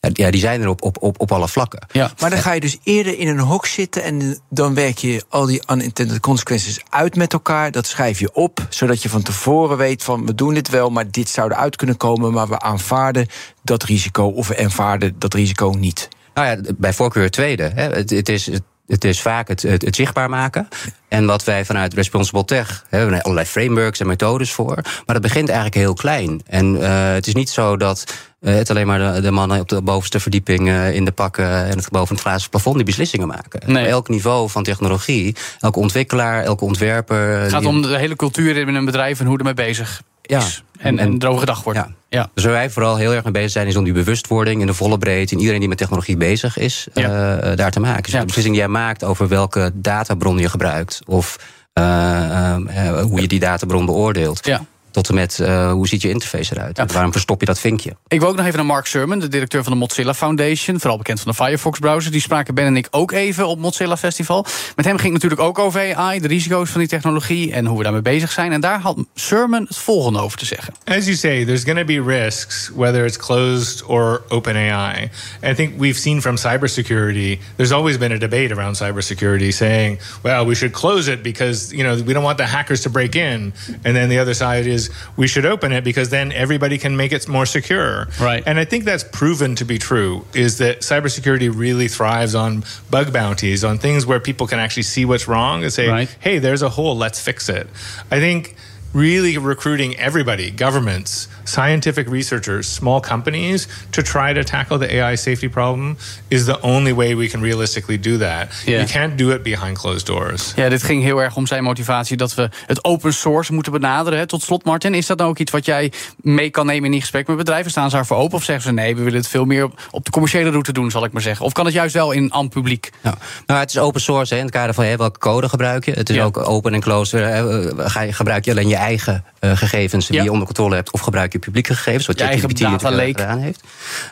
ja, 0.00 0.30
die 0.30 0.40
zijn 0.40 0.62
er 0.62 0.68
op, 0.68 0.82
op, 0.82 1.02
op, 1.02 1.20
op 1.20 1.32
alle 1.32 1.48
vlakken. 1.48 1.86
Ja. 1.92 2.12
Maar 2.20 2.30
dan 2.30 2.38
ga 2.38 2.52
je 2.52 2.60
dus 2.60 2.78
eerder 2.82 3.18
in 3.18 3.28
een 3.28 3.38
hok 3.38 3.66
zitten 3.66 4.02
en 4.02 4.38
dan 4.50 4.74
werk 4.74 4.98
je 4.98 5.24
al 5.28 5.46
die 5.46 5.62
unintended 5.72 6.20
consequences 6.20 6.80
uit 6.88 7.16
met 7.16 7.32
elkaar. 7.32 7.70
Dat 7.70 7.86
schrijf 7.86 8.18
je 8.18 8.34
op, 8.34 8.66
zodat 8.68 9.02
je 9.02 9.08
van 9.08 9.22
tevoren 9.22 9.76
weet 9.76 10.02
van 10.02 10.26
we 10.26 10.34
doen 10.34 10.54
dit 10.54 10.68
wel, 10.68 10.90
maar 10.90 11.10
dit 11.10 11.28
zou 11.28 11.50
eruit 11.52 11.76
kunnen 11.76 11.96
komen, 11.96 12.32
maar 12.32 12.48
we 12.48 12.60
aanvaarden 12.60 13.26
dat 13.62 13.82
risico 13.82 14.24
of 14.26 14.48
we 14.48 14.58
aanvaarden 14.58 15.14
dat 15.18 15.34
risico 15.34 15.70
niet. 15.78 16.08
Nou 16.34 16.46
ja, 16.48 16.72
bij 16.76 16.92
voorkeur 16.92 17.30
tweede. 17.30 17.62
Hè. 17.74 17.82
Het, 17.82 18.10
het 18.10 18.28
is, 18.28 18.46
het- 18.46 18.62
Het 18.88 19.04
is 19.04 19.20
vaak 19.20 19.48
het, 19.48 19.62
het, 19.62 19.84
het 19.84 19.96
zichtbaar 19.96 20.30
maken. 20.30 20.68
En 21.08 21.26
wat 21.26 21.44
wij 21.44 21.64
vanuit 21.64 21.94
Responsible 21.94 22.44
Tech 22.44 22.84
hebben 22.88 23.10
we 23.10 23.22
allerlei 23.22 23.46
frameworks 23.46 24.00
en 24.00 24.06
methodes 24.06 24.52
voor. 24.52 24.74
Maar 24.74 25.04
dat 25.06 25.20
begint 25.20 25.48
eigenlijk 25.48 25.78
heel 25.78 25.94
klein. 25.94 26.40
En 26.46 26.74
uh, 26.74 27.12
het 27.12 27.26
is 27.26 27.34
niet 27.34 27.50
zo 27.50 27.76
dat 27.76 28.14
uh, 28.40 28.54
het 28.54 28.70
alleen 28.70 28.86
maar 28.86 29.14
de, 29.14 29.20
de, 29.20 29.30
mannen 29.30 29.60
op 29.60 29.68
de 29.68 29.82
bovenste 29.82 30.20
verdieping 30.20 30.68
uh, 30.68 30.94
in 30.94 31.04
de 31.04 31.12
pakken 31.12 31.64
en 31.64 31.76
het 31.76 31.88
boven 31.90 32.14
het 32.14 32.24
glazen 32.24 32.50
plafond 32.50 32.76
die 32.76 32.84
beslissingen 32.84 33.26
maken. 33.26 33.72
Nee. 33.72 33.86
Elk 33.86 34.08
niveau 34.08 34.50
van 34.50 34.62
technologie, 34.62 35.36
elke 35.60 35.78
ontwikkelaar, 35.78 36.44
elke 36.44 36.64
ontwerper. 36.64 37.40
Het 37.40 37.50
gaat 37.50 37.60
die- 37.60 37.68
om 37.68 37.82
de 37.82 37.98
hele 37.98 38.16
cultuur 38.16 38.56
in 38.56 38.74
een 38.74 38.84
bedrijf 38.84 39.20
en 39.20 39.26
hoe 39.26 39.38
ermee 39.38 39.54
bezig 39.54 40.02
Ja. 40.28 40.38
is. 40.38 40.62
En, 40.78 40.98
en 40.98 41.16
erover 41.22 41.40
gedacht 41.40 41.64
wordt. 41.64 41.78
Ja. 41.78 41.88
Ja. 42.08 42.30
Dus 42.34 42.44
waar 42.44 42.52
wij 42.52 42.70
vooral 42.70 42.96
heel 42.96 43.12
erg 43.14 43.24
mee 43.24 43.32
bezig 43.32 43.50
zijn, 43.50 43.66
is 43.66 43.76
om 43.76 43.84
die 43.84 43.92
bewustwording 43.92 44.60
in 44.60 44.66
de 44.66 44.74
volle 44.74 44.98
breedte. 44.98 45.34
En 45.34 45.38
iedereen 45.40 45.60
die 45.60 45.68
met 45.68 45.78
technologie 45.78 46.16
bezig 46.16 46.58
is, 46.58 46.86
Ja. 46.94 47.38
eh, 47.38 47.56
daar 47.56 47.70
te 47.70 47.80
maken. 47.80 48.02
Dus 48.02 48.12
de 48.12 48.24
beslissing 48.24 48.54
die 48.54 48.64
jij 48.64 48.72
maakt 48.72 49.04
over 49.04 49.28
welke 49.28 49.70
databron 49.74 50.38
je 50.38 50.48
gebruikt. 50.48 51.00
Of 51.06 51.38
eh, 51.72 52.54
eh, 52.54 53.00
hoe 53.00 53.20
je 53.20 53.28
die 53.28 53.40
databron 53.40 53.86
beoordeelt. 53.86 54.46
Ja. 54.46 54.64
Tot 54.98 55.08
en 55.08 55.14
met 55.14 55.40
eh, 55.40 55.72
hoe 55.72 55.88
ziet 55.88 56.02
je 56.02 56.08
interface 56.08 56.54
eruit. 56.54 56.76
Ja. 56.76 56.86
Waarom 56.86 57.12
verstop 57.12 57.40
je 57.40 57.46
dat 57.46 57.60
vinkje? 57.60 57.96
Ik 58.08 58.20
wil 58.20 58.28
ook 58.28 58.36
nog 58.36 58.44
even 58.44 58.56
naar 58.56 58.66
Mark 58.66 58.86
Surman, 58.86 59.18
de 59.18 59.28
directeur 59.28 59.62
van 59.62 59.72
de 59.72 59.78
Mozilla 59.78 60.14
Foundation. 60.14 60.80
Vooral 60.80 60.98
bekend 60.98 61.20
van 61.20 61.30
de 61.30 61.44
Firefox 61.44 61.78
browser. 61.78 62.12
Die 62.12 62.20
spraken 62.20 62.54
Ben 62.54 62.64
en 62.64 62.76
ik 62.76 62.88
ook 62.90 63.12
even 63.12 63.48
op 63.48 63.58
Mozilla 63.58 63.96
Festival. 63.96 64.46
Met 64.76 64.84
hem 64.84 64.96
ging 64.98 65.12
het 65.12 65.22
natuurlijk 65.22 65.40
ook 65.40 65.58
over 65.58 65.94
AI, 65.94 66.20
de 66.20 66.28
risico's 66.28 66.70
van 66.70 66.80
die 66.80 66.88
technologie 66.88 67.52
en 67.52 67.66
hoe 67.66 67.76
we 67.76 67.82
daarmee 67.82 68.02
bezig 68.02 68.32
zijn. 68.32 68.52
En 68.52 68.60
daar 68.60 68.80
had 68.80 69.04
Surman 69.14 69.64
het 69.68 69.76
volgende 69.76 70.20
over 70.20 70.38
te 70.38 70.44
zeggen. 70.44 70.74
As 70.84 71.04
you 71.04 71.16
say, 71.16 71.44
there's 71.44 71.64
going 71.64 71.78
to 71.78 71.84
be 71.84 72.16
risks, 72.16 72.70
whether 72.74 73.04
it's 73.04 73.16
closed 73.16 73.84
or 73.84 74.22
open 74.28 74.56
AI. 74.56 75.10
I 75.50 75.54
think 75.54 75.72
we've 75.80 75.98
seen 75.98 76.20
from 76.20 76.36
cybersecurity, 76.36 77.38
there's 77.56 77.72
always 77.72 77.98
been 77.98 78.12
a 78.12 78.18
debate 78.18 78.54
around 78.54 78.76
cybersecurity 78.76 79.52
saying, 79.52 79.98
well, 80.22 80.46
we 80.46 80.54
should 80.54 80.72
close 80.72 81.12
it 81.12 81.22
because, 81.22 81.72
you 81.72 81.84
know, 81.84 82.04
we 82.06 82.12
don't 82.12 82.24
want 82.24 82.36
the 82.36 82.46
hackers 82.46 82.80
to 82.80 82.90
break 82.90 83.14
in. 83.14 83.52
And 83.84 83.96
then 83.96 84.08
the 84.08 84.20
other 84.20 84.34
side 84.34 84.66
is, 84.66 84.87
we 85.16 85.26
should 85.26 85.46
open 85.46 85.72
it 85.72 85.84
because 85.84 86.10
then 86.10 86.32
everybody 86.32 86.78
can 86.78 86.96
make 86.96 87.12
it 87.12 87.28
more 87.28 87.46
secure. 87.46 88.08
Right. 88.20 88.42
And 88.46 88.58
I 88.58 88.64
think 88.64 88.84
that's 88.84 89.04
proven 89.04 89.54
to 89.56 89.64
be 89.64 89.78
true, 89.78 90.24
is 90.34 90.58
that 90.58 90.80
cybersecurity 90.80 91.54
really 91.54 91.88
thrives 91.88 92.34
on 92.34 92.64
bug 92.90 93.12
bounties, 93.12 93.64
on 93.64 93.78
things 93.78 94.06
where 94.06 94.20
people 94.20 94.46
can 94.46 94.58
actually 94.58 94.82
see 94.84 95.04
what's 95.04 95.28
wrong 95.28 95.62
and 95.62 95.72
say, 95.72 95.88
Right. 95.88 96.16
hey, 96.20 96.38
there's 96.38 96.62
a 96.62 96.68
hole, 96.68 96.96
let's 96.96 97.20
fix 97.20 97.48
it. 97.48 97.68
I 98.10 98.18
think 98.20 98.54
really 98.92 99.36
recruiting 99.38 99.96
everybody, 99.96 100.50
governments, 100.50 101.28
scientific 101.48 102.08
researchers, 102.08 102.74
small 102.74 103.00
companies, 103.00 103.66
to 103.90 104.02
try 104.02 104.32
to 104.34 104.42
tackle 104.42 104.78
the 104.78 105.00
AI 105.02 105.16
safety 105.16 105.48
problem 105.48 105.96
is 106.28 106.44
the 106.44 106.60
only 106.62 106.94
way 106.94 107.16
we 107.16 107.28
can 107.28 107.40
realistically 107.42 108.00
do 108.00 108.16
that. 108.18 108.46
Yeah. 108.64 108.76
You 108.80 108.84
can't 108.90 109.18
do 109.18 109.30
it 109.30 109.42
behind 109.42 109.78
closed 109.78 110.06
doors. 110.06 110.52
Ja, 110.56 110.68
dit 110.68 110.82
ging 110.82 111.02
heel 111.02 111.22
erg 111.22 111.36
om 111.36 111.46
zijn 111.46 111.62
motivatie 111.62 112.16
dat 112.16 112.34
we 112.34 112.48
het 112.66 112.84
open 112.84 113.12
source 113.14 113.52
moeten 113.52 113.72
benaderen. 113.72 114.18
hè. 114.18 114.26
Tot 114.26 114.42
slot, 114.42 114.64
Martin, 114.64 114.94
is 114.94 115.06
dat 115.06 115.18
nou 115.18 115.30
ook 115.30 115.38
iets 115.38 115.52
wat 115.52 115.64
jij 115.64 115.92
mee 116.16 116.50
kan 116.50 116.66
nemen 116.66 116.84
in 116.84 116.90
die 116.90 117.00
gesprek 117.00 117.26
met 117.26 117.36
bedrijven? 117.36 117.70
Staan 117.70 117.90
ze 117.90 117.96
daarvoor 117.96 118.16
open 118.16 118.36
of 118.36 118.44
zeggen 118.44 118.64
ze 118.64 118.72
nee, 118.72 118.96
we 118.96 119.02
willen 119.02 119.18
het 119.18 119.28
veel 119.28 119.44
meer 119.44 119.64
op, 119.64 119.80
op 119.90 120.04
de 120.04 120.10
commerciële 120.10 120.50
route 120.50 120.72
doen, 120.72 120.90
zal 120.90 121.04
ik 121.04 121.12
maar 121.12 121.22
zeggen? 121.22 121.44
Of 121.46 121.52
kan 121.52 121.64
het 121.64 121.74
juist 121.74 121.94
wel 121.94 122.12
in 122.12 122.32
aan 122.34 122.48
publiek? 122.48 122.90
Nou, 123.02 123.16
nou, 123.46 123.60
het 123.60 123.70
is 123.70 123.78
open 123.78 124.00
source 124.00 124.32
hè, 124.34 124.38
in 124.40 124.46
het 124.46 124.54
kader 124.54 124.74
van 124.74 124.84
hè, 124.84 124.96
welke 124.96 125.18
code 125.18 125.48
gebruik 125.48 125.84
je. 125.84 125.92
Het 125.92 126.10
is 126.10 126.16
Ja. 126.16 126.24
ook 126.24 126.36
open 126.48 126.74
en 126.74 126.80
closed. 126.80 127.20
hè, 127.20 127.68
eh, 127.68 127.88
Ga 127.90 128.00
je, 128.00 128.12
gebruik 128.12 128.44
je 128.44 128.50
alleen 128.50 128.68
je 128.68 128.76
eigen 128.76 129.24
eh, 129.38 129.56
gegevens 129.56 130.06
die 130.06 130.16
Ja. 130.16 130.22
je 130.22 130.30
onder 130.30 130.46
controle 130.46 130.74
hebt, 130.74 130.90
of 130.92 131.00
gebruik 131.00 131.32
je 131.32 131.37
publieke 131.38 131.74
gegevens, 131.74 132.06
wat 132.06 132.18
Je 132.18 132.24
ChatGPT 132.24 132.60
eh, 132.60 133.06
gedaan 133.06 133.38
heeft. 133.38 133.62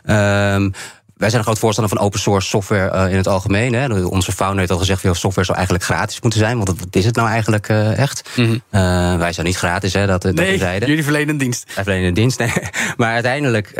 Ehm, 0.04 0.70
wij 1.16 1.28
zijn 1.28 1.40
een 1.40 1.46
groot 1.46 1.58
voorstander 1.58 1.96
van 1.96 2.06
open 2.06 2.20
source 2.20 2.48
software 2.48 2.90
eh, 2.90 3.10
in 3.10 3.16
het 3.16 3.28
algemeen. 3.28 3.72
Hè. 3.72 4.04
Onze 4.04 4.32
founder 4.32 4.58
heeft 4.58 4.70
al 4.70 4.78
gezegd, 4.78 5.00
veel 5.00 5.14
software 5.14 5.46
zou 5.46 5.56
eigenlijk 5.56 5.86
gratis 5.86 6.20
moeten 6.20 6.40
zijn. 6.40 6.56
Want 6.56 6.68
wat 6.68 6.88
is 6.90 7.04
het 7.04 7.16
nou 7.16 7.28
eigenlijk 7.28 7.68
eh, 7.68 7.98
echt? 7.98 8.30
Eh, 8.36 9.16
wij 9.16 9.32
zijn 9.32 9.46
niet 9.46 9.56
gratis, 9.56 9.92
hè, 9.92 10.06
dat, 10.06 10.22
dat 10.22 10.34
Mhm. 10.34 10.42
Nee, 10.42 10.58
zeiden. 10.58 10.88
jullie 10.88 11.04
verlenen 11.04 11.28
een 11.28 11.38
dienst. 11.38 11.64
Wij 11.74 11.84
verlenen 11.84 12.08
een 12.08 12.14
dienst. 12.14 12.38
Nee. 12.46 12.52
Maar 12.96 13.12
uiteindelijk, 13.12 13.72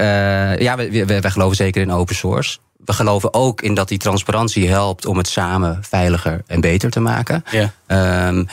ja, 0.60 0.76
we 0.76 1.30
geloven 1.30 1.56
zeker 1.56 1.82
in 1.82 1.92
open 1.92 2.14
source. 2.14 2.58
We 2.84 2.92
geloven 2.92 3.34
ook 3.34 3.60
in 3.62 3.74
dat 3.74 3.88
die 3.88 3.98
transparantie 3.98 4.68
helpt 4.68 5.06
om 5.06 5.16
het 5.16 5.28
samen 5.28 5.78
veiliger 5.82 6.42
en 6.46 6.60
beter 6.60 6.90
te 6.90 7.00
maken. 7.00 7.44
Ja. 7.50 7.72
Ehm, 7.86 8.44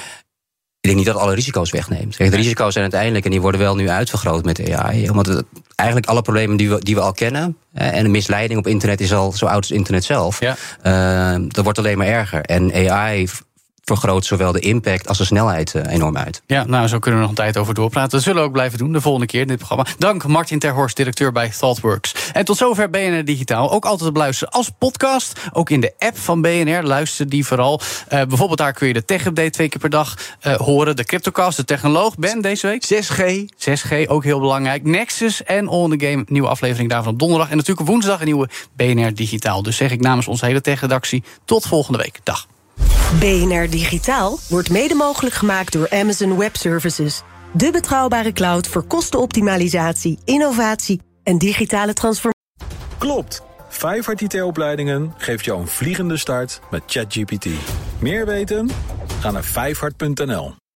ik 0.84 0.90
denk 0.90 1.06
niet 1.06 1.14
dat 1.14 1.24
alle 1.24 1.36
risico's 1.36 1.72
wegneemt. 1.72 2.16
Kijk, 2.16 2.32
de 2.32 2.36
risico's 2.36 2.72
zijn 2.72 2.84
uiteindelijk, 2.84 3.26
en 3.26 3.32
die 3.32 3.42
worden 3.42 3.60
wel 3.62 3.76
nu 3.76 3.90
uitvergroot 3.90 4.46
met 4.46 4.72
AI. 4.72 5.10
Omdat 5.10 5.26
het, 5.26 5.46
eigenlijk 5.76 6.10
alle 6.10 6.22
problemen 6.22 6.58
die 6.58 6.70
we, 6.70 6.84
die 6.84 6.96
we 6.96 7.02
al 7.02 7.14
kennen. 7.14 7.58
en 7.74 8.04
de 8.04 8.10
misleiding 8.10 8.60
op 8.60 8.68
internet 8.68 9.02
is 9.02 9.14
al 9.14 9.32
zo 9.32 9.46
oud 9.46 9.56
als 9.56 9.72
internet 9.72 10.04
zelf. 10.04 10.40
Ja. 10.40 10.56
ehm, 10.82 11.48
dat 11.48 11.64
wordt 11.64 11.80
alleen 11.80 11.98
maar 11.98 12.08
erger. 12.08 12.42
En 12.42 12.90
AI 12.90 13.28
vergroot 13.84 14.26
zowel 14.26 14.52
de 14.52 14.60
impact 14.60 15.08
als 15.08 15.18
de 15.18 15.26
snelheid 15.26 15.76
eh, 15.76 15.94
enorm 15.94 16.18
uit. 16.18 16.42
Ja, 16.48 16.64
nou, 16.64 16.88
zo 16.88 17.00
kunnen 17.00 17.20
we 17.20 17.26
nog 17.26 17.38
een 17.38 17.44
tijd 17.44 17.58
over 17.58 17.74
doorpraten. 17.74 18.10
Dat 18.10 18.22
zullen 18.22 18.42
we 18.42 18.48
ook 18.48 18.54
blijven 18.54 18.78
doen 18.78 18.92
de 18.92 19.02
volgende 19.02 19.28
keer 19.28 19.42
in 19.42 19.48
dit 19.48 19.58
programma. 19.58 19.86
Dank 19.98 20.28
Martin 20.28 20.60
Terhorst, 20.60 20.96
directeur 20.96 21.32
bij 21.32 21.50
ThoughtWorks. 21.50 22.16
En 22.34 22.46
tot 22.46 22.58
zover 22.58 22.90
BNR 22.90 23.26
Digitaal. 23.26 23.72
Ook 23.72 23.86
altijd 23.86 24.06
te 24.06 24.12
beluisteren 24.12 24.54
als 24.54 24.70
podcast. 24.78 25.40
Ook 25.54 25.70
in 25.70 25.80
de 25.80 25.94
app 25.98 26.18
van 26.18 26.42
BNR. 26.42 26.84
Luister 26.84 27.30
die 27.30 27.46
vooral. 27.46 27.82
Eh, 28.08 28.22
bijvoorbeeld 28.26 28.58
daar 28.58 28.74
kun 28.74 28.88
je 28.88 28.94
de 28.94 29.06
tech-update 29.06 29.50
twee 29.50 29.70
keer 29.70 29.80
per 29.80 29.90
dag 29.90 30.16
eh, 30.40 30.56
horen. 30.56 30.96
De 30.96 31.04
Cryptocast, 31.04 31.58
de 31.58 31.66
technoloog. 31.66 32.18
Ben, 32.18 32.42
deze 32.42 32.68
week? 32.68 32.86
6G. 32.86 33.46
6G, 33.58 34.08
ook 34.08 34.24
heel 34.24 34.40
belangrijk. 34.40 34.84
Nexus 34.84 35.44
en 35.44 35.68
All 35.68 35.84
in 35.84 35.98
the 35.98 36.06
Game, 36.06 36.24
nieuwe 36.28 36.48
aflevering 36.48 36.90
daarvan 36.90 37.14
op 37.14 37.20
donderdag. 37.20 37.50
En 37.50 37.56
natuurlijk 37.56 37.88
op 37.88 37.94
woensdag 37.94 38.20
een 38.20 38.26
nieuwe 38.26 38.50
BNR 38.76 39.14
Digitaal. 39.14 39.64
Dus 39.64 39.76
zeg 39.76 39.92
ik 39.92 40.02
namens 40.02 40.28
onze 40.28 40.46
hele 40.46 40.62
tech-redactie 40.62 41.24
tot 41.46 41.68
volgende 41.68 41.98
week. 41.98 42.20
Dag. 42.24 42.48
BNR 43.20 43.70
Digitaal 43.70 44.38
wordt 44.50 44.70
mede 44.70 44.94
mogelijk 44.94 45.36
gemaakt 45.36 45.74
door 45.74 45.90
Amazon 45.90 46.38
Web 46.38 46.56
Services. 46.56 47.22
De 47.52 47.72
betrouwbare 47.72 48.32
cloud 48.32 48.68
voor 48.68 48.84
kostenoptimalisatie, 48.84 50.20
innovatie 50.26 51.02
en 51.24 51.38
digitale 51.38 51.94
transformatie. 51.94 52.42
Klopt. 52.98 53.42
Vijfhart 53.70 54.22
IT-opleidingen 54.22 55.14
geeft 55.18 55.46
jou 55.46 55.62
een 55.62 55.68
vliegende 55.68 56.18
start 56.18 56.60
met 56.72 56.84
ChatGPT. 56.86 57.48
Meer 58.00 58.26
weten? 58.26 58.70
Ga 59.20 59.32
naar 59.32 59.44
vijfhart.nl. 59.44 60.63